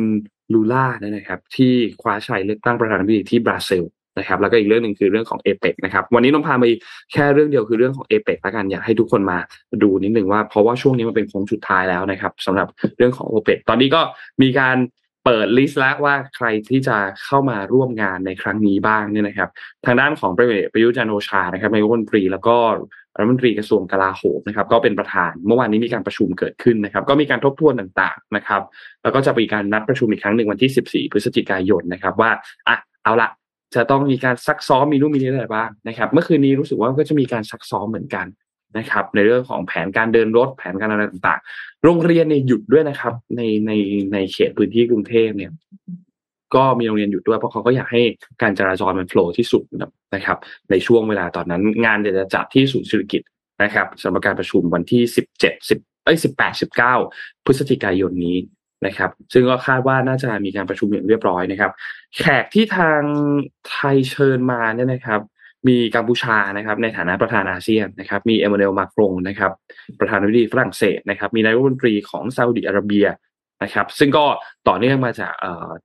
[0.53, 3.83] ลูล่าเนี่ยนะครับที่คว้าชัยเลือกตั้งประธานาธิบดีที่บราซิล
[4.19, 6.65] นะครับแล้วก็อีกเรื่องหนึ่งคือเรื่องของเอเปกนะครับวันนี้น้องพาไป
[7.11, 9.37] แค่เรื่องเดียวคือเรื่องของเอเปกละกันอยากให้ทุกคนมา
[9.83, 14.01] ดูนิดหนึ่งว่าเพราะว่าช่วงนี้มันเป็นโค้งสุดท้ายแล้วนะครับสำหรับเรื่องของเอเปกตอนนี้ก็
[14.41, 14.77] มีการ
[15.25, 19.49] เปิด list แล้วว่าใครที่จะเข้ามาร่วมงานในครั้งนี้บ้างเนี่ยนะครับ
[19.85, 20.39] ทางด้านของป
[20.75, 22.57] ระยุทธ์จันโอชานะครับนายกรัฐมนตรีแล้วก็
[23.17, 28.61] รัฐมนตรีกระทรวงกลาโหมนะครับ ก็เป็นประธานเมื่อวานนี้มีการประชุมเกิดขึ้นนะครับ ก็มีการทบทวนต่างๆนะครับ
[29.03, 32.31] แล้วก็จะมีการนัดประชุมอีกครั้งหนึ่งวันที่ 14 พฤศจิกายนนะครับ ว่า
[32.67, 33.29] อะเอาละ
[33.75, 38.25] จะต้องมีการซักซ้อมมีนู่นมีนี่อะไรบ้างนะครับ เมื่อคืนนี้รู้สึกว่าก็จะมีการซักซ้อมเหมือนกัน
[38.77, 43.71] นะครับ ในเรื่องของแผนการเดินรถแผนการอะไรต่างๆ โรงเรียนเนี่ยหยุดด้วยนะครับ ในใน
[44.13, 45.51] ในเขตพื้นที่กรุงเทพเนี่ย
[46.55, 48.01] ก็มีโรงเรียนหยุดด้วยเพราะเขาก็อยากให้
[48.41, 49.63] การจราจรมันโฟล์ที่สุด
[50.15, 50.37] นะครับ
[50.71, 53.21] ในช่วงเวลาตอนนั้น งานเดี๋ยวจะจัดที่ศูนย์เศรษฐกิจ
[53.63, 56.95] นะครับสำหรับการประชุมวันที่สิบเจ็ดสิบเอ้ยสิบแปดสิบเก้า
[57.45, 58.37] พฤศจิกายนนี้
[58.85, 61.71] นะครับ ซึ่งก็คาดว่าน่าจะมีการประชุมอย่างเรียบร้อยนะครับ
[62.17, 63.01] แขกที่ทาง
[63.69, 65.21] ไทยเชิญมาเนี่ยนะครับ
[65.67, 69.51] มีกัมพูชานะครับ ในฐานะประธานอาเซียนนะครับ มีเอมมานูเอลมาครงนะครับ
[69.99, 73.05] ประธานาธิบดีฝรั่งเศสนะครับ มีนายกรัฐมนตรีของซาอุดิอาระเบีย
[73.63, 74.25] นะครับ ซึ่งก็
[74.67, 75.33] ต่อเนื่องมาจาก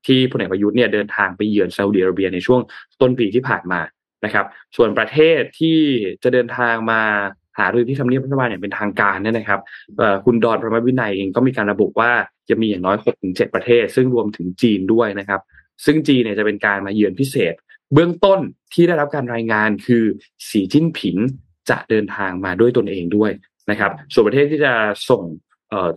[0.06, 2.60] ที่พลเอกประยุทธ์เนี่ยเดินทางไปเยือนซาอุดิอาระเบียในช่วง
[3.00, 3.80] ต้นปีที่ผ่านมา
[4.24, 4.46] นะครับ
[4.76, 5.78] ส่วนประเทศที่
[6.22, 7.00] จะเดินทางมา
[7.58, 9.60] หารือที่ทำเนียบรัฐบาลอย่างเป็นทางการเนี่ยนะครับ
[10.24, 12.10] คุณดอนพระมวินัยเองก็มีการระบุว่า
[12.48, 15.40] จะมีอย่างน้อย6กถึงเประเทศ ซึ่งรวมถึงจีนด้วยนะครับ
[15.84, 17.54] ซึ่งจีนเนี่ยจะเป็นการมาเยือนพิเศษ
[17.94, 18.40] เบื้องต้น
[18.72, 20.04] ที่ได้รับการรายงานคือ
[20.50, 21.16] สีจิ้นผิง
[21.70, 23.30] จะเดินทางมาด้วยตนเองด้วย
[23.70, 24.72] นะครับ ส่วนประเทศที่จะ
[25.10, 25.22] ส่ง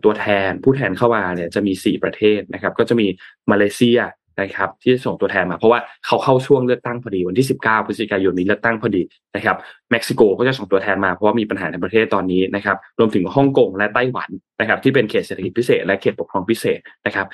[0.03, 3.07] ตัวแทนผู้แทนเข้ามาเนี่ยจะมี 4 ประเทศนะครับ ก็จะมี
[3.51, 3.99] มาเลเซีย
[4.41, 9.01] นะครับที่ส่งตัวแทนมาเพราะว่าเขาเข้าช่วงเลือกตั้งพอดีวันที่ 19พฤศจิกายนมีเลือกตั้งพอดี
[9.35, 9.57] นะครับ
[9.91, 17.27] เม็กซิโกก็จะส่งตัวแทนมาเพราะว่ามีปัญหาในประเทศตอนนี้นะครับรวมถึงฮ่องกงและไต้หวันนะครับที่เป็นเขตเศรษฐกิจพิเศษ และเขตปกครองพิเศษนะครับ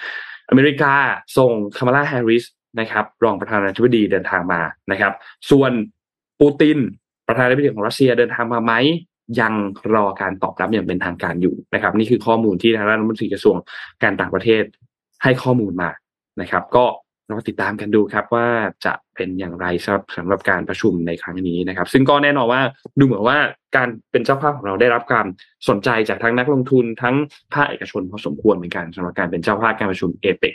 [0.50, 0.94] อเมริกา
[1.38, 2.44] ส่งคามาลาแฮร์ริส
[2.80, 4.62] นะครับรองประธานาธิบดีเดินทางมา
[4.92, 5.14] นะครับ
[5.52, 5.72] ส่วน
[6.40, 6.78] ปูติน
[7.28, 8.74] ประธานาธิบดีของรัสเซียเดินทางมาไหม
[9.40, 9.54] ยัง
[9.94, 13.58] รอการตอบรับอย่างเป็นทางการอยู่นะครับ นี่คือข้อมูลที่ทางด้านรัฐมนตรีกระทรวง
[14.04, 14.64] การต่างประเทศ
[15.24, 15.90] ให้ข้อมูลมา
[16.42, 16.86] นะครับ ก็
[17.28, 18.48] เราติดตามกันดูครับว่า
[18.86, 19.66] จะเป็นอย่างไร
[20.18, 22.62] สำหรับการประชุมในครั้งนี้นะครับ ซึ่งก็แน่นอนว่า
[23.00, 23.40] ดูเหมือนว่า
[23.76, 25.26] การเป็นเจ้าภาพของเราได้รับการ
[25.70, 27.16] สนใจจากทั้งนักลงทุนทั้ง
[27.54, 30.54] ภาคเอกชนพอสมควรเหมือนกันสำหรับการเป็นเจ้าภาพการประชุมเอเปก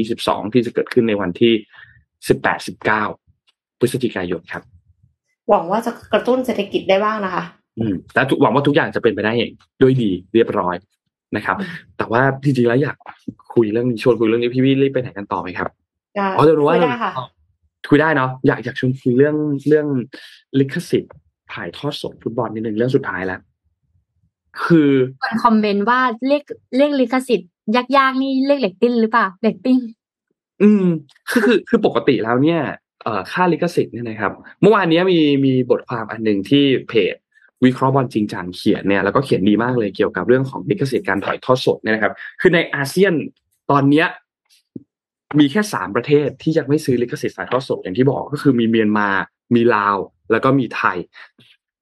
[0.00, 1.54] 2022 ที่จะเกิดขึ้นในวันที่
[2.66, 4.62] 18-19 พฤศจิกายนครับ
[5.48, 7.44] หวังว่าจะกระตุ้นเศรษฐกิจได้บ้างนะคะ
[7.78, 9.32] อืมและหวังว่าทุกอย่างจะเป็นไปได้
[9.82, 10.76] ด้วยดีเรียบร้อย
[11.36, 11.56] นะครับ
[11.98, 12.96] แต่ว่าจริงๆแล้วอยาก
[13.54, 15.68] คุยเรื่องชวนคุยเรื่องนี้พี่วิรีบไปไหนกันต่อไหมครับ
[16.36, 16.76] อ๋อจะรู้ว่า
[17.88, 19.36] คุยได้เนาะอยากอยากชวนคุยเรื่อง
[19.68, 19.86] เรื่อง
[20.58, 21.14] ลิขสิทธิ์
[21.52, 23.40] ถ่ายทอดสดฟุตบอลนิดนึงเรื่องสุดท้ายแล้ว
[24.64, 24.90] คือ
[25.22, 26.42] คนคอมเมนต์ว่าเลข
[26.76, 27.50] เลขลิขสิทธิ์
[27.96, 29.78] ยากๆนี่เลขเหล็กติ้นหรือเปล่าเหล็กติ้ง
[30.62, 30.86] อืม
[31.30, 32.60] คือคือคือปกติแล้วเนี่ย
[33.02, 37.16] เอ่อค่าลิขสิทธิ์เนี่ยนะครับ เมื่อวานนี้มีมีบทความอันหนึ่งที่เพจ
[37.64, 43.14] วิเคราะห์บอลจริงจังเขียนเนี่ยแล้วก็เขียนดีมากเลยเกี่ยวกับเรื่องของลิขสิทธิ์การถ่ายทอดสดเนี่ยนะครับ คือในอาเซียน
[43.70, 44.06] ตอนเนี้ย
[45.38, 49.08] มีแค่สามประเทศที่ยังไม่ซื้อลิขสิทธิ์สายทอดสดอย่างที่บอกก็คือมีเมียนมา
[49.54, 49.96] มีลาว
[50.30, 50.96] แล้วก็มีไทย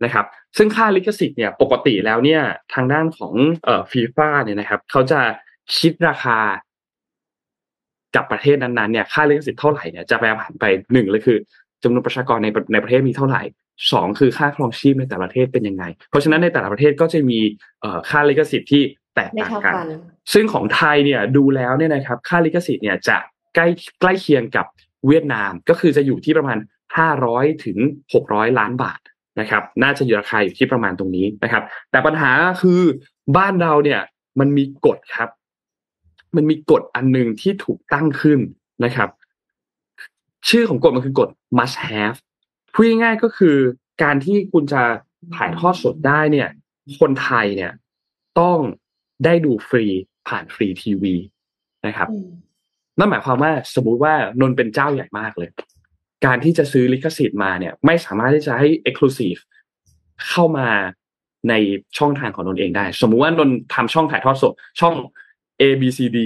[0.05, 2.43] นะครับ ซึ่งค่าลิขสิทธิ์เนี่ยปกติแล้วเนี่ย
[2.75, 5.20] ทางด้านของเอ่อฟีฟ่าเนี่ยนะครับเขาจะ
[5.79, 6.39] คิดราคา
[8.16, 11.39] กับประเทศนั้นๆเนี่ยค่าลิขสิทธิ์เท่าไหร่เนี่ยจะแปรผันไปหนึ่งเลยคือ
[11.83, 13.43] จำนวนประชากรในในประเทศมีเท่าไหร่
[13.93, 17.39] สองคือค่าครองชีพในแต่ละประเทศเป็นยังไง เพราะฉะนั้นในแต่ละประเทศก็จะมี
[17.81, 18.83] เอ่อค่าลิขสิทธิ์ที่
[19.14, 19.75] แตกต่างกัน
[20.33, 23.16] ซึ่งของไทยเนี่ยดูแล้วเนี่ยนะครับค่าลิขสิทธิ์เนี่ยจะ
[23.55, 23.66] ใกล้
[24.01, 24.66] ใกล้เคียงกับ
[25.07, 26.59] เวียดนามก็คือจะอยู่ที่ประมาณ
[27.11, 27.79] 500 ถึง
[28.14, 29.01] 600 ล้านบาท
[29.41, 32.31] นะครับ น่าจะอยู่ราคาอยู่ที่ประมาณตรงนี้นะครับ แต่ปัญหา
[32.62, 32.81] คือ
[33.37, 34.01] บ้านเราเนี่ย
[34.41, 35.29] มันมีกฎครับ
[36.37, 38.39] มันมีกฎอันหนึ่งที่ถูกตั้งขึ้น
[38.85, 39.09] นะครับ
[40.49, 42.18] ชื่อของกฎมันคือกฎ must have
[42.75, 43.57] พูดง่ายๆก็คือ
[44.03, 44.83] การที่คุณจะ
[45.37, 46.49] ถ่ายทอดสดได้เนี่ย
[47.01, 47.72] คนไทยเนี่ย
[48.41, 48.59] ต้อง
[49.25, 49.85] ได้ดูฟรี
[50.29, 51.14] ผ่านฟรีทีวี
[51.87, 52.09] นะครับ
[52.99, 55.51] นั่นหมายความว่าสมมุติว่านนเป็นเจ้าใหญ่มากเลย
[56.27, 59.41] การที่จะซื้อลิขสิทธิ์มาเนี่ย ไม่สามารถที่จะให้ Exclusive
[60.29, 60.68] เข้ามา
[61.49, 61.55] ใน
[61.99, 64.95] ช่องทางของนนเองได้ สมมุติว่านนทำช่องถ่ายทอดสดช่อง
[65.61, 66.18] A B C D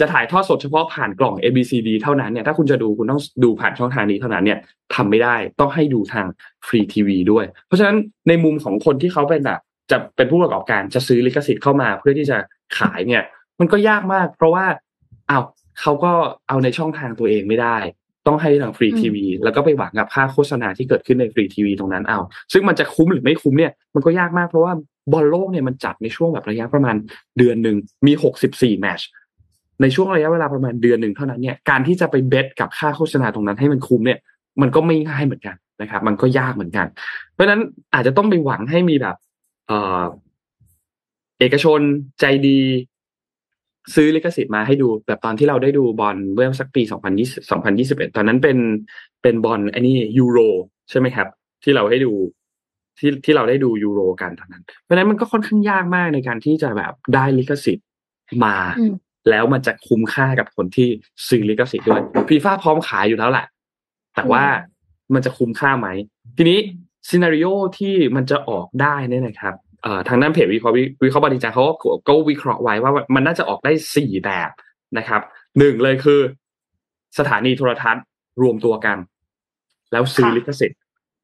[0.00, 4.58] จะถ่ายทอดสดเฉพาะผ่านกล่อง A B C D เท่านั้นเนี่ยถ้าคุณจะดูคุณต้องดูผ่านช่องทางนี้เท่านั้นเนี่ย
[4.94, 6.26] ทำไม่ได้ต้องให้ดูทาง
[6.66, 7.96] ฟรีทีวีด้วย เพราะฉะนั้น
[8.28, 12.38] ในมุมของคนที่เขาเป็นแบบจะเป็นผู้ประกอบการจะซื้อลิขสิทธิ์เข้ามาเพื่อที่จะ
[12.78, 13.22] ขายเนี่ย
[13.60, 14.64] มันก็ยากมาก เพราะว่า
[15.30, 15.44] อ้าว
[15.80, 16.12] เขาก็
[16.48, 17.78] เอาในช่องทางตัวเองไม่ได้
[18.26, 22.18] ต้องให้ทางฟรีทีวีแล้วก็ไปหวังกับค่าโฆษณาที่เกิดขึ้นในฟรีทีวีตรงนั้นเอา
[22.52, 24.72] ซึ่งมันจะคุ้มหรือไม่คุ้มเนี่ยมันก็ยากมากเพราะว่า
[25.12, 26.96] บอลโลกเนี่ยมันจัดในช่วงแบบระยะประมาณ
[27.38, 27.76] เดือนหนึ่ง
[28.06, 29.00] มีหกสิบสี่แมช
[29.82, 34.18] ในช่วงระยะเวลาประมาณเดือนหนึ่งเท่านั้นเนี่ยการที่จะไปเบสกับค่าโฆษณาตรงนั้นให้มันคุ้มเนี่ย
[34.60, 36.86] มันก็ไม่ง่ายเหมือนกันนะครับ มันก็ยากเหมือนกัน
[37.32, 37.60] เพราะฉะนั้น
[37.94, 39.16] อาจจะต้องไปหวังให้มีแบบ
[39.66, 39.72] เอ
[40.02, 40.04] อ
[41.40, 41.80] เอกชน
[42.20, 42.58] ใจดี
[43.94, 47.50] ซื้อลิขสิทธิ์มาให้ดู แบบตอนที่เราได้ดูบอลเมื่อสักปี2020
[48.10, 48.58] 2021 ตอนนั้นเป็น
[49.22, 50.38] เป็นบอลอันนี้ยูโร
[50.90, 51.28] ใช่ไหมครับ
[51.62, 52.12] ที่เราให้ดู
[52.98, 57.86] ที่ที่เราได้ดูยูโรกันตอนนั้น เพราะนั้นมันก็ค่อนข้างยากมากในการที่จะแบบได้ลิขสิทธิ์
[58.44, 58.56] มา
[59.30, 60.88] แล้วมันจะคุ้มค่ากับคนที่
[61.28, 63.46] ซื้อลิขสิทธิ์ด้วยฟีฟ่าพร้อมขายอยู่แล้วแหละ
[64.14, 64.44] แต่ว่า
[65.14, 65.88] มันจะคุ้มค่าไหม
[66.36, 66.58] ทีนี้
[67.08, 67.46] ซีนารีโอ
[67.78, 69.54] ที่มันจะออกได้เนี่ยนะครับ
[70.08, 71.64] ทางด้านเพจวิเคราะห์วิเคราะห์บริจาคเขา
[72.08, 74.50] ก็วิเคราะห์ไว้ว่ามันน่าจะออกได้สี่แบบ
[74.98, 75.20] นะครับ
[75.58, 76.20] หนึ่งเลยคือ
[77.18, 78.04] สถานีโทรทัศน์
[78.42, 78.96] รวมตัวกัน
[79.92, 80.80] แล้วซื้อลิขสิทธิ์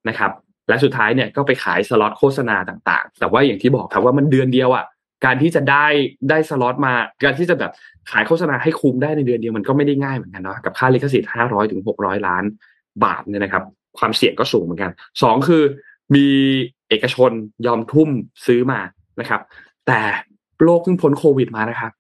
[0.09, 0.31] นะครับ
[0.69, 4.85] และสุดท้ายเนี่ยก็ไปขายสล็อตโฆษณาต่าง ๆ แต่ว่าอย่างที่บอกครับว่ามันเดือนเดียวอะ่ะ
[5.25, 5.87] การที่จะได้
[6.31, 6.95] ได้สล็อตมา
[7.25, 7.73] การที่จะแบบ
[8.11, 12.45] ขายโฆษณาให้คุ้มได้ในเดือนเดียวมันก็ไม่ได้ง่ายเหมือนกันเนาะกับค่าลิขสิทธิ์ห้าร้อยถึงหกร้อยล้าน
[13.05, 13.65] บาทเนี่ยนะครับ
[13.99, 14.91] ความเสี่ยงก็สูงเหมือนกัน
[15.23, 15.63] สองคือ
[16.15, 16.29] มี
[16.89, 17.31] เอกชน
[17.67, 18.09] ยอมทุ่ม
[18.47, 18.81] ซื้อมา
[19.21, 19.41] นะครับ
[19.87, 20.01] แต่
[20.65, 21.93] โลกเพิ่งพ้นโควิดมานะครับ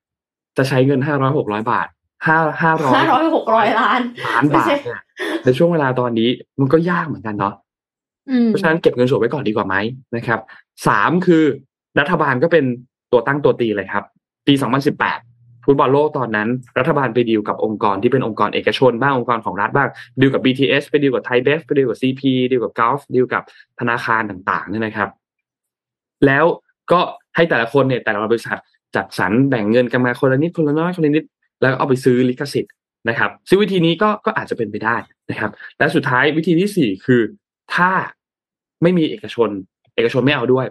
[0.57, 1.89] จะใช้เงินห้าร้อยหกร้อยบาท
[2.27, 5.01] ห้าห้าร้อยห้าร้อยหกร้อยล้านล้านบาทเนี่ย
[5.45, 6.29] ในช่วงเวลาตอนนี้
[6.61, 7.55] มันก็ยากเหมือนกันเนาะ
[8.31, 9.77] อืมเพราะฉะนั้นเก็บเงินสดไว้ก่อนดีกว่าไหม
[10.17, 10.41] นะครับ
[10.87, 11.45] สามคือ
[11.99, 12.65] รัฐบาลก็เป็น
[13.13, 14.05] ตัวตั้งตัวตีเลยครับ
[14.47, 16.49] ปี 2018 ฟุตบอลโลกตอนนั้น
[16.79, 19.89] รัฐบาลไปดีลกับองค์กรที่เป็นองค์กรเอกชนบ้างองค์กรของรัฐบ้าง
[20.21, 23.43] ดีลกับ BTS ไปดีลกับไทยเบฟไปดีลกับ CP ดีลกับ Gulf ดีลกับ
[23.81, 25.09] ธนาคารต่างๆเนี่ยนะครับ
[26.27, 26.45] แล้ว
[26.93, 27.01] ก็
[27.37, 28.59] ให้แต่ละคนเนี่ยแต่ละบริษัท
[28.97, 31.25] จัดสรรแบ่งเงินกันมาคนละนิดคนละน้อยคนละนิด
[31.61, 32.73] แล้วเอาไปซื้อลิขสิทธิ์
[33.09, 34.97] นะครับซึ่งวิธีนี้ก็ก็อาจจะเป็นไปได้
[35.31, 37.23] นะครับ และสุดท้ายวิธีที่สี่คือ
[37.75, 37.91] ถ้า
[38.83, 39.51] ไม่มีเอกชน
[39.97, 40.67] เอกชนไม่เอาด้วย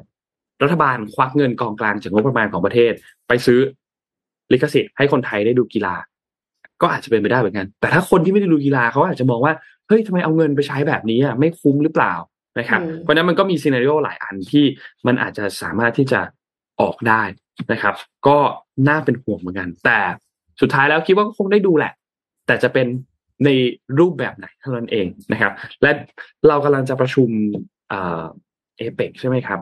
[0.63, 2.93] รัฐบาลควักเงินกองกลางจากงบประมาณของประเทศ
[3.27, 3.59] ไปซื้อ
[4.51, 5.95] ลิขสิทธิ์ให้คนไทยได้ดูกีฬา
[6.81, 9.53] ก็อาจจะเป็นไปได้เหมือนกัน แต่ถ้าคนที่ไม่ได้ดูกีฬาเขาอาจจะมองว่า
[9.87, 12.13] เฮ้ยทำไมเอาเงินไปใช้แบบนี้อะไม่คุ้มหรือเปล่า
[12.59, 14.65] นะครับอืมเพราะฉะนั้นมันก็มีซีนารีโอหลายอันที่
[15.07, 16.21] มันอาจจะสามารถที่จะ
[16.81, 17.23] ออกได้
[17.71, 17.95] นะครับ
[18.27, 18.37] ก็
[18.87, 19.99] น่าเป็นห่วงเหมือนกัน แต่
[20.61, 21.93] สุดท้ายแล้วคิดว่าก็คงได้ดูแหละ
[22.47, 22.87] แต่จะเป็น
[23.45, 23.49] ใน
[23.99, 25.91] รูปแบบไหนเท่านั้นเองนะครับ และ
[26.47, 27.29] เรากำลังจะประชุม
[27.89, 29.59] เอเปกใช่ไหมครับ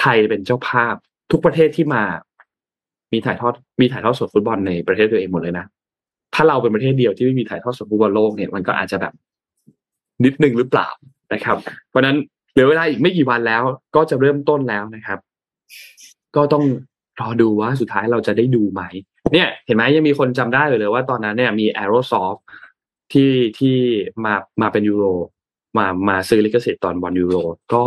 [0.00, 0.94] ไทยเป็นเจ้าภาพ
[1.30, 2.02] ทุกประเทศที่มา
[3.12, 5.66] มีถ่ายทอดมีถ่ายทอดสดฟุตบอลในประเทศตัวเองหมดเลยนะ
[6.34, 9.12] ถ้าเราเป็นประเทศเดียวที่ไม่มีถ่ายทอดสดฟุตบอลโลกเนี่ยมันก็อาจจะแบบ
[10.24, 10.88] นิดนึงหรือเปล่า
[11.32, 11.56] นะครับ
[11.88, 12.16] เพราะนั้น
[12.52, 13.62] เหลือเวลาอีกไม่กี่วันแล้ว
[13.96, 15.18] ก็จะเริ่มต้นแล้วนะครับ
[16.36, 16.64] ก็ต้อง
[17.20, 18.82] รอดูว่าสุดท้ายเราจะได้ดูไหม
[19.32, 22.40] เนี่ย เห็นไหมยังมีคนจำได้เลยเลยว่าตอนนั้นเนี่ยมี Aerosoft
[23.12, 23.76] ที่ที่
[24.24, 25.04] มามาเป็นยูโร
[25.78, 27.36] มามาซื้อลิขสิทธิ์ตอนบอลยูโร
[27.72, 27.82] ก็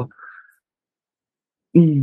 [1.75, 1.97] อืม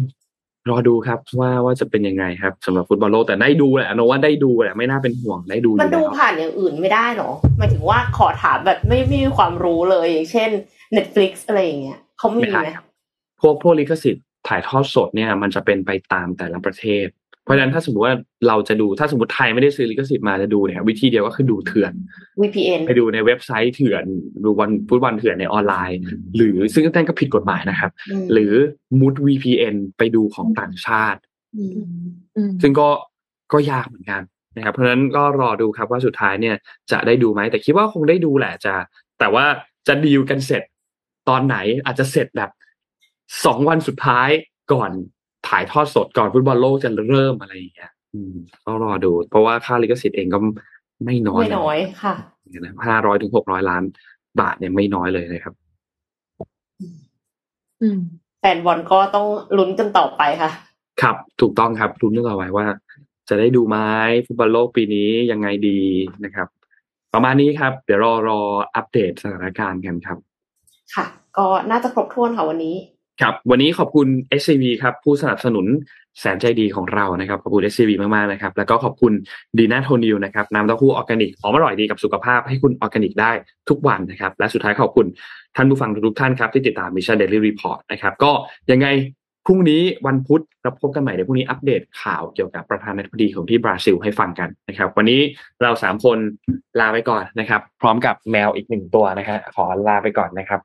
[0.71, 10.51] รอดูครับว่าว่าจะเป็นยังไงครับสำหรับฟุตบอลโลกแต่ได้ดูแหละโนว่าได้ดูแหละไม่น่าเป็นห่วงได้ดูอมันยู่ดูแล้วผ่านอย่างอื่นไม่ได้หรอหมายถึงว่าขอถามแบบไม่ไม่มีความรู้เลยอย่างเช่น
[10.97, 12.85] Netflix อะไรอย่างเงี้ยเขามีไม่ได้ไหมครับ
[13.41, 17.20] พวกพวกลิขสิทธิ์ถ่ายทอดสดเนี่ย มันจะเป็นไปตามแต่ละประเทศเพ
[17.51, 18.15] ราะฉะนั้นถ้าสมมติว่า
[18.49, 21.93] เราจะดูถ้าสมมติไทยไม่ได้ซื้อลิขสิทธิ์มาจะดูเนี่ยวิธีเดียวก็คือดูเถื่อน
[22.41, 24.05] VPN ไปดูในเว็บไซต์เถื่อน
[24.45, 26.01] ดูวันฟุตบอลเถื่อนในออนไลน์
[26.37, 28.53] หรือซึ่งนั่นก็ผิดกฎหมายนะครับอืมหรือ
[29.01, 31.21] มุด VPN ไปดูของต่างชาติ
[31.57, 31.73] อืม
[32.37, 32.89] อืมซึ่งก็
[33.53, 34.23] ก็ยากเหมือนกัน
[34.57, 36.57] นะครับเพราะฉะนั้นก็รอดูครับว่าสุดท้ายเนี่ย
[36.93, 38.75] จะได้ดูไหมแต่คิดว่าคงได้ดูแหละจะ
[39.19, 39.45] แต่ว่า
[39.89, 40.63] จะดีลกันเสร็จ
[41.29, 42.51] ตอนไหนอาจจะเสร็จแบบ
[43.45, 44.29] สองวันสุดท้าย
[44.73, 44.91] ก่อน
[45.51, 48.35] ถ่ายทอดสดก่อนฟุตบอลโลกจะเริ่มอะไรอย่างเงี้ยอืม
[48.65, 50.39] ก็รอดู เพราะว่าค่าลิขสิทธิ์เองก็
[51.05, 52.15] ไม่น้อยไม่น้อยค่ะ
[52.87, 53.83] ห้าร้อยถึงหกร้อยล้าน
[54.41, 55.55] บาทเนี่ยไม่น้อยเลยนะครับ
[57.83, 57.99] อืม
[58.41, 59.27] แฟนบอลก็ต้อง
[59.59, 60.51] ลุ้นกันต่อไปค่ะ
[61.03, 62.67] ครับ ถูกต้องครับรุ้นกันต่อไปว่า
[63.29, 63.77] จะได้ดูไหม
[64.27, 65.81] ฟุตบอลโลกปีนี้ยังไงดี
[66.25, 66.49] นะครับ
[67.15, 68.41] ประมาณนี้ครับ เดี๋ยวรอรอ
[68.77, 70.19] อัปเดตสถานการณ์กันครับ
[70.95, 72.77] ค่ะ ก็น่าจะครบถ้วนค่ะวันนี้
[73.21, 74.07] ครับ วันนี้ขอบคุณ
[74.41, 75.67] SCB ครับ ผู้สนับสนุน
[76.21, 79.13] แสนใจดีของเรานะครับ ขอบคุณ SCB มากๆนะครับ แล้วก็ขอบคุณ
[79.59, 83.33] ดีน่าโทนิวนะครับน้ำเต้าหู้ออร์แกนิกหอมอร่อยดีกับสุขภาพให้คุณออร์แกนิกได้
[83.69, 85.07] ทุกวันนะครับ และสุดท้ายขอบคุณ
[85.57, 88.31] ท่านผู้ฟังทุกท่านครับที่ติดตาม Mission Daily Report นะครับ ก็
[88.71, 88.87] ยังไง
[89.47, 95.21] พรุ่งนี้วันพุธเราพบกันใหม่ในพรุ่งนี้อัปเดตข่าวเกี่ยวกับประธานาธิบดีของที่บราซิลให้ฟังกันนะครับ วันนี้
[95.63, 96.19] เราสามคน
[96.81, 100.61] ลาไปก่อนนะครับ พร้อมกับแมวอีกหนึ่งตัวนะฮะขอลาไปก่อนนะครับ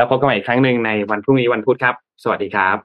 [0.00, 2.76] แล้วพบกันใหม่อีกครั้งหนึ่งในวันพรุ่งนี้วันพุธครับ สวัสดีครับ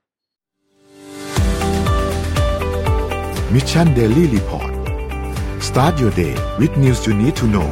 [3.54, 4.74] Mission Daily Report
[5.68, 7.70] start your day with news you need to know